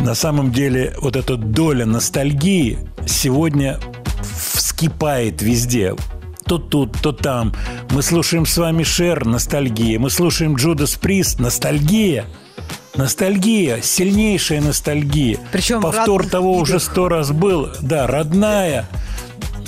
На 0.00 0.14
самом 0.14 0.50
деле, 0.50 0.94
вот 1.00 1.14
эта 1.14 1.36
доля 1.36 1.86
ностальгии 1.86 2.78
сегодня 3.06 3.78
вскипает 4.54 5.42
везде. 5.42 5.94
То 6.44 6.58
тут, 6.58 7.00
то 7.00 7.12
там. 7.12 7.54
Мы 7.90 8.02
слушаем 8.02 8.44
с 8.44 8.58
вами 8.58 8.82
Шер, 8.82 9.24
ностальгия. 9.24 9.98
Мы 9.98 10.10
слушаем 10.10 10.56
Джудас 10.56 10.94
Прист, 10.96 11.38
ностальгия. 11.38 12.26
Ностальгия, 12.96 13.80
сильнейшая 13.80 14.60
ностальгия. 14.60 15.38
Причем 15.50 15.80
Повтор 15.80 16.22
родных 16.22 16.32
того 16.32 16.52
уже 16.58 16.78
сто 16.78 17.08
раз 17.08 17.30
был. 17.30 17.70
Да, 17.80 18.06
родная. 18.06 18.88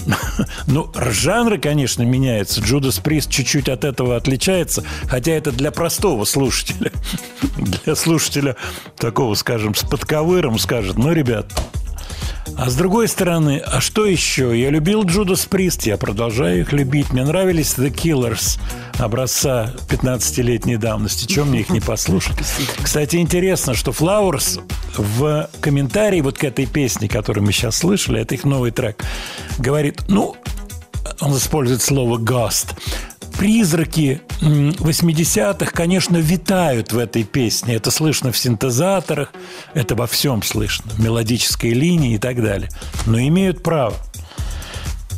Ну, 0.67 0.91
жанры, 0.95 1.59
конечно, 1.59 2.03
меняются. 2.03 2.61
Джудас 2.61 2.99
Прист 2.99 3.31
чуть-чуть 3.31 3.69
от 3.69 3.85
этого 3.85 4.17
отличается, 4.17 4.85
хотя 5.07 5.33
это 5.33 5.53
для 5.53 5.71
простого 5.71 6.25
слушателя. 6.25 6.93
Для 7.57 7.95
слушателя 7.95 8.57
такого, 8.97 9.35
скажем, 9.35 9.75
с 9.75 9.83
подковыром 9.83 10.59
скажет, 10.59 10.97
ну, 10.99 11.13
ребят, 11.13 11.47
а 12.57 12.71
с 12.71 12.77
другой 12.77 13.09
стороны, 13.09 13.63
а 13.65 13.81
что 13.81 14.07
еще? 14.07 14.59
Я 14.59 14.71
любил 14.71 15.05
Джудас 15.05 15.47
Прист, 15.47 15.85
я 15.87 15.97
продолжаю 15.97 16.61
их 16.61 16.73
любить. 16.73 17.13
Мне 17.13 17.25
нравились 17.25 17.75
The 17.77 17.91
Killers 17.91 18.61
образца 18.99 19.73
15-летней 19.89 20.77
давности. 20.77 21.27
Чем 21.27 21.51
мне 21.51 21.61
их 21.61 21.71
не 21.71 21.81
послушать? 21.81 22.37
Кстати, 22.83 23.17
интересно, 23.17 23.75
что 23.75 23.91
Flowers 23.91 24.63
в 24.97 25.49
комментарии 25.61 26.21
вот 26.21 26.39
к 26.39 26.45
этой 26.45 26.67
песне, 26.67 27.09
которую 27.09 27.45
мы 27.45 27.53
сейчас 27.53 27.77
слышали, 27.77 28.21
это 28.21 28.35
их 28.35 28.45
новый 28.45 28.71
трек, 28.71 29.03
говорит, 29.59 30.03
ну, 30.09 30.37
он 31.21 31.37
использует 31.37 31.83
слово 31.83 32.19
«ghost». 32.19 32.75
Призраки 33.39 34.21
м, 34.43 34.71
80-х, 34.71 35.73
конечно, 35.73 36.19
витают 36.19 36.93
в 36.93 36.99
этой 36.99 37.25
песне. 37.25 37.75
Это 37.75 37.91
слышно 37.91 38.31
в 38.31 38.39
синтезаторах, 38.39 39.33
это 39.75 39.97
во 39.97 40.07
всем 40.07 40.41
слышно, 40.45 40.93
в 40.93 41.01
мелодической 41.01 41.71
линии 41.71 42.15
и 42.15 42.19
так 42.19 42.41
далее. 42.41 42.69
Но 43.07 43.19
имеют 43.19 43.63
право. 43.65 43.97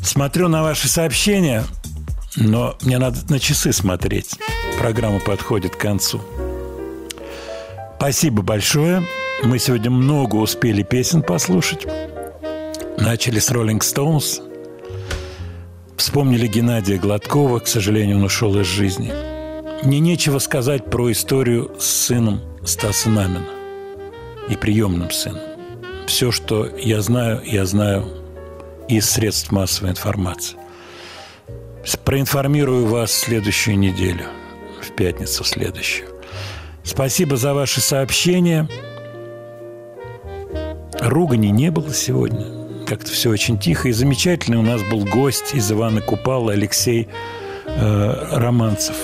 Смотрю 0.02 0.48
на 0.48 0.62
ваши 0.62 0.88
сообщения, 0.88 1.64
но 2.36 2.76
мне 2.82 2.98
надо 2.98 3.18
на 3.28 3.38
часы 3.38 3.72
смотреть. 3.72 4.36
Программа 4.78 5.20
подходит 5.20 5.74
к 5.74 5.80
концу. 5.80 6.20
Спасибо 7.96 8.42
большое. 8.42 9.02
Мы 9.42 9.58
сегодня 9.58 9.90
много 9.90 10.36
успели 10.36 10.82
песен 10.82 11.22
послушать. 11.22 11.86
Начали 12.98 13.38
с 13.38 13.50
Rolling 13.50 13.80
Stones. 13.80 14.42
Вспомнили 15.96 16.46
Геннадия 16.46 16.98
Гладкова, 16.98 17.60
к 17.60 17.66
сожалению, 17.66 18.18
он 18.18 18.24
ушел 18.24 18.58
из 18.60 18.66
жизни. 18.66 19.12
Мне 19.82 19.98
нечего 19.98 20.38
сказать 20.38 20.84
про 20.90 21.10
историю 21.10 21.70
с 21.78 21.84
сыном 21.84 22.40
Стаса 22.64 23.08
Намина 23.08 23.46
и 24.48 24.56
приемным 24.56 25.10
сыном. 25.10 25.40
Все, 26.06 26.30
что 26.30 26.66
я 26.76 27.00
знаю, 27.02 27.42
я 27.44 27.64
знаю 27.66 28.06
из 28.88 29.08
средств 29.10 29.50
массовой 29.52 29.90
информации. 29.90 30.56
Проинформирую 32.06 32.86
вас 32.86 33.10
в 33.10 33.14
следующую 33.14 33.76
неделю, 33.76 34.26
в 34.80 34.92
пятницу 34.92 35.42
следующую. 35.42 36.08
Спасибо 36.84 37.36
за 37.36 37.52
ваши 37.52 37.80
сообщения. 37.80 38.68
Ругани 41.00 41.48
не 41.48 41.72
было 41.72 41.92
сегодня. 41.92 42.46
Как-то 42.86 43.10
все 43.10 43.28
очень 43.28 43.58
тихо 43.58 43.88
и 43.88 43.92
замечательно. 43.92 44.60
У 44.60 44.62
нас 44.62 44.82
был 44.84 45.04
гость 45.04 45.52
из 45.52 45.70
Ивана 45.72 46.00
Купала 46.00 46.52
Алексей 46.52 47.08
э, 47.66 48.28
Романцев. 48.30 48.96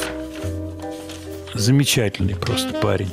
Замечательный 1.54 2.36
просто 2.36 2.72
парень. 2.74 3.10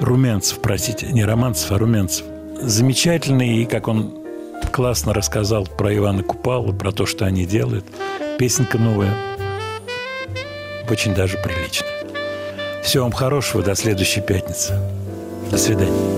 Румянцев, 0.00 0.60
простите, 0.62 1.06
не 1.08 1.22
Романцев, 1.22 1.70
а 1.70 1.76
Румянцев. 1.76 2.24
Замечательный, 2.62 3.58
и 3.58 3.66
как 3.66 3.88
он 3.88 4.17
классно 4.72 5.14
рассказал 5.14 5.66
про 5.66 5.94
Ивана 5.96 6.22
Купала, 6.22 6.72
про 6.72 6.92
то, 6.92 7.06
что 7.06 7.24
они 7.24 7.46
делают. 7.46 7.84
Песенка 8.38 8.78
новая. 8.78 9.14
Очень 10.90 11.14
даже 11.14 11.36
приличная. 11.38 11.90
Всего 12.82 13.04
вам 13.04 13.12
хорошего. 13.12 13.62
До 13.62 13.74
следующей 13.74 14.20
пятницы. 14.20 14.80
До 15.50 15.58
свидания. 15.58 16.17